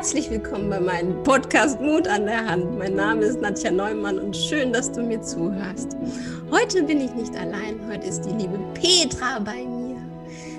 Herzlich 0.00 0.30
willkommen 0.30 0.70
bei 0.70 0.80
meinem 0.80 1.22
Podcast 1.24 1.78
Mut 1.78 2.08
an 2.08 2.24
der 2.24 2.46
Hand. 2.46 2.78
Mein 2.78 2.94
Name 2.94 3.26
ist 3.26 3.38
Nadja 3.38 3.70
Neumann 3.70 4.18
und 4.18 4.34
schön, 4.34 4.72
dass 4.72 4.90
du 4.90 5.02
mir 5.02 5.20
zuhörst. 5.20 5.94
Heute 6.50 6.84
bin 6.84 7.02
ich 7.02 7.12
nicht 7.12 7.36
allein, 7.36 7.86
heute 7.86 8.06
ist 8.06 8.22
die 8.22 8.30
liebe 8.30 8.56
Petra 8.72 9.38
bei 9.40 9.62
mir. 9.66 9.98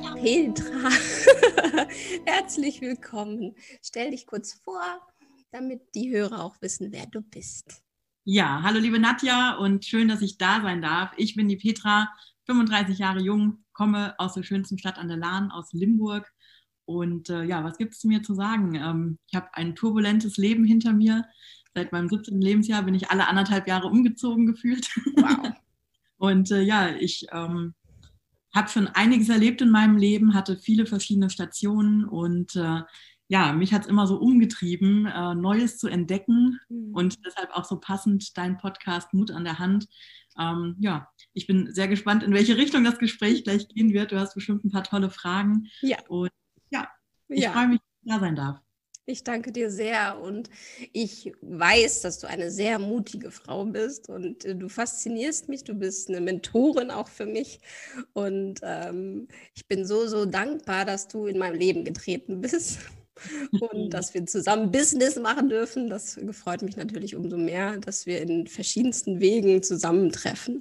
Ja. 0.04 0.14
Petra, 0.14 0.90
herzlich 2.26 2.82
willkommen. 2.82 3.56
Stell 3.82 4.12
dich 4.12 4.28
kurz 4.28 4.54
vor, 4.64 4.84
damit 5.50 5.82
die 5.96 6.12
Hörer 6.12 6.44
auch 6.44 6.62
wissen, 6.62 6.92
wer 6.92 7.08
du 7.08 7.22
bist. 7.22 7.82
Ja, 8.24 8.62
hallo 8.62 8.78
liebe 8.78 9.00
Nadja 9.00 9.56
und 9.56 9.84
schön, 9.86 10.08
dass 10.08 10.22
ich 10.22 10.38
da 10.38 10.62
sein 10.62 10.84
darf. 10.84 11.14
Ich 11.18 11.34
bin 11.34 11.50
die 11.50 11.58
Petra, 11.58 12.14
35 12.46 13.00
Jahre 13.00 13.22
jung, 13.22 13.66
komme 13.74 14.14
aus 14.20 14.36
der 14.36 14.44
schönsten 14.44 14.78
Stadt 14.78 15.00
an 15.00 15.08
der 15.08 15.18
Lahn, 15.18 15.50
aus 15.50 15.74
Limburg 15.74 16.32
und 16.86 17.30
äh, 17.30 17.44
ja, 17.44 17.64
was 17.64 17.78
gibt 17.78 17.94
es 17.94 18.04
mir 18.04 18.24
zu 18.24 18.34
sagen? 18.34 18.76
Ähm, 18.76 19.20
ich 19.28 19.36
habe 19.36 19.50
ein 19.54 19.76
turbulentes 19.76 20.38
Leben 20.38 20.64
hinter 20.64 20.94
mir. 20.94 21.26
Seit 21.74 21.92
meinem 21.92 22.10
17. 22.10 22.42
Lebensjahr 22.42 22.84
bin 22.84 22.96
ich 22.96 23.10
alle 23.10 23.28
anderthalb 23.28 23.68
Jahre 23.68 23.88
umgezogen 23.88 24.46
gefühlt. 24.46 24.90
Wow. 25.16 25.54
und 26.18 26.52
äh, 26.52 26.62
ja, 26.62 26.90
ich 26.90 27.28
ähm, 27.32 27.74
habe 28.54 28.70
schon 28.70 28.88
einiges 28.88 29.30
erlebt 29.30 29.62
in 29.62 29.70
meinem 29.70 29.98
Leben, 29.98 30.34
hatte 30.34 30.58
viele 30.58 30.86
verschiedene 30.86 31.30
Stationen 31.30 32.04
und 32.04 32.56
äh, 32.56 32.82
ja, 33.30 33.54
mich 33.54 33.74
hat 33.74 33.84
es 33.84 33.88
immer 33.88 34.08
so 34.08 34.18
umgetrieben, 34.18 35.06
äh, 35.06 35.36
Neues 35.36 35.78
zu 35.78 35.88
entdecken 35.88 36.60
mhm. 36.68 36.94
und 36.94 37.26
deshalb 37.26 37.52
auch 37.52 37.64
so 37.64 37.80
passend 37.80 38.38
dein 38.38 38.58
Podcast 38.58 39.14
Mut 39.14 39.32
an 39.32 39.46
der 39.46 39.58
Hand. 39.58 39.88
Ähm, 40.38 40.76
ja, 40.80 41.08
ich 41.34 41.48
bin 41.48 41.74
sehr 41.74 41.88
gespannt, 41.88 42.24
in 42.24 42.34
welche 42.34 42.58
Richtung 42.58 42.84
das 42.84 43.00
Gespräch 43.00 43.46
gleich 43.46 43.70
gehen 43.70 43.94
wird. 43.94 44.12
Du 44.12 44.20
hast 44.20 44.34
bestimmt 44.34 44.66
ein 44.66 44.72
paar 44.72 44.84
tolle 44.84 45.10
Fragen. 45.10 45.68
Ja. 45.82 45.98
Und 46.10 46.30
ich 47.32 47.44
ja. 47.44 47.52
freue 47.52 47.68
mich, 47.70 47.80
dass 47.80 47.90
ich 48.04 48.12
da 48.12 48.20
sein 48.20 48.36
darf. 48.36 48.62
Ich 49.08 49.24
danke 49.24 49.52
dir 49.52 49.72
sehr 49.72 50.22
und 50.22 50.50
ich 50.94 51.34
weiß, 51.42 52.02
dass 52.02 52.20
du 52.20 52.28
eine 52.28 52.52
sehr 52.52 52.78
mutige 52.78 53.32
Frau 53.32 53.66
bist 53.66 54.10
und 54.10 54.46
äh, 54.46 54.56
du 54.56 54.70
faszinierst 54.70 55.50
mich. 55.50 55.64
Du 55.64 55.74
bist 55.74 56.10
eine 56.10 56.22
Mentorin 56.22 56.92
auch 56.92 57.08
für 57.08 57.26
mich 57.26 57.60
und 58.14 58.60
ähm, 58.62 59.28
ich 59.56 59.68
bin 59.68 59.86
so, 59.86 60.08
so 60.08 60.26
dankbar, 60.26 60.86
dass 60.86 61.08
du 61.08 61.26
in 61.26 61.40
meinem 61.40 61.56
Leben 61.56 61.84
getreten 61.84 62.42
bist 62.42 62.80
und 63.60 63.90
dass 63.94 64.14
wir 64.14 64.26
zusammen 64.26 64.72
Business 64.72 65.18
machen 65.18 65.50
dürfen. 65.50 65.90
Das 65.90 66.20
freut 66.32 66.62
mich 66.62 66.78
natürlich 66.78 67.16
umso 67.16 67.38
mehr, 67.38 67.78
dass 67.78 68.06
wir 68.06 68.22
in 68.22 68.48
verschiedensten 68.48 69.20
Wegen 69.20 69.64
zusammentreffen. 69.64 70.60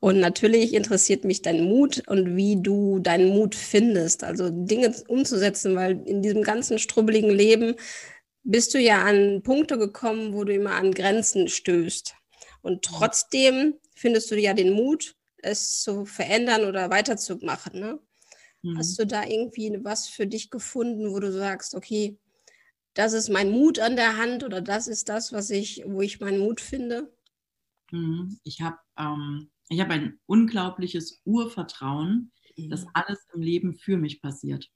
Und 0.00 0.20
natürlich 0.20 0.74
interessiert 0.74 1.24
mich 1.24 1.42
dein 1.42 1.64
Mut 1.64 2.02
und 2.06 2.36
wie 2.36 2.60
du 2.60 2.98
deinen 2.98 3.28
Mut 3.30 3.54
findest, 3.54 4.24
also 4.24 4.48
Dinge 4.50 4.94
umzusetzen, 5.08 5.74
weil 5.76 6.00
in 6.06 6.22
diesem 6.22 6.42
ganzen 6.42 6.78
strubbeligen 6.78 7.30
Leben 7.30 7.74
bist 8.44 8.74
du 8.74 8.78
ja 8.78 9.02
an 9.04 9.42
Punkte 9.42 9.78
gekommen, 9.78 10.32
wo 10.32 10.44
du 10.44 10.54
immer 10.54 10.72
an 10.72 10.92
Grenzen 10.92 11.48
stößt. 11.48 12.14
Und 12.62 12.82
trotzdem 12.82 13.74
findest 13.94 14.30
du 14.30 14.36
ja 14.36 14.54
den 14.54 14.72
Mut, 14.72 15.16
es 15.42 15.82
zu 15.82 16.04
verändern 16.04 16.64
oder 16.64 16.90
weiterzumachen. 16.90 17.78
Ne? 17.78 17.98
Mhm. 18.62 18.78
Hast 18.78 18.98
du 18.98 19.06
da 19.06 19.24
irgendwie 19.24 19.78
was 19.82 20.08
für 20.08 20.26
dich 20.26 20.50
gefunden, 20.50 21.10
wo 21.10 21.20
du 21.20 21.32
sagst, 21.32 21.74
okay, 21.74 22.18
das 22.94 23.12
ist 23.12 23.28
mein 23.28 23.50
Mut 23.50 23.78
an 23.78 23.96
der 23.96 24.16
Hand 24.16 24.44
oder 24.44 24.60
das 24.60 24.88
ist 24.88 25.08
das, 25.08 25.32
was 25.32 25.50
ich, 25.50 25.84
wo 25.86 26.00
ich 26.00 26.20
meinen 26.20 26.40
Mut 26.40 26.60
finde? 26.60 27.12
Mhm. 27.92 28.38
Ich 28.42 28.60
habe 28.60 28.78
ähm, 28.98 29.50
hab 29.70 29.90
ein 29.90 30.18
unglaubliches 30.26 31.20
Urvertrauen, 31.24 32.32
mhm. 32.56 32.70
dass 32.70 32.86
alles 32.94 33.24
im 33.32 33.42
Leben 33.42 33.74
für 33.74 33.96
mich 33.96 34.20
passiert. 34.20 34.68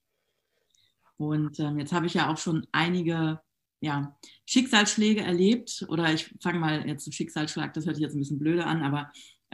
Und 1.17 1.59
ähm, 1.59 1.79
jetzt 1.79 1.93
habe 1.93 2.05
ich 2.05 2.13
ja 2.13 2.31
auch 2.31 2.37
schon 2.37 2.65
einige 2.71 3.39
ja, 3.81 4.17
Schicksalsschläge 4.45 5.21
erlebt 5.21 5.85
oder 5.89 6.13
ich 6.13 6.33
fange 6.41 6.59
mal 6.59 6.87
jetzt 6.87 7.13
Schicksalsschlag, 7.13 7.73
das 7.73 7.85
hört 7.85 7.97
sich 7.97 8.03
jetzt 8.03 8.15
ein 8.15 8.19
bisschen 8.19 8.39
blöde 8.39 8.65
an, 8.65 8.81
aber 8.81 9.11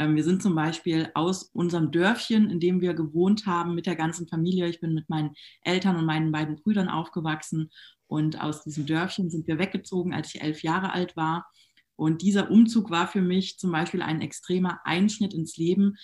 wir 0.07 0.23
sind 0.23 0.41
zum 0.41 0.55
Beispiel 0.55 1.11
aus 1.13 1.43
unserem 1.53 1.91
Dörfchen, 1.91 2.49
in 2.49 2.59
dem 2.59 2.79
wir 2.79 2.93
gewohnt 2.93 3.45
haben, 3.45 3.75
mit 3.75 3.85
der 3.85 3.97
ganzen 3.97 4.27
Familie. 4.27 4.67
Ich 4.67 4.79
bin 4.79 4.93
mit 4.93 5.09
meinen 5.09 5.35
Eltern 5.61 5.97
und 5.97 6.05
meinen 6.05 6.31
beiden 6.31 6.55
Brüdern 6.55 6.87
aufgewachsen. 6.87 7.69
Und 8.07 8.41
aus 8.41 8.63
diesem 8.63 8.85
Dörfchen 8.85 9.29
sind 9.29 9.45
wir 9.47 9.59
weggezogen, 9.59 10.13
als 10.13 10.33
ich 10.33 10.41
elf 10.41 10.63
Jahre 10.63 10.93
alt 10.93 11.17
war. 11.17 11.47
Und 11.97 12.21
dieser 12.21 12.49
Umzug 12.49 12.89
war 12.89 13.07
für 13.07 13.21
mich 13.21 13.59
zum 13.59 13.73
Beispiel 13.73 14.01
ein 14.01 14.21
extremer 14.21 14.79
Einschnitt 14.85 15.33
ins 15.33 15.57
Leben, 15.57 15.97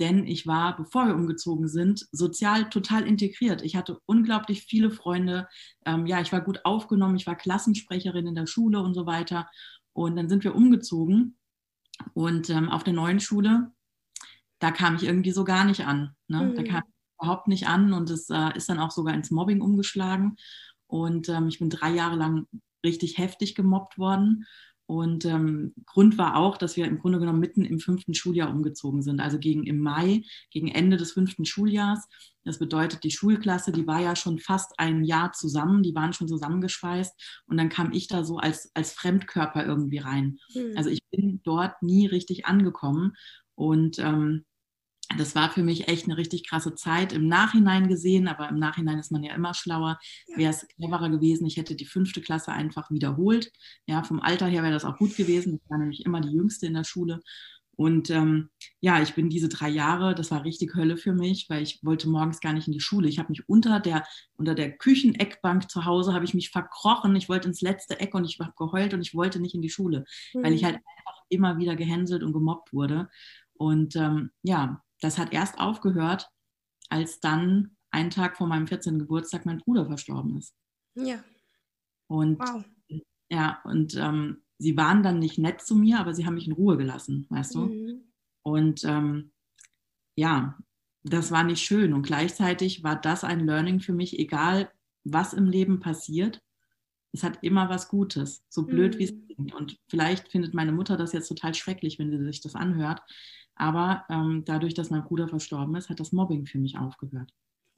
denn 0.00 0.26
ich 0.26 0.46
war, 0.46 0.76
bevor 0.76 1.06
wir 1.06 1.14
umgezogen 1.14 1.68
sind, 1.68 2.08
sozial 2.10 2.70
total 2.70 3.06
integriert. 3.06 3.62
Ich 3.62 3.76
hatte 3.76 3.98
unglaublich 4.06 4.62
viele 4.62 4.90
Freunde. 4.90 5.48
Ähm, 5.86 6.06
ja, 6.06 6.20
ich 6.20 6.32
war 6.32 6.40
gut 6.40 6.64
aufgenommen, 6.64 7.16
ich 7.16 7.26
war 7.26 7.36
Klassensprecherin 7.36 8.26
in 8.26 8.34
der 8.34 8.46
Schule 8.46 8.80
und 8.80 8.94
so 8.94 9.06
weiter. 9.06 9.48
Und 9.92 10.16
dann 10.16 10.28
sind 10.28 10.44
wir 10.44 10.54
umgezogen 10.54 11.37
und 12.14 12.50
ähm, 12.50 12.68
auf 12.68 12.84
der 12.84 12.94
neuen 12.94 13.20
Schule, 13.20 13.72
da 14.58 14.70
kam 14.70 14.96
ich 14.96 15.04
irgendwie 15.04 15.32
so 15.32 15.44
gar 15.44 15.64
nicht 15.64 15.86
an. 15.86 16.14
Ne? 16.26 16.42
Mhm. 16.42 16.54
Da 16.54 16.62
kam 16.62 16.82
ich 16.86 16.94
überhaupt 17.20 17.48
nicht 17.48 17.66
an 17.68 17.92
und 17.92 18.10
es 18.10 18.30
äh, 18.30 18.56
ist 18.56 18.68
dann 18.68 18.78
auch 18.78 18.90
sogar 18.90 19.14
ins 19.14 19.30
Mobbing 19.30 19.60
umgeschlagen. 19.60 20.36
Und 20.86 21.28
ähm, 21.28 21.48
ich 21.48 21.58
bin 21.58 21.70
drei 21.70 21.90
Jahre 21.90 22.16
lang 22.16 22.46
richtig 22.84 23.18
heftig 23.18 23.54
gemobbt 23.54 23.98
worden. 23.98 24.46
Und 24.88 25.26
ähm, 25.26 25.74
Grund 25.84 26.16
war 26.16 26.36
auch, 26.36 26.56
dass 26.56 26.78
wir 26.78 26.86
im 26.86 26.98
Grunde 26.98 27.18
genommen 27.18 27.40
mitten 27.40 27.66
im 27.66 27.78
fünften 27.78 28.14
Schuljahr 28.14 28.48
umgezogen 28.48 29.02
sind, 29.02 29.20
also 29.20 29.38
gegen 29.38 29.64
im 29.64 29.80
Mai, 29.80 30.22
gegen 30.50 30.68
Ende 30.68 30.96
des 30.96 31.12
fünften 31.12 31.44
Schuljahrs. 31.44 32.08
Das 32.42 32.58
bedeutet, 32.58 33.04
die 33.04 33.10
Schulklasse, 33.10 33.70
die 33.70 33.86
war 33.86 34.00
ja 34.00 34.16
schon 34.16 34.38
fast 34.38 34.72
ein 34.78 35.04
Jahr 35.04 35.32
zusammen, 35.32 35.82
die 35.82 35.94
waren 35.94 36.14
schon 36.14 36.26
zusammengeschweißt 36.26 37.44
und 37.48 37.58
dann 37.58 37.68
kam 37.68 37.92
ich 37.92 38.08
da 38.08 38.24
so 38.24 38.38
als, 38.38 38.70
als 38.72 38.92
Fremdkörper 38.92 39.66
irgendwie 39.66 39.98
rein. 39.98 40.38
Mhm. 40.54 40.72
Also 40.74 40.88
ich 40.88 41.02
bin 41.10 41.42
dort 41.44 41.82
nie 41.82 42.06
richtig 42.06 42.46
angekommen 42.46 43.12
und 43.56 43.98
ähm, 43.98 44.46
das 45.16 45.34
war 45.34 45.50
für 45.50 45.62
mich 45.62 45.88
echt 45.88 46.04
eine 46.04 46.18
richtig 46.18 46.46
krasse 46.46 46.74
Zeit 46.74 47.14
im 47.14 47.28
Nachhinein 47.28 47.88
gesehen, 47.88 48.28
aber 48.28 48.48
im 48.48 48.58
Nachhinein 48.58 48.98
ist 48.98 49.10
man 49.10 49.22
ja 49.22 49.34
immer 49.34 49.54
schlauer. 49.54 49.98
Ja. 50.26 50.36
Wäre 50.36 50.50
es 50.50 50.66
cleverer 50.68 51.08
gewesen, 51.08 51.46
ich 51.46 51.56
hätte 51.56 51.74
die 51.74 51.86
fünfte 51.86 52.20
Klasse 52.20 52.52
einfach 52.52 52.90
wiederholt. 52.90 53.50
Ja, 53.86 54.02
vom 54.02 54.20
Alter 54.20 54.46
her 54.46 54.62
wäre 54.62 54.74
das 54.74 54.84
auch 54.84 54.98
gut 54.98 55.16
gewesen. 55.16 55.54
Ich 55.54 55.70
war 55.70 55.78
nämlich 55.78 56.04
immer 56.04 56.20
die 56.20 56.32
Jüngste 56.32 56.66
in 56.66 56.74
der 56.74 56.84
Schule. 56.84 57.20
Und 57.74 58.10
ähm, 58.10 58.50
ja, 58.80 59.00
ich 59.00 59.14
bin 59.14 59.30
diese 59.30 59.48
drei 59.48 59.68
Jahre, 59.68 60.14
das 60.16 60.32
war 60.32 60.44
richtig 60.44 60.74
Hölle 60.74 60.96
für 60.96 61.12
mich, 61.12 61.46
weil 61.48 61.62
ich 61.62 61.78
wollte 61.84 62.08
morgens 62.08 62.40
gar 62.40 62.52
nicht 62.52 62.66
in 62.66 62.72
die 62.72 62.80
Schule. 62.80 63.08
Ich 63.08 63.20
habe 63.20 63.28
mich 63.30 63.48
unter 63.48 63.78
der, 63.78 64.04
unter 64.36 64.56
der 64.56 64.76
Kücheneckbank 64.76 65.70
zu 65.70 65.84
Hause, 65.84 66.12
habe 66.12 66.24
ich 66.24 66.34
mich 66.34 66.50
verkrochen. 66.50 67.14
Ich 67.14 67.28
wollte 67.28 67.46
ins 67.46 67.60
letzte 67.60 68.00
Eck 68.00 68.14
und 68.14 68.24
ich 68.24 68.40
habe 68.40 68.52
geheult 68.58 68.94
und 68.94 69.00
ich 69.00 69.14
wollte 69.14 69.38
nicht 69.38 69.54
in 69.54 69.62
die 69.62 69.70
Schule, 69.70 70.04
mhm. 70.34 70.42
weil 70.42 70.54
ich 70.54 70.62
mhm. 70.62 70.66
halt 70.66 70.76
einfach 70.76 71.22
immer 71.28 71.58
wieder 71.58 71.76
gehänselt 71.76 72.24
und 72.24 72.32
gemobbt 72.32 72.72
wurde. 72.72 73.08
Und 73.54 73.94
ähm, 73.94 74.32
ja, 74.42 74.82
das 75.00 75.18
hat 75.18 75.32
erst 75.32 75.58
aufgehört, 75.58 76.28
als 76.88 77.20
dann 77.20 77.76
einen 77.90 78.10
Tag 78.10 78.36
vor 78.36 78.46
meinem 78.46 78.66
14. 78.66 78.98
Geburtstag 78.98 79.46
mein 79.46 79.58
Bruder 79.58 79.86
verstorben 79.86 80.36
ist. 80.36 80.54
Ja. 80.94 81.22
Und 82.08 82.38
wow. 82.38 82.64
ja, 83.30 83.60
und 83.64 83.94
ähm, 83.96 84.42
sie 84.58 84.76
waren 84.76 85.02
dann 85.02 85.18
nicht 85.18 85.38
nett 85.38 85.60
zu 85.60 85.74
mir, 85.74 86.00
aber 86.00 86.14
sie 86.14 86.26
haben 86.26 86.34
mich 86.34 86.46
in 86.46 86.52
Ruhe 86.52 86.76
gelassen, 86.76 87.26
weißt 87.30 87.54
du? 87.54 87.60
Mhm. 87.66 88.02
Und 88.42 88.84
ähm, 88.84 89.32
ja, 90.16 90.58
das 91.04 91.30
war 91.30 91.44
nicht 91.44 91.64
schön. 91.64 91.92
Und 91.92 92.02
gleichzeitig 92.02 92.82
war 92.82 92.96
das 92.96 93.24
ein 93.24 93.46
Learning 93.46 93.80
für 93.80 93.92
mich, 93.92 94.18
egal 94.18 94.70
was 95.04 95.32
im 95.32 95.46
Leben 95.46 95.80
passiert, 95.80 96.42
es 97.12 97.22
hat 97.22 97.38
immer 97.42 97.68
was 97.68 97.88
Gutes, 97.88 98.44
so 98.48 98.64
blöd 98.64 98.94
mhm. 98.94 98.98
wie 98.98 99.04
es 99.04 99.12
mhm. 99.12 99.26
klingt. 99.26 99.54
Und 99.54 99.78
vielleicht 99.88 100.28
findet 100.28 100.54
meine 100.54 100.72
Mutter 100.72 100.96
das 100.96 101.12
jetzt 101.12 101.28
total 101.28 101.54
schrecklich, 101.54 101.98
wenn 101.98 102.10
sie 102.10 102.22
sich 102.24 102.40
das 102.40 102.54
anhört. 102.54 103.00
Aber 103.58 104.04
ähm, 104.08 104.44
dadurch, 104.46 104.74
dass 104.74 104.90
mein 104.90 105.02
Bruder 105.02 105.28
verstorben 105.28 105.74
ist, 105.74 105.90
hat 105.90 105.98
das 105.98 106.12
Mobbing 106.12 106.46
für 106.46 106.58
mich 106.58 106.78
aufgehört. 106.78 107.32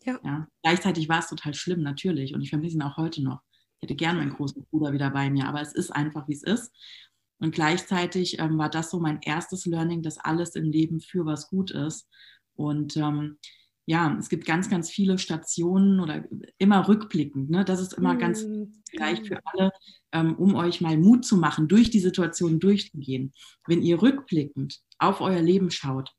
Ja. 0.05 0.21
ja. 0.23 0.47
Gleichzeitig 0.62 1.09
war 1.09 1.21
es 1.21 1.29
total 1.29 1.55
schlimm, 1.55 1.82
natürlich. 1.82 2.35
Und 2.35 2.43
ich 2.43 2.50
vermisse 2.50 2.77
ihn 2.77 2.82
auch 2.82 2.99
heute 2.99 3.23
noch. 3.23 3.41
Ich 3.79 3.82
hätte 3.85 3.97
gerne 3.97 4.19
meinen 4.19 4.35
großen 4.35 4.62
Bruder 4.71 4.93
wieder 4.93 5.11
bei 5.11 5.31
mir, 5.31 5.49
aber 5.49 5.62
es 5.62 5.73
ist 5.73 5.91
einfach, 5.91 6.29
wie 6.29 6.35
es 6.35 6.43
ist. 6.43 6.71
Und 7.38 7.55
gleichzeitig 7.55 8.38
ähm, 8.38 8.59
war 8.59 8.69
das 8.69 8.91
so 8.91 9.00
mein 9.00 9.21
erstes 9.23 9.65
Learning, 9.65 10.03
dass 10.03 10.19
alles 10.19 10.55
im 10.55 10.71
Leben 10.71 11.00
für 11.00 11.25
was 11.25 11.49
gut 11.49 11.71
ist. 11.71 12.06
Und 12.55 12.99
ähm, 12.99 13.38
ja, 13.87 14.17
es 14.19 14.29
gibt 14.29 14.47
ganz, 14.47 14.71
ganz 14.71 14.91
viele 14.91 15.19
Stationen 15.19 16.00
oder 16.00 16.25
immer 16.59 16.87
rückblickend. 16.87 17.50
Ne? 17.50 17.65
Das 17.65 17.81
ist 17.81 17.93
immer 17.94 18.17
ganz 18.17 18.44
mhm. 18.44 18.73
gleich 18.93 19.27
für 19.27 19.41
alle, 19.44 19.73
ähm, 20.12 20.37
um 20.37 20.55
euch 20.55 20.81
mal 20.81 20.97
Mut 20.97 21.25
zu 21.25 21.37
machen, 21.37 21.67
durch 21.67 21.91
die 21.91 22.00
Situation 22.00 22.61
durchzugehen. 22.61 23.32
Wenn 23.67 23.82
ihr 23.82 24.00
rückblickend 24.00 24.79
auf 24.99 25.21
euer 25.21 25.43
Leben 25.43 25.71
schaut, 25.71 26.12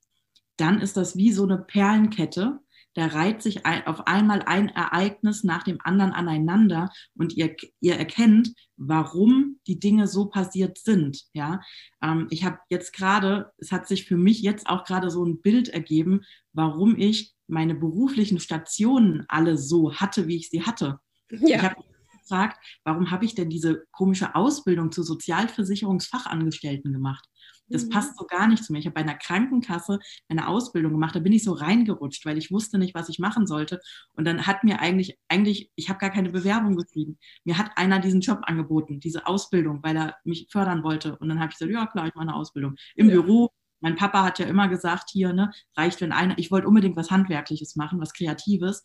dann 0.58 0.82
ist 0.82 0.98
das 0.98 1.16
wie 1.16 1.32
so 1.32 1.44
eine 1.44 1.58
Perlenkette. 1.58 2.60
Da 2.94 3.08
reiht 3.08 3.42
sich 3.42 3.66
ein, 3.66 3.88
auf 3.88 4.06
einmal 4.06 4.42
ein 4.42 4.68
Ereignis 4.68 5.46
nach 5.46 5.64
dem 5.64 5.78
anderen 5.82 6.12
aneinander 6.12 6.92
und 7.16 7.38
ihr, 7.38 7.56
ihr 7.80 7.96
erkennt, 7.96 8.54
warum 8.76 9.60
die 9.66 9.80
Dinge 9.80 10.08
so 10.08 10.26
passiert 10.26 10.78
sind. 10.78 11.24
Ja, 11.34 11.62
ähm, 12.04 12.28
ich 12.32 12.44
habe 12.44 12.58
jetzt 12.70 12.92
gerade, 12.92 13.54
es 13.58 13.72
hat 13.72 13.88
sich 13.88 14.06
für 14.06 14.18
mich 14.18 14.42
jetzt 14.42 14.68
auch 14.68 14.84
gerade 14.84 15.10
so 15.10 15.24
ein 15.24 15.42
Bild 15.42 15.70
ergeben, 15.70 16.22
warum 16.52 16.98
ich 16.98 17.34
meine 17.52 17.76
beruflichen 17.76 18.40
Stationen 18.40 19.26
alle 19.28 19.58
so 19.58 19.94
hatte, 19.94 20.28
wie 20.28 20.38
ich 20.38 20.50
sie 20.50 20.64
hatte. 20.64 21.00
Ja. 21.30 21.58
Ich 21.58 21.62
habe 21.62 21.76
gefragt, 22.22 22.64
warum 22.84 23.12
habe 23.12 23.26
ich 23.26 23.36
denn 23.36 23.50
diese 23.50 23.84
komische 23.92 24.36
Ausbildung 24.36 24.92
zur 24.92 25.04
Sozialversicherungsfachangestellten 25.04 26.94
gemacht? 26.94 27.26
Das 27.68 27.86
mhm. 27.86 27.90
passt 27.90 28.18
so 28.18 28.26
gar 28.26 28.48
nicht 28.48 28.64
zu 28.64 28.74
mir. 28.74 28.80
Ich 28.80 28.86
habe 28.86 28.94
bei 28.94 29.02
einer 29.02 29.18
Krankenkasse 29.18 30.00
eine 30.28 30.48
Ausbildung 30.48 30.92
gemacht, 30.92 31.16
da 31.16 31.20
bin 31.20 31.34
ich 31.34 31.44
so 31.44 31.54
reingerutscht, 31.54 32.26
weil 32.26 32.38
ich 32.38 32.52
wusste 32.52 32.78
nicht, 32.78 32.94
was 32.94 33.10
ich 33.10 33.20
machen 33.20 33.48
sollte. 33.48 33.80
Und 34.14 34.26
dann 34.26 34.46
hat 34.46 34.64
mir 34.64 34.80
eigentlich, 34.80 35.18
eigentlich, 35.28 35.72
ich 35.76 35.90
habe 35.90 36.00
gar 36.00 36.10
keine 36.10 36.30
Bewerbung 36.30 36.76
geschrieben. 36.76 37.18
Mir 37.44 37.58
hat 37.58 37.72
einer 37.76 38.00
diesen 38.00 38.22
Job 38.22 38.40
angeboten, 38.44 39.00
diese 39.00 39.26
Ausbildung, 39.26 39.82
weil 39.84 39.96
er 39.96 40.16
mich 40.24 40.48
fördern 40.52 40.84
wollte. 40.84 41.18
Und 41.18 41.30
dann 41.30 41.40
habe 41.40 41.52
ich 41.52 41.58
gesagt, 41.58 41.74
ja 41.74 41.86
klar, 41.88 42.08
ich 42.08 42.16
mache 42.16 42.28
eine 42.28 42.36
Ausbildung. 42.36 42.76
Im 42.96 43.10
ja. 43.10 43.16
Büro, 43.16 43.52
mein 43.82 43.96
Papa 43.96 44.24
hat 44.24 44.40
ja 44.40 44.46
immer 44.46 44.68
gesagt, 44.68 45.10
hier, 45.12 45.34
ne, 45.34 45.52
reicht, 45.76 46.02
wenn 46.02 46.12
einer, 46.12 46.38
ich 46.38 46.52
wollte 46.52 46.68
unbedingt 46.68 46.96
was 46.96 47.12
Handwerkliches 47.12 47.76
machen, 47.76 48.00
was 48.00 48.14
Kreatives. 48.14 48.84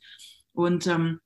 Und 0.52 0.86
ähm, 0.86 1.20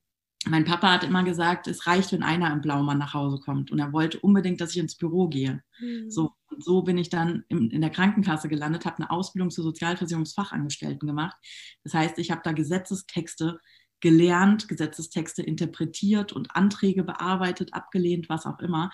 mein 0.47 0.65
Papa 0.65 0.91
hat 0.91 1.03
immer 1.03 1.23
gesagt, 1.23 1.67
es 1.67 1.85
reicht, 1.85 2.11
wenn 2.11 2.23
einer 2.23 2.51
im 2.51 2.61
Blaumann 2.61 2.97
nach 2.97 3.13
Hause 3.13 3.39
kommt. 3.39 3.71
Und 3.71 3.79
er 3.79 3.93
wollte 3.93 4.19
unbedingt, 4.19 4.59
dass 4.59 4.71
ich 4.71 4.77
ins 4.77 4.97
Büro 4.97 5.27
gehe. 5.27 5.61
Mhm. 5.79 6.09
So, 6.09 6.31
so 6.57 6.81
bin 6.81 6.97
ich 6.97 7.09
dann 7.09 7.43
in, 7.47 7.69
in 7.69 7.81
der 7.81 7.91
Krankenkasse 7.91 8.49
gelandet, 8.49 8.85
habe 8.85 8.97
eine 8.97 9.11
Ausbildung 9.11 9.51
zur 9.51 9.63
Sozialversicherungsfachangestellten 9.63 11.07
gemacht. 11.07 11.37
Das 11.83 11.93
heißt, 11.93 12.17
ich 12.17 12.31
habe 12.31 12.41
da 12.43 12.53
Gesetzestexte 12.53 13.59
gelernt, 14.01 14.67
Gesetzestexte 14.67 15.41
interpretiert 15.41 16.33
und 16.33 16.55
Anträge 16.55 17.03
bearbeitet, 17.03 17.73
abgelehnt, 17.73 18.29
was 18.29 18.45
auch 18.45 18.59
immer. 18.59 18.91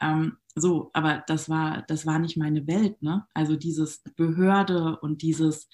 Ähm, 0.00 0.36
so, 0.54 0.90
aber 0.92 1.24
das 1.26 1.48
war, 1.48 1.82
das 1.88 2.06
war 2.06 2.18
nicht 2.18 2.36
meine 2.36 2.66
Welt. 2.66 3.02
Ne? 3.02 3.26
Also 3.34 3.56
dieses 3.56 4.02
Behörde 4.16 4.98
und 5.00 5.22
dieses, 5.22 5.68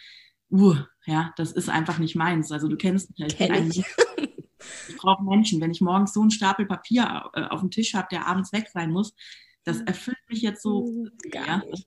uh, 0.50 0.76
ja, 1.04 1.32
das 1.36 1.52
ist 1.52 1.68
einfach 1.68 1.98
nicht 1.98 2.16
meins. 2.16 2.50
Also 2.52 2.68
du 2.68 2.76
kennst 2.76 3.10
mich, 3.10 3.26
ich 3.26 3.36
Kenn 3.36 3.70
ich. 3.70 3.84
Ich 4.88 4.96
brauche 4.96 5.22
Menschen. 5.22 5.60
Wenn 5.60 5.70
ich 5.70 5.80
morgens 5.80 6.12
so 6.12 6.20
einen 6.20 6.30
Stapel 6.30 6.66
Papier 6.66 7.30
äh, 7.34 7.42
auf 7.44 7.60
dem 7.60 7.70
Tisch 7.70 7.94
habe, 7.94 8.08
der 8.10 8.26
abends 8.26 8.52
weg 8.52 8.68
sein 8.72 8.90
muss, 8.90 9.14
das 9.64 9.80
erfüllt 9.80 10.18
mich 10.28 10.42
jetzt 10.42 10.62
so. 10.62 10.86
Mhm, 10.86 11.10
gar 11.30 11.46
ja. 11.46 11.62
nicht. 11.64 11.86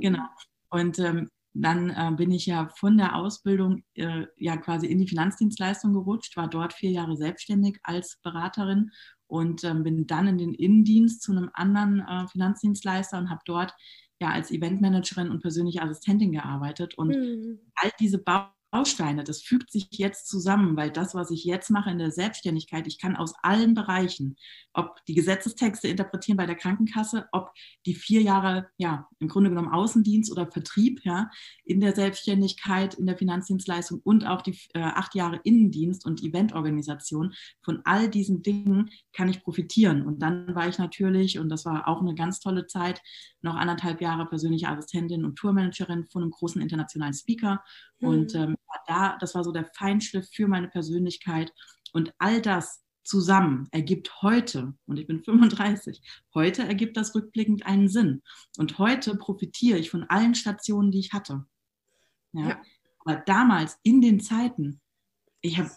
Genau. 0.00 0.26
Und 0.68 0.98
ähm, 0.98 1.30
dann 1.54 1.90
äh, 1.90 2.10
bin 2.16 2.30
ich 2.30 2.46
ja 2.46 2.68
von 2.76 2.96
der 2.96 3.16
Ausbildung 3.16 3.84
äh, 3.94 4.26
ja 4.36 4.56
quasi 4.56 4.86
in 4.86 4.98
die 4.98 5.08
Finanzdienstleistung 5.08 5.92
gerutscht, 5.92 6.36
war 6.36 6.48
dort 6.48 6.72
vier 6.72 6.90
Jahre 6.90 7.16
selbstständig 7.16 7.78
als 7.82 8.18
Beraterin 8.22 8.90
und 9.26 9.64
ähm, 9.64 9.82
bin 9.82 10.06
dann 10.06 10.28
in 10.28 10.38
den 10.38 10.54
Innendienst 10.54 11.22
zu 11.22 11.32
einem 11.32 11.50
anderen 11.54 12.00
äh, 12.00 12.26
Finanzdienstleister 12.28 13.18
und 13.18 13.30
habe 13.30 13.42
dort 13.44 13.74
ja 14.20 14.30
als 14.30 14.50
Eventmanagerin 14.50 15.30
und 15.30 15.40
persönliche 15.40 15.82
Assistentin 15.82 16.32
gearbeitet. 16.32 16.94
Und 16.96 17.16
mhm. 17.16 17.58
all 17.74 17.90
diese 17.98 18.18
Bau 18.18 18.48
Bausteine, 18.72 19.22
das 19.22 19.42
fügt 19.42 19.70
sich 19.70 19.86
jetzt 19.92 20.28
zusammen, 20.28 20.78
weil 20.78 20.90
das, 20.90 21.14
was 21.14 21.30
ich 21.30 21.44
jetzt 21.44 21.68
mache 21.68 21.90
in 21.90 21.98
der 21.98 22.10
Selbstständigkeit, 22.10 22.86
ich 22.86 22.98
kann 22.98 23.16
aus 23.16 23.34
allen 23.42 23.74
Bereichen, 23.74 24.36
ob 24.72 25.04
die 25.04 25.14
Gesetzestexte 25.14 25.88
interpretieren 25.88 26.38
bei 26.38 26.46
der 26.46 26.56
Krankenkasse, 26.56 27.28
ob 27.32 27.52
die 27.84 27.94
vier 27.94 28.22
Jahre, 28.22 28.70
ja, 28.78 29.08
im 29.18 29.28
Grunde 29.28 29.50
genommen 29.50 29.68
Außendienst 29.68 30.32
oder 30.32 30.50
Vertrieb, 30.50 31.04
ja, 31.04 31.30
in 31.66 31.80
der 31.80 31.94
Selbstständigkeit, 31.94 32.94
in 32.94 33.04
der 33.04 33.18
Finanzdienstleistung 33.18 34.00
und 34.04 34.26
auch 34.26 34.40
die 34.40 34.58
äh, 34.72 34.80
acht 34.80 35.14
Jahre 35.14 35.40
Innendienst 35.44 36.06
und 36.06 36.22
Eventorganisation, 36.22 37.34
von 37.62 37.82
all 37.84 38.08
diesen 38.08 38.42
Dingen 38.42 38.88
kann 39.12 39.28
ich 39.28 39.42
profitieren. 39.42 40.06
Und 40.06 40.20
dann 40.20 40.54
war 40.54 40.66
ich 40.66 40.78
natürlich, 40.78 41.38
und 41.38 41.50
das 41.50 41.66
war 41.66 41.88
auch 41.88 42.00
eine 42.00 42.14
ganz 42.14 42.40
tolle 42.40 42.66
Zeit, 42.66 43.02
noch 43.42 43.56
anderthalb 43.56 44.00
Jahre 44.00 44.24
persönliche 44.24 44.68
Assistentin 44.68 45.26
und 45.26 45.36
Tourmanagerin 45.36 46.06
von 46.06 46.22
einem 46.22 46.30
großen 46.30 46.62
internationalen 46.62 47.12
Speaker. 47.12 47.62
Mhm. 47.98 48.08
Und 48.08 48.34
ähm, 48.34 48.56
da, 48.86 49.16
das 49.18 49.34
war 49.34 49.44
so 49.44 49.52
der 49.52 49.66
Feinschliff 49.76 50.28
für 50.32 50.48
meine 50.48 50.68
Persönlichkeit. 50.68 51.52
Und 51.92 52.12
all 52.18 52.40
das 52.40 52.82
zusammen 53.04 53.68
ergibt 53.72 54.22
heute, 54.22 54.74
und 54.86 54.98
ich 54.98 55.06
bin 55.06 55.22
35, 55.22 56.00
heute 56.34 56.62
ergibt 56.62 56.96
das 56.96 57.14
rückblickend 57.14 57.66
einen 57.66 57.88
Sinn. 57.88 58.22
Und 58.58 58.78
heute 58.78 59.16
profitiere 59.16 59.78
ich 59.78 59.90
von 59.90 60.04
allen 60.04 60.34
Stationen, 60.34 60.90
die 60.90 61.00
ich 61.00 61.12
hatte. 61.12 61.44
Ja? 62.32 62.48
ja. 62.48 62.62
Aber 63.04 63.16
damals, 63.16 63.78
in 63.82 64.00
den 64.00 64.20
Zeiten, 64.20 64.80
ich 65.40 65.58
habe 65.58 65.70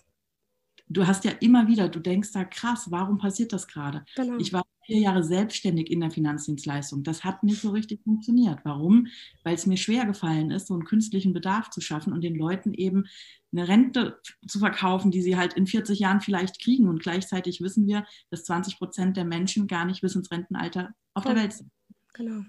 du 0.87 1.07
hast 1.07 1.23
ja 1.23 1.31
immer 1.31 1.67
wieder, 1.67 1.89
du 1.89 1.99
denkst 1.99 2.31
da 2.31 2.45
krass, 2.45 2.91
warum 2.91 3.17
passiert 3.17 3.53
das 3.53 3.67
gerade? 3.67 4.05
Genau. 4.15 4.37
Ich 4.37 4.53
war 4.53 4.63
vier 4.85 4.99
Jahre 4.99 5.23
selbstständig 5.23 5.91
in 5.91 5.99
der 5.99 6.11
Finanzdienstleistung. 6.11 7.03
Das 7.03 7.23
hat 7.23 7.43
nicht 7.43 7.61
so 7.61 7.71
richtig 7.71 8.03
funktioniert. 8.03 8.59
Warum? 8.63 9.07
Weil 9.43 9.55
es 9.55 9.65
mir 9.65 9.77
schwer 9.77 10.05
gefallen 10.05 10.51
ist, 10.51 10.67
so 10.67 10.73
einen 10.73 10.85
künstlichen 10.85 11.33
Bedarf 11.33 11.69
zu 11.69 11.81
schaffen 11.81 12.13
und 12.13 12.21
den 12.21 12.35
Leuten 12.35 12.73
eben 12.73 13.05
eine 13.51 13.67
Rente 13.67 14.19
zu 14.47 14.59
verkaufen, 14.59 15.11
die 15.11 15.21
sie 15.21 15.37
halt 15.37 15.53
in 15.53 15.67
40 15.67 15.99
Jahren 15.99 16.21
vielleicht 16.21 16.61
kriegen. 16.61 16.87
Und 16.87 17.01
gleichzeitig 17.01 17.61
wissen 17.61 17.87
wir, 17.87 18.05
dass 18.29 18.43
20 18.45 18.77
Prozent 18.77 19.17
der 19.17 19.25
Menschen 19.25 19.67
gar 19.67 19.85
nicht 19.85 20.01
bis 20.01 20.15
ins 20.15 20.31
Rentenalter 20.31 20.93
auf 21.13 21.25
oh. 21.25 21.29
der 21.29 21.37
Welt 21.37 21.53
sind. 21.53 21.71
Genau. 22.13 22.43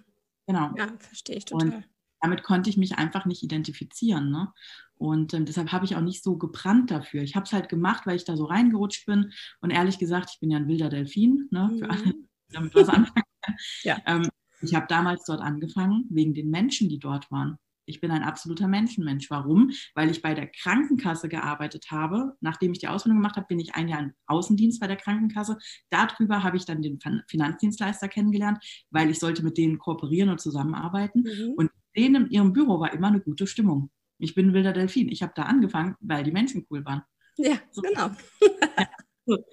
Genau. 0.46 0.70
Ja, 0.76 0.88
verstehe 0.98 1.36
ich 1.36 1.44
total. 1.44 1.68
Und 1.68 1.84
damit 2.20 2.42
konnte 2.42 2.70
ich 2.70 2.76
mich 2.76 2.98
einfach 2.98 3.26
nicht 3.26 3.42
identifizieren. 3.42 4.30
Ne? 4.30 4.52
Und 4.98 5.34
ähm, 5.34 5.44
deshalb 5.44 5.72
habe 5.72 5.84
ich 5.84 5.96
auch 5.96 6.00
nicht 6.00 6.22
so 6.22 6.36
gebrannt 6.36 6.90
dafür. 6.90 7.22
Ich 7.22 7.36
habe 7.36 7.44
es 7.44 7.52
halt 7.52 7.68
gemacht, 7.68 8.06
weil 8.06 8.16
ich 8.16 8.24
da 8.24 8.36
so 8.36 8.44
reingerutscht 8.44 9.06
bin. 9.06 9.32
Und 9.60 9.70
ehrlich 9.70 9.98
gesagt, 9.98 10.30
ich 10.32 10.40
bin 10.40 10.50
ja 10.50 10.58
ein 10.58 10.68
wilder 10.68 10.88
Delfin, 10.88 11.48
ne? 11.50 11.74
für 11.78 11.90
alle, 11.90 12.02
die 12.02 12.26
damit 12.52 12.74
was 12.74 12.88
anfangen. 12.88 13.24
ja. 13.82 13.98
ähm, 14.06 14.28
ich 14.62 14.74
habe 14.74 14.86
damals 14.88 15.24
dort 15.24 15.40
angefangen, 15.40 16.06
wegen 16.10 16.34
den 16.34 16.50
Menschen, 16.50 16.88
die 16.88 16.98
dort 16.98 17.30
waren. 17.30 17.58
Ich 17.86 18.00
bin 18.00 18.10
ein 18.10 18.22
absoluter 18.22 18.66
Menschenmensch. 18.66 19.30
Warum? 19.30 19.70
Weil 19.94 20.10
ich 20.10 20.20
bei 20.20 20.34
der 20.34 20.48
Krankenkasse 20.48 21.28
gearbeitet 21.28 21.90
habe. 21.90 22.36
Nachdem 22.40 22.72
ich 22.72 22.80
die 22.80 22.88
Ausbildung 22.88 23.18
gemacht 23.18 23.36
habe, 23.36 23.46
bin 23.46 23.60
ich 23.60 23.74
ein 23.74 23.88
Jahr 23.88 24.00
im 24.00 24.12
Außendienst 24.26 24.80
bei 24.80 24.88
der 24.88 24.96
Krankenkasse. 24.96 25.56
Darüber 25.90 26.42
habe 26.42 26.56
ich 26.56 26.64
dann 26.64 26.82
den 26.82 26.98
Finanzdienstleister 27.28 28.08
kennengelernt, 28.08 28.58
weil 28.90 29.10
ich 29.10 29.20
sollte 29.20 29.44
mit 29.44 29.56
denen 29.56 29.78
kooperieren 29.78 30.30
und 30.30 30.40
zusammenarbeiten. 30.40 31.22
Mhm. 31.22 31.52
Und 31.56 31.70
denen 31.96 32.26
in 32.26 32.30
ihrem 32.30 32.52
Büro 32.52 32.80
war 32.80 32.92
immer 32.92 33.06
eine 33.06 33.20
gute 33.20 33.46
Stimmung. 33.46 33.90
Ich 34.18 34.34
bin 34.34 34.48
ein 34.48 34.54
wilder 34.54 34.72
Delfin. 34.72 35.08
Ich 35.08 35.22
habe 35.22 35.32
da 35.34 35.42
angefangen, 35.42 35.96
weil 36.00 36.24
die 36.24 36.32
Menschen 36.32 36.66
cool 36.70 36.84
waren. 36.84 37.02
Ja, 37.36 37.58
so. 37.70 37.82
genau. 37.82 38.10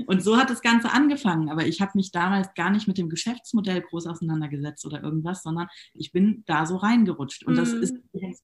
Und 0.06 0.21
so 0.21 0.38
hat 0.38 0.50
das 0.50 0.62
Ganze 0.62 0.92
angefangen. 0.92 1.50
Aber 1.50 1.65
ich 1.65 1.81
habe 1.81 1.94
mich 1.95 2.12
damals 2.12 2.54
gar 2.54 2.69
nicht 2.69 2.88
mit 2.88 2.98
dem 2.98 3.10
Geschäftsmodell 3.10 3.81
groß 3.81 4.07
auseinandergesetzt 4.07 4.86
oder 4.86 5.01
irgendwas, 5.01 5.42
sondern 5.42 5.68
ich 5.94 6.12
bin 6.12 6.44
da 6.45 6.65
so 6.65 6.77
reingerutscht. 6.77 7.44
Und 7.44 7.54
mhm. 7.54 7.57
das 7.57 7.74
ist 7.74 7.95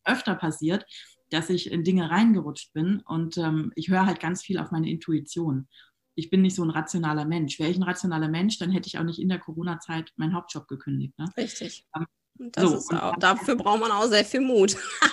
öfter 0.04 0.36
passiert, 0.36 0.86
dass 1.30 1.50
ich 1.50 1.71
in 1.71 1.83
Dinge 1.83 2.10
reingerutscht 2.10 2.74
bin. 2.74 3.01
Und 3.01 3.38
ähm, 3.38 3.71
ich 3.76 3.90
höre 3.90 4.06
halt 4.06 4.19
ganz 4.19 4.42
viel 4.42 4.57
auf 4.57 4.71
meine 4.71 4.90
Intuition. 4.90 5.68
Ich 6.16 6.30
bin 6.30 6.42
nicht 6.42 6.56
so 6.56 6.64
ein 6.64 6.71
rationaler 6.71 7.26
Mensch. 7.26 7.59
Wäre 7.59 7.69
ich 7.69 7.78
ein 7.78 7.83
rationaler 7.83 8.28
Mensch, 8.28 8.57
dann 8.57 8.71
hätte 8.71 8.88
ich 8.88 8.97
auch 8.97 9.04
nicht 9.04 9.19
in 9.19 9.30
der 9.30 9.40
Corona-Zeit 9.40 10.11
meinen 10.18 10.33
Hauptjob 10.33 10.68
gekündigt. 10.68 11.18
Ne? 11.18 11.26
Richtig. 11.38 11.85
Ähm, 12.39 12.51
das 12.51 12.63
so, 12.63 12.77
ist 12.77 12.93
auch, 12.93 13.15
dafür 13.17 13.55
braucht 13.55 13.81
man 13.81 13.91
auch 13.91 14.05
sehr 14.05 14.25
viel 14.25 14.41
Mut. 14.41 14.75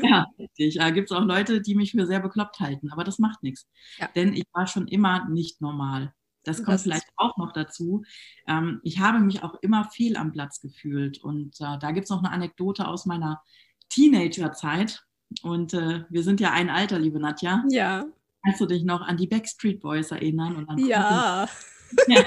ja, 0.02 0.26
richtig. 0.38 0.76
Da 0.76 0.90
gibt 0.90 1.10
es 1.10 1.16
auch 1.16 1.24
Leute, 1.24 1.60
die 1.60 1.74
mich 1.74 1.92
für 1.92 2.06
sehr 2.06 2.20
bekloppt 2.20 2.60
halten, 2.60 2.90
aber 2.90 3.04
das 3.04 3.18
macht 3.18 3.42
nichts. 3.42 3.66
Ja. 3.98 4.08
Denn 4.14 4.32
ich 4.34 4.44
war 4.52 4.66
schon 4.66 4.88
immer 4.88 5.28
nicht 5.28 5.60
normal. 5.60 6.12
Das 6.44 6.58
kommt 6.58 6.68
das 6.76 6.82
vielleicht 6.82 7.08
auch 7.16 7.36
noch 7.36 7.52
dazu. 7.52 8.04
Ähm, 8.46 8.80
ich 8.82 9.00
habe 9.00 9.18
mich 9.18 9.42
auch 9.42 9.54
immer 9.60 9.84
fehl 9.84 10.16
am 10.16 10.32
Platz 10.32 10.60
gefühlt. 10.60 11.22
Und 11.22 11.60
äh, 11.60 11.78
da 11.78 11.90
gibt 11.90 12.04
es 12.04 12.10
noch 12.10 12.22
eine 12.22 12.30
Anekdote 12.30 12.86
aus 12.86 13.06
meiner 13.06 13.42
Teenagerzeit. 13.90 15.04
Und 15.42 15.74
äh, 15.74 16.04
wir 16.08 16.22
sind 16.22 16.40
ja 16.40 16.52
ein 16.52 16.70
Alter, 16.70 16.98
liebe 16.98 17.20
Nadja. 17.20 17.64
Ja. 17.68 18.06
Kannst 18.42 18.60
du 18.60 18.66
dich 18.66 18.84
noch 18.84 19.02
an 19.02 19.18
die 19.18 19.26
Backstreet 19.26 19.80
Boys 19.80 20.10
erinnern? 20.10 20.66
ja. 20.78 21.48
ja. 22.08 22.22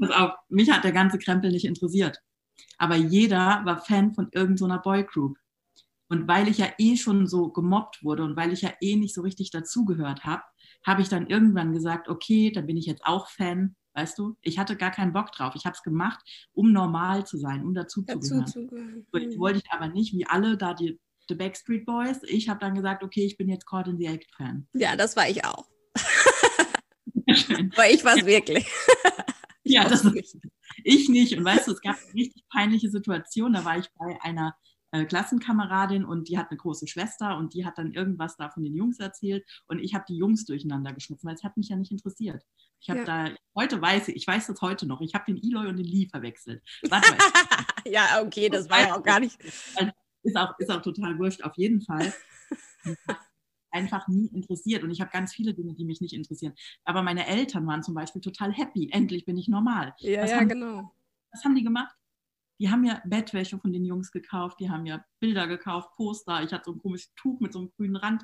Pass 0.00 0.10
auf, 0.10 0.32
mich 0.48 0.72
hat 0.72 0.82
der 0.82 0.92
ganze 0.92 1.18
Krempel 1.18 1.52
nicht 1.52 1.66
interessiert 1.66 2.20
aber 2.78 2.96
jeder 2.96 3.62
war 3.64 3.78
Fan 3.78 4.14
von 4.14 4.28
irgendeiner 4.32 4.76
so 4.76 4.82
Boygroup. 4.82 5.38
Und 6.08 6.26
weil 6.26 6.48
ich 6.48 6.58
ja 6.58 6.66
eh 6.78 6.96
schon 6.96 7.26
so 7.26 7.50
gemobbt 7.50 8.02
wurde 8.02 8.24
und 8.24 8.36
weil 8.36 8.52
ich 8.52 8.62
ja 8.62 8.72
eh 8.80 8.96
nicht 8.96 9.14
so 9.14 9.22
richtig 9.22 9.50
dazugehört 9.50 10.24
habe, 10.24 10.42
habe 10.84 11.02
ich 11.02 11.08
dann 11.08 11.28
irgendwann 11.28 11.72
gesagt, 11.72 12.08
okay, 12.08 12.50
dann 12.50 12.66
bin 12.66 12.76
ich 12.76 12.86
jetzt 12.86 13.04
auch 13.04 13.28
Fan. 13.28 13.76
Weißt 13.94 14.18
du, 14.18 14.36
ich 14.40 14.58
hatte 14.58 14.76
gar 14.76 14.90
keinen 14.90 15.12
Bock 15.12 15.30
drauf. 15.32 15.54
Ich 15.56 15.66
habe 15.66 15.74
es 15.74 15.82
gemacht, 15.82 16.20
um 16.52 16.72
normal 16.72 17.26
zu 17.26 17.38
sein, 17.38 17.64
um 17.64 17.74
dazuzugehören. 17.74 18.44
Dazu 18.44 18.68
so, 19.12 19.18
ich 19.18 19.38
wollte 19.38 19.58
ich 19.58 19.70
aber 19.72 19.88
nicht, 19.88 20.12
wie 20.12 20.26
alle 20.26 20.56
da 20.56 20.74
die 20.74 20.98
The 21.28 21.36
Backstreet 21.36 21.86
Boys. 21.86 22.18
Ich 22.24 22.48
habe 22.48 22.58
dann 22.58 22.74
gesagt, 22.74 23.04
okay, 23.04 23.24
ich 23.24 23.36
bin 23.36 23.48
jetzt 23.48 23.66
Caught 23.66 23.88
in 23.88 23.98
the 23.98 24.06
Act 24.06 24.34
Fan. 24.34 24.66
Ja, 24.72 24.96
das 24.96 25.16
war 25.16 25.28
ich 25.28 25.44
auch. 25.44 25.68
Aber 27.72 27.88
ich 27.88 28.04
war 28.04 28.16
es 28.16 28.26
wirklich. 28.26 28.68
Ich 29.62 29.74
ja, 29.74 29.88
das 29.88 30.04
ist, 30.04 30.38
ich 30.84 31.08
nicht. 31.08 31.36
Und 31.36 31.44
weißt 31.44 31.68
du, 31.68 31.72
es 31.72 31.80
gab 31.80 31.96
eine 31.96 32.14
richtig 32.14 32.44
peinliche 32.48 32.90
Situation. 32.90 33.52
Da 33.52 33.64
war 33.64 33.78
ich 33.78 33.88
bei 33.98 34.18
einer 34.22 34.54
äh, 34.92 35.04
Klassenkameradin 35.04 36.04
und 36.04 36.28
die 36.28 36.36
hat 36.36 36.50
eine 36.50 36.58
große 36.58 36.88
Schwester 36.88 37.36
und 37.36 37.54
die 37.54 37.64
hat 37.64 37.78
dann 37.78 37.92
irgendwas 37.92 38.36
da 38.36 38.50
von 38.50 38.64
den 38.64 38.74
Jungs 38.74 38.98
erzählt 38.98 39.44
und 39.68 39.78
ich 39.78 39.94
habe 39.94 40.04
die 40.08 40.16
Jungs 40.16 40.44
durcheinander 40.46 40.92
geschmissen, 40.92 41.28
weil 41.28 41.36
es 41.36 41.44
hat 41.44 41.56
mich 41.56 41.68
ja 41.68 41.76
nicht 41.76 41.92
interessiert. 41.92 42.44
Ich 42.80 42.90
habe 42.90 43.00
ja. 43.00 43.04
da, 43.04 43.34
heute 43.54 43.80
weiß 43.80 44.08
ich, 44.08 44.16
ich 44.16 44.26
weiß 44.26 44.48
das 44.48 44.60
heute 44.62 44.86
noch, 44.86 45.00
ich 45.00 45.14
habe 45.14 45.32
den 45.32 45.40
Eloy 45.42 45.68
und 45.68 45.76
den 45.76 45.86
Lee 45.86 46.08
verwechselt. 46.08 46.62
ja, 47.86 48.20
okay, 48.20 48.48
das 48.48 48.68
war 48.68 48.80
ja 48.80 48.96
auch 48.96 49.02
gar 49.02 49.20
nicht. 49.20 49.40
Ist 50.22 50.36
auch, 50.36 50.58
ist 50.58 50.70
auch 50.70 50.82
total 50.82 51.18
wurscht, 51.18 51.42
auf 51.44 51.56
jeden 51.56 51.82
Fall. 51.82 52.12
einfach 53.72 54.08
nie 54.08 54.26
interessiert. 54.28 54.82
Und 54.82 54.90
ich 54.90 55.00
habe 55.00 55.10
ganz 55.10 55.32
viele 55.32 55.54
Dinge, 55.54 55.74
die 55.74 55.84
mich 55.84 56.00
nicht 56.00 56.14
interessieren. 56.14 56.54
Aber 56.84 57.02
meine 57.02 57.26
Eltern 57.26 57.66
waren 57.66 57.82
zum 57.82 57.94
Beispiel 57.94 58.20
total 58.20 58.52
happy. 58.52 58.90
Endlich 58.92 59.24
bin 59.24 59.36
ich 59.36 59.48
normal. 59.48 59.94
Ja, 59.98 60.22
was 60.22 60.30
ja, 60.30 60.36
haben, 60.38 60.48
genau. 60.48 60.94
Was 61.32 61.44
haben 61.44 61.54
die 61.54 61.64
gemacht? 61.64 61.94
Die 62.60 62.70
haben 62.70 62.84
ja 62.84 63.00
Bettwäsche 63.06 63.58
von 63.58 63.72
den 63.72 63.86
Jungs 63.86 64.12
gekauft, 64.12 64.60
die 64.60 64.68
haben 64.68 64.84
ja 64.84 65.02
Bilder 65.18 65.46
gekauft, 65.46 65.92
Poster. 65.96 66.42
Ich 66.42 66.52
hatte 66.52 66.64
so 66.66 66.72
ein 66.72 66.78
komisches 66.78 67.10
Tuch 67.14 67.40
mit 67.40 67.54
so 67.54 67.60
einem 67.60 67.70
grünen 67.70 67.96
Rand. 67.96 68.22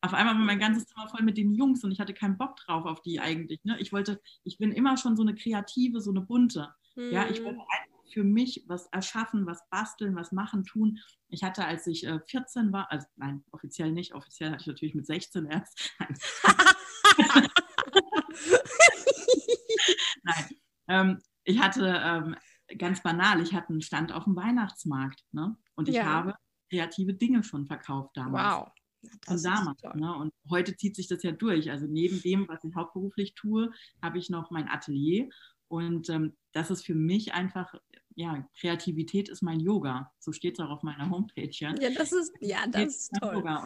Auf 0.00 0.14
einmal 0.14 0.36
war 0.36 0.44
mein 0.44 0.60
ganzes 0.60 0.86
Zimmer 0.86 1.08
voll 1.08 1.24
mit 1.24 1.36
den 1.36 1.52
Jungs 1.52 1.82
und 1.82 1.90
ich 1.90 1.98
hatte 1.98 2.14
keinen 2.14 2.38
Bock 2.38 2.56
drauf 2.56 2.84
auf 2.84 3.02
die 3.02 3.18
eigentlich. 3.18 3.64
Ne? 3.64 3.80
Ich 3.80 3.92
wollte, 3.92 4.20
ich 4.44 4.58
bin 4.58 4.70
immer 4.70 4.96
schon 4.96 5.16
so 5.16 5.22
eine 5.22 5.34
kreative, 5.34 6.00
so 6.00 6.10
eine 6.10 6.20
bunte. 6.20 6.72
Mhm. 6.94 7.10
Ja, 7.10 7.28
ich 7.28 7.42
wollte 7.42 7.58
einfach 7.58 7.85
für 8.12 8.24
mich 8.24 8.64
was 8.66 8.86
erschaffen, 8.86 9.46
was 9.46 9.68
basteln, 9.70 10.16
was 10.16 10.32
machen, 10.32 10.64
tun. 10.64 10.98
Ich 11.28 11.42
hatte, 11.42 11.64
als 11.64 11.86
ich 11.86 12.06
äh, 12.06 12.20
14 12.20 12.72
war, 12.72 12.90
also 12.90 13.06
nein, 13.16 13.44
offiziell 13.50 13.92
nicht, 13.92 14.14
offiziell 14.14 14.50
hatte 14.50 14.62
ich 14.62 14.66
natürlich 14.66 14.94
mit 14.94 15.06
16 15.06 15.46
erst. 15.46 15.92
Nein. 17.18 17.48
nein. 20.22 20.44
Ähm, 20.88 21.18
ich 21.44 21.58
hatte 21.60 22.00
ähm, 22.04 22.36
ganz 22.78 23.02
banal, 23.02 23.40
ich 23.40 23.54
hatte 23.54 23.70
einen 23.70 23.82
Stand 23.82 24.12
auf 24.12 24.24
dem 24.24 24.36
Weihnachtsmarkt 24.36 25.24
ne? 25.32 25.56
und 25.74 25.88
ich 25.88 25.96
ja. 25.96 26.04
habe 26.04 26.34
kreative 26.70 27.14
Dinge 27.14 27.42
schon 27.44 27.66
verkauft 27.66 28.16
damals. 28.16 28.56
Wow. 28.56 28.72
Von 29.24 29.42
damals. 29.42 29.82
Ne? 29.94 30.14
Und 30.14 30.32
heute 30.50 30.76
zieht 30.76 30.96
sich 30.96 31.06
das 31.06 31.22
ja 31.22 31.30
durch. 31.30 31.70
Also 31.70 31.86
neben 31.86 32.20
dem, 32.22 32.48
was 32.48 32.64
ich 32.64 32.74
hauptberuflich 32.74 33.34
tue, 33.34 33.70
habe 34.02 34.18
ich 34.18 34.30
noch 34.30 34.50
mein 34.50 34.68
Atelier. 34.68 35.28
Und 35.68 36.08
ähm, 36.10 36.36
das 36.52 36.70
ist 36.70 36.84
für 36.84 36.94
mich 36.94 37.34
einfach, 37.34 37.74
ja, 38.14 38.48
Kreativität 38.58 39.28
ist 39.28 39.42
mein 39.42 39.60
Yoga. 39.60 40.12
So 40.18 40.32
steht 40.32 40.58
es 40.58 40.64
auch 40.64 40.70
auf 40.70 40.82
meiner 40.82 41.10
Homepage. 41.10 41.50
Ja, 41.52 41.74
ja 41.80 41.90
das 41.90 42.12
ist, 42.12 42.32
ja, 42.40 42.66
das 42.66 42.96
ist 42.96 43.12
toll. 43.20 43.34
Yoga. 43.34 43.64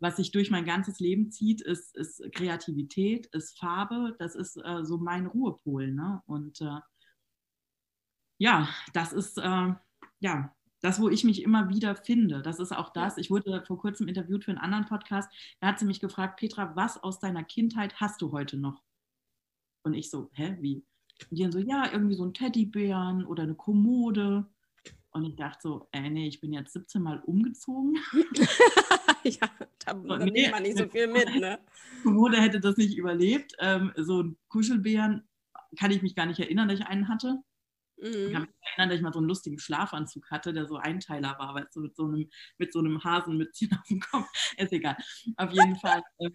Was 0.00 0.16
sich 0.16 0.32
durch 0.32 0.50
mein 0.50 0.64
ganzes 0.64 0.98
Leben 0.98 1.30
zieht, 1.30 1.60
ist, 1.60 1.96
ist 1.96 2.22
Kreativität, 2.32 3.26
ist 3.26 3.58
Farbe. 3.58 4.16
Das 4.18 4.34
ist 4.34 4.56
äh, 4.56 4.84
so 4.84 4.98
mein 4.98 5.26
Ruhepol. 5.26 5.92
Ne? 5.92 6.22
Und 6.26 6.60
äh, 6.60 6.80
ja, 8.38 8.68
das 8.92 9.12
ist, 9.12 9.38
äh, 9.38 9.74
ja, 10.20 10.54
das, 10.80 11.00
wo 11.00 11.08
ich 11.08 11.24
mich 11.24 11.42
immer 11.42 11.70
wieder 11.70 11.96
finde, 11.96 12.42
das 12.42 12.58
ist 12.58 12.72
auch 12.72 12.90
das. 12.90 13.16
Ich 13.16 13.30
wurde 13.30 13.64
vor 13.66 13.78
kurzem 13.78 14.06
interviewt 14.06 14.44
für 14.44 14.50
einen 14.50 14.60
anderen 14.60 14.84
Podcast. 14.84 15.32
Da 15.60 15.68
hat 15.68 15.78
sie 15.78 15.86
mich 15.86 16.00
gefragt, 16.00 16.38
Petra, 16.38 16.76
was 16.76 17.02
aus 17.02 17.20
deiner 17.20 17.42
Kindheit 17.42 18.00
hast 18.00 18.20
du 18.20 18.32
heute 18.32 18.58
noch? 18.58 18.82
Und 19.82 19.94
ich 19.94 20.10
so, 20.10 20.30
hä, 20.34 20.58
wie? 20.60 20.84
Und 21.30 21.38
die 21.38 21.42
dann 21.42 21.52
so, 21.52 21.58
ja, 21.58 21.90
irgendwie 21.92 22.14
so 22.14 22.24
ein 22.24 22.34
Teddybären 22.34 23.24
oder 23.24 23.44
eine 23.44 23.54
Kommode. 23.54 24.46
Und 25.10 25.24
ich 25.24 25.36
dachte 25.36 25.60
so, 25.62 25.88
ey, 25.92 26.10
nee, 26.10 26.26
ich 26.26 26.40
bin 26.40 26.52
jetzt 26.52 26.72
17 26.72 27.00
Mal 27.00 27.20
umgezogen. 27.20 27.96
ja, 29.24 29.48
da, 29.84 29.94
da 30.08 30.18
nee, 30.18 30.30
nimmt 30.30 30.50
man 30.50 30.62
nicht 30.62 30.78
so 30.78 30.88
viel 30.88 31.06
mit, 31.06 31.34
ne? 31.36 31.60
Kommode 32.02 32.40
hätte 32.40 32.60
das 32.60 32.76
nicht 32.76 32.96
überlebt. 32.96 33.54
Ähm, 33.60 33.92
so 33.96 34.22
ein 34.22 34.36
Kuschelbären 34.48 35.26
kann 35.78 35.90
ich 35.90 36.02
mich 36.02 36.14
gar 36.14 36.26
nicht 36.26 36.40
erinnern, 36.40 36.68
dass 36.68 36.80
ich 36.80 36.86
einen 36.86 37.08
hatte. 37.08 37.40
Mhm. 37.96 38.08
Ich 38.12 38.32
kann 38.32 38.42
mich 38.42 38.50
erinnern, 38.60 38.88
dass 38.88 38.96
ich 38.96 39.02
mal 39.02 39.12
so 39.12 39.20
einen 39.20 39.28
lustigen 39.28 39.58
Schlafanzug 39.58 40.30
hatte, 40.30 40.52
der 40.52 40.66
so 40.66 40.76
Einteiler 40.76 41.38
war, 41.38 41.54
weißt 41.54 41.76
du, 41.76 41.80
mit 41.80 41.96
so 41.96 42.06
einem, 42.06 42.28
mit 42.58 42.72
so 42.72 42.80
einem 42.80 43.02
Hasenmützchen 43.02 43.72
auf 43.72 43.86
dem 43.88 44.00
Kopf. 44.00 44.26
Ist 44.56 44.72
egal. 44.72 44.96
Auf 45.36 45.52
jeden 45.52 45.76
Fall. 45.76 46.02
Äh, 46.18 46.30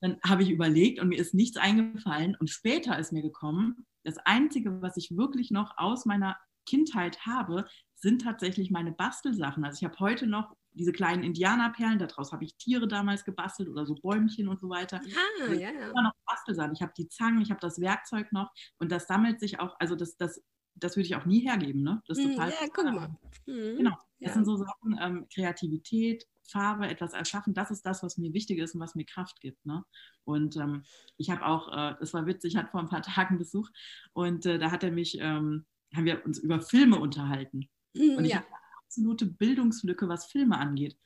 dann 0.00 0.18
habe 0.26 0.42
ich 0.42 0.50
überlegt 0.50 0.98
und 0.98 1.08
mir 1.08 1.18
ist 1.18 1.34
nichts 1.34 1.58
eingefallen. 1.58 2.34
Und 2.40 2.48
später 2.48 2.98
ist 2.98 3.12
mir 3.12 3.22
gekommen, 3.22 3.86
das 4.04 4.18
Einzige, 4.18 4.82
was 4.82 4.96
ich 4.96 5.16
wirklich 5.16 5.50
noch 5.50 5.76
aus 5.76 6.06
meiner 6.06 6.36
Kindheit 6.66 7.26
habe, 7.26 7.66
sind 7.94 8.22
tatsächlich 8.22 8.70
meine 8.70 8.92
Bastelsachen. 8.92 9.64
Also 9.64 9.78
ich 9.78 9.84
habe 9.84 9.98
heute 9.98 10.26
noch 10.26 10.54
diese 10.72 10.92
kleinen 10.92 11.22
Indianerperlen, 11.22 11.98
daraus 11.98 12.32
habe 12.32 12.44
ich 12.44 12.56
Tiere 12.56 12.86
damals 12.86 13.24
gebastelt 13.24 13.68
oder 13.68 13.84
so 13.86 13.94
Bäumchen 13.96 14.48
und 14.48 14.60
so 14.60 14.68
weiter. 14.68 15.00
Ah, 15.02 15.42
also 15.42 15.54
ja, 15.54 15.70
ja. 15.70 15.90
Immer 15.90 16.02
noch 16.04 16.12
Bastelsachen. 16.26 16.72
Ich 16.72 16.82
habe 16.82 16.92
die 16.96 17.08
Zangen, 17.08 17.42
ich 17.42 17.50
habe 17.50 17.60
das 17.60 17.80
Werkzeug 17.80 18.32
noch 18.32 18.50
und 18.78 18.92
das 18.92 19.06
sammelt 19.06 19.40
sich 19.40 19.58
auch, 19.58 19.74
also 19.80 19.96
das, 19.96 20.16
das 20.16 20.40
das 20.76 20.96
würde 20.96 21.06
ich 21.06 21.16
auch 21.16 21.26
nie 21.26 21.40
hergeben. 21.40 21.82
Ne? 21.82 22.02
Das 22.06 22.18
ist 22.18 22.24
hm, 22.24 22.32
total. 22.32 22.50
Ja, 22.50 22.56
guck 22.72 22.84
mal. 22.84 23.08
Mhm. 23.46 23.76
Genau. 23.76 23.96
Das 24.20 24.28
ja. 24.28 24.32
sind 24.34 24.44
so 24.44 24.56
Sachen, 24.56 24.98
ähm, 25.00 25.26
Kreativität, 25.32 26.26
Farbe, 26.50 26.88
etwas 26.88 27.12
erschaffen, 27.12 27.54
das 27.54 27.70
ist 27.70 27.86
das, 27.86 28.02
was 28.02 28.18
mir 28.18 28.32
wichtig 28.32 28.58
ist 28.58 28.74
und 28.74 28.80
was 28.80 28.94
mir 28.94 29.04
Kraft 29.04 29.40
gibt. 29.40 29.64
Ne? 29.64 29.84
Und 30.24 30.56
ähm, 30.56 30.82
ich 31.16 31.30
habe 31.30 31.44
auch, 31.46 31.68
äh, 31.68 31.94
das 32.00 32.12
war 32.14 32.26
witzig, 32.26 32.52
ich 32.52 32.58
hatte 32.58 32.70
vor 32.70 32.80
ein 32.80 32.88
paar 32.88 33.02
Tagen 33.02 33.38
Besuch 33.38 33.68
und 34.12 34.46
äh, 34.46 34.58
da 34.58 34.70
hat 34.70 34.84
er 34.84 34.92
mich, 34.92 35.18
ähm, 35.20 35.66
haben 35.94 36.04
wir 36.04 36.24
uns 36.24 36.38
über 36.38 36.60
Filme 36.60 36.98
unterhalten. 36.98 37.68
Mhm, 37.94 38.16
und 38.16 38.24
ich 38.24 38.32
ja. 38.32 38.38
habe 38.38 38.46
eine 38.46 38.56
absolute 38.84 39.26
Bildungslücke, 39.26 40.08
was 40.08 40.26
Filme 40.26 40.58
angeht. 40.58 40.96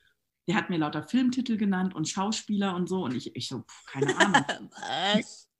Der 0.47 0.55
hat 0.55 0.69
mir 0.69 0.77
lauter 0.77 1.03
Filmtitel 1.03 1.57
genannt 1.57 1.95
und 1.95 2.07
Schauspieler 2.07 2.75
und 2.75 2.87
so 2.87 3.03
und 3.03 3.15
ich, 3.15 3.35
ich 3.35 3.47
so, 3.47 3.61
pff, 3.61 3.85
keine 3.85 4.17
Ahnung. 4.17 4.69
was? 4.71 5.49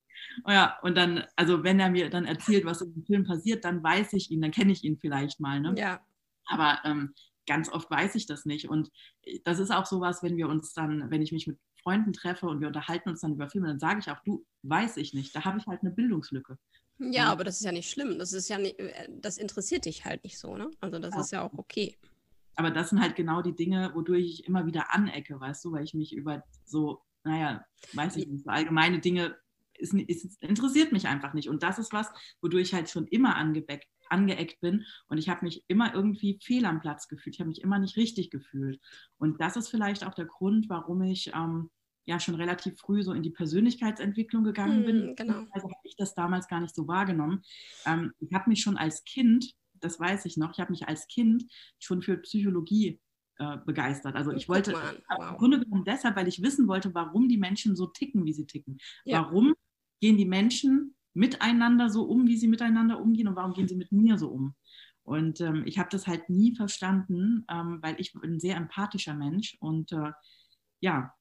Ja, 0.48 0.78
und 0.82 0.96
dann, 0.96 1.24
also 1.36 1.64
wenn 1.64 1.80
er 1.80 1.90
mir 1.90 2.10
dann 2.10 2.26
erzählt, 2.26 2.66
was 2.66 2.82
im 2.82 3.06
Film 3.06 3.24
passiert, 3.24 3.64
dann 3.64 3.82
weiß 3.82 4.14
ich 4.14 4.32
ihn, 4.32 4.42
dann 4.42 4.52
kenne 4.52 4.72
ich 4.74 4.84
ihn 4.84 4.98
vielleicht 4.98 5.40
mal. 5.40 5.62
Ne? 5.62 5.76
Ja. 5.78 6.06
Aber 6.48 6.80
ähm, 6.84 7.14
ganz 7.46 7.70
oft 7.70 7.90
weiß 7.90 8.16
ich 8.16 8.26
das 8.26 8.46
nicht. 8.46 8.70
Und 8.70 8.92
äh, 9.24 9.40
das 9.44 9.60
ist 9.60 9.72
auch 9.72 9.86
sowas, 9.86 10.24
wenn 10.24 10.38
wir 10.38 10.50
uns 10.50 10.74
dann, 10.74 11.10
wenn 11.12 11.22
ich 11.22 11.32
mich 11.32 11.48
mit 11.48 11.60
Freunden 11.84 12.14
treffe 12.14 12.48
und 12.48 12.62
wir 12.62 12.68
unterhalten 12.68 13.10
uns 13.10 13.22
dann 13.22 13.34
über 13.34 13.50
Filme, 13.50 13.68
dann 13.68 13.80
sage 13.80 14.00
ich 14.00 14.10
auch, 14.10 14.20
du, 14.24 14.46
weiß 14.64 14.98
ich 14.98 15.14
nicht, 15.14 15.36
da 15.36 15.46
habe 15.46 15.60
ich 15.60 15.68
halt 15.68 15.82
eine 15.82 15.92
Bildungslücke. 15.92 16.58
Ja, 16.98 17.12
ja, 17.12 17.32
aber 17.32 17.44
das 17.44 17.58
ist 17.58 17.66
ja 17.66 17.72
nicht 17.72 17.90
schlimm. 17.90 18.18
Das 18.18 18.34
ist 18.34 18.50
ja 18.50 18.58
nicht, 18.58 18.80
äh, 18.80 19.10
das 19.10 19.38
interessiert 19.38 19.86
dich 19.86 20.06
halt 20.06 20.24
nicht 20.24 20.40
so, 20.40 20.56
ne? 20.56 20.72
Also 20.80 21.00
das 21.00 21.14
ja. 21.14 21.22
ist 21.22 21.32
ja 21.32 21.42
auch 21.42 21.54
okay. 21.54 21.98
Aber 22.56 22.72
das 22.72 22.90
sind 22.90 23.02
halt 23.02 23.16
genau 23.16 23.42
die 23.42 23.56
Dinge, 23.56 23.92
wodurch 23.94 24.26
ich 24.26 24.48
immer 24.48 24.66
wieder 24.66 24.94
anecke, 24.94 25.40
weißt 25.40 25.66
du, 25.66 25.74
weil 25.74 25.84
ich 25.84 25.94
mich 25.94 26.16
über 26.16 26.44
so, 26.64 27.02
naja, 27.24 27.66
weiß 27.94 28.16
ich 28.16 28.28
nicht, 28.28 28.46
so 28.46 28.50
allgemeine 28.50 29.00
Dinge 29.00 29.36
ist, 29.78 29.94
ist, 29.94 30.42
interessiert 30.42 30.94
mich 30.94 31.08
einfach 31.08 31.34
nicht. 31.34 31.50
Und 31.50 31.64
das 31.64 31.80
ist 31.80 31.92
was, 31.92 32.10
wodurch 32.42 32.70
ich 32.70 32.74
halt 32.74 32.90
schon 32.90 33.08
immer 33.08 33.36
angebeckt, 33.36 33.88
angeeckt 34.10 34.60
bin 34.62 34.86
und 35.08 35.18
ich 35.18 35.30
habe 35.30 35.46
mich 35.46 35.64
immer 35.68 35.94
irgendwie 35.94 36.40
fehl 36.42 36.66
am 36.66 36.82
Platz 36.82 37.08
gefühlt. 37.08 37.36
Ich 37.36 37.40
habe 37.40 37.50
mich 37.50 37.62
immer 37.62 37.80
nicht 37.80 37.98
richtig 37.98 38.30
gefühlt. 38.30 38.80
Und 39.18 39.42
das 39.42 39.56
ist 39.56 39.70
vielleicht 39.70 40.06
auch 40.06 40.14
der 40.14 40.26
Grund, 40.26 40.70
warum 40.70 41.02
ich 41.02 41.32
ähm, 41.34 41.70
ja 42.06 42.20
schon 42.20 42.36
relativ 42.36 42.80
früh 42.80 43.04
so 43.04 43.14
in 43.14 43.24
die 43.24 43.32
Persönlichkeitsentwicklung 43.32 44.44
gegangen 44.44 44.80
hm, 44.80 44.86
bin. 44.86 45.16
Genau. 45.16 45.46
Also 45.52 45.68
habe 45.70 45.80
ich 45.84 45.96
das 45.96 46.14
damals 46.14 46.48
gar 46.48 46.62
nicht 46.62 46.76
so 46.76 46.88
wahrgenommen. 46.88 47.44
Ähm, 47.86 48.14
ich 48.20 48.34
habe 48.34 48.50
mich 48.50 48.62
schon 48.62 48.78
als 48.78 49.04
Kind, 49.04 49.54
das 49.74 50.00
weiß 50.00 50.26
ich 50.26 50.38
noch, 50.38 50.52
ich 50.52 50.60
habe 50.60 50.72
mich 50.72 50.88
als 50.88 51.08
Kind 51.08 51.46
schon 51.80 52.02
für 52.02 52.18
Psychologie 52.18 53.00
äh, 53.38 53.58
begeistert. 53.66 54.16
Also 54.16 54.32
ich 54.32 54.48
wollte 54.48 54.74
wow. 54.74 55.32
im 55.32 55.38
Grunde 55.38 55.60
genommen 55.60 55.84
deshalb, 55.86 56.16
weil 56.16 56.28
ich 56.28 56.42
wissen 56.42 56.68
wollte, 56.68 56.94
warum 56.94 57.28
die 57.28 57.38
Menschen 57.38 57.76
so 57.76 57.88
ticken, 57.88 58.26
wie 58.26 58.34
sie 58.34 58.46
ticken. 58.46 58.78
Ja. 59.04 59.24
Warum 59.24 59.56
gehen 60.00 60.18
die 60.18 60.26
Menschen 60.26 60.95
miteinander 61.16 61.90
so 61.90 62.04
um, 62.04 62.28
wie 62.28 62.38
sie 62.38 62.48
miteinander 62.48 63.02
umgehen 63.02 63.28
und 63.28 63.36
warum 63.36 63.54
gehen 63.54 63.68
sie 63.68 63.76
mit 63.76 63.92
mir 63.92 64.18
so 64.18 64.30
um? 64.30 64.56
Und 65.04 65.40
ähm, 65.42 65.64
ich 65.66 65.78
habe 65.78 65.90
das 65.92 66.08
halt 66.08 66.30
nie 66.30 66.56
verstanden, 66.56 67.46
ähm, 67.50 67.80
weil 67.82 67.96
ich 68.00 68.14
bin 68.14 68.34
ein 68.34 68.40
sehr 68.40 68.58
empathischer 68.58 69.14
Mensch 69.14 69.56
und 69.60 69.92
äh, 69.92 70.12
ja, 70.80 71.14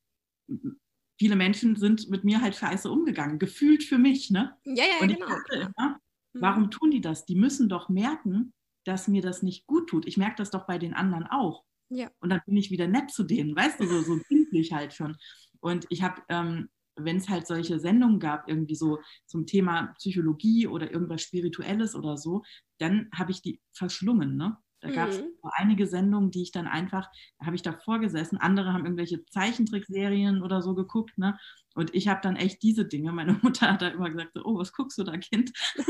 viele 1.19 1.37
Menschen 1.37 1.77
sind 1.77 2.09
mit 2.11 2.25
mir 2.25 2.41
halt 2.41 2.57
scheiße 2.57 2.91
umgegangen, 2.91 3.39
gefühlt 3.39 3.85
für 3.85 3.99
mich. 3.99 4.31
Ne? 4.31 4.57
Ja, 4.65 4.85
ja, 4.85 5.01
und 5.01 5.09
genau. 5.09 5.29
Dachte 5.29 5.57
immer, 5.57 6.01
mhm. 6.33 6.41
warum 6.41 6.71
tun 6.71 6.91
die 6.91 7.01
das? 7.01 7.25
Die 7.27 7.37
müssen 7.37 7.69
doch 7.69 7.89
merken, 7.89 8.53
dass 8.85 9.09
mir 9.09 9.23
das 9.23 9.43
nicht 9.43 9.67
gut 9.67 9.89
tut. 9.89 10.07
Ich 10.07 10.17
merke 10.17 10.37
das 10.37 10.51
doch 10.51 10.67
bei 10.67 10.79
den 10.79 10.95
anderen 10.95 11.27
auch. 11.27 11.65
Ja. 11.91 12.11
Und 12.21 12.31
dann 12.31 12.41
bin 12.47 12.57
ich 12.57 12.71
wieder 12.71 12.89
nett 12.89 13.11
zu 13.11 13.23
denen, 13.23 13.55
weißt 13.55 13.81
du, 13.81 13.87
so, 13.87 14.01
so 14.03 14.19
kindlich 14.29 14.73
halt 14.73 14.95
schon. 14.95 15.17
Und 15.61 15.87
ich 15.91 16.03
habe 16.03 16.23
ähm, 16.29 16.69
wenn 16.97 17.17
es 17.17 17.29
halt 17.29 17.47
solche 17.47 17.79
Sendungen 17.79 18.21
gab, 18.21 18.49
irgendwie 18.49 18.77
so 18.77 18.99
zum 19.27 19.47
Thema 19.47 19.95
Psychologie 19.99 20.67
oder 20.67 20.91
irgendwas 20.91 21.23
Spirituelles 21.23 21.95
oder 21.95 22.17
so, 22.17 22.43
dann 22.79 23.09
habe 23.15 23.33
ich 23.33 23.43
die 23.43 23.61
verschlungen. 23.73 24.37
Ne? 24.37 24.57
Da 24.85 24.91
gab 24.91 25.09
es 25.09 25.21
mhm. 25.21 25.33
einige 25.43 25.87
Sendungen, 25.87 26.31
die 26.31 26.43
ich 26.43 26.53
dann 26.53 26.67
einfach, 26.67 27.09
da 27.39 27.47
habe 27.47 27.57
ich 27.57 27.63
davor 27.63 28.01
gesessen, 28.01 28.37
andere 28.37 28.75
haben 28.75 28.85
irgendwelche 28.85 29.25
Zeichentrickserien 29.27 30.43
oder 30.43 30.61
so 30.61 30.75
geguckt, 30.75 31.17
ne? 31.17 31.39
Und 31.75 31.95
ich 31.95 32.07
habe 32.07 32.21
dann 32.23 32.37
echt 32.37 32.63
diese 32.63 32.85
Dinge, 32.85 33.11
meine 33.13 33.33
Mutter 33.43 33.73
hat 33.73 33.81
da 33.81 33.89
immer 33.89 34.11
gesagt, 34.11 34.33
so, 34.35 34.45
oh, 34.45 34.59
was 34.59 34.75
guckst 34.75 34.99
du 34.99 35.05
da, 35.05 35.17
Kind? 35.17 35.53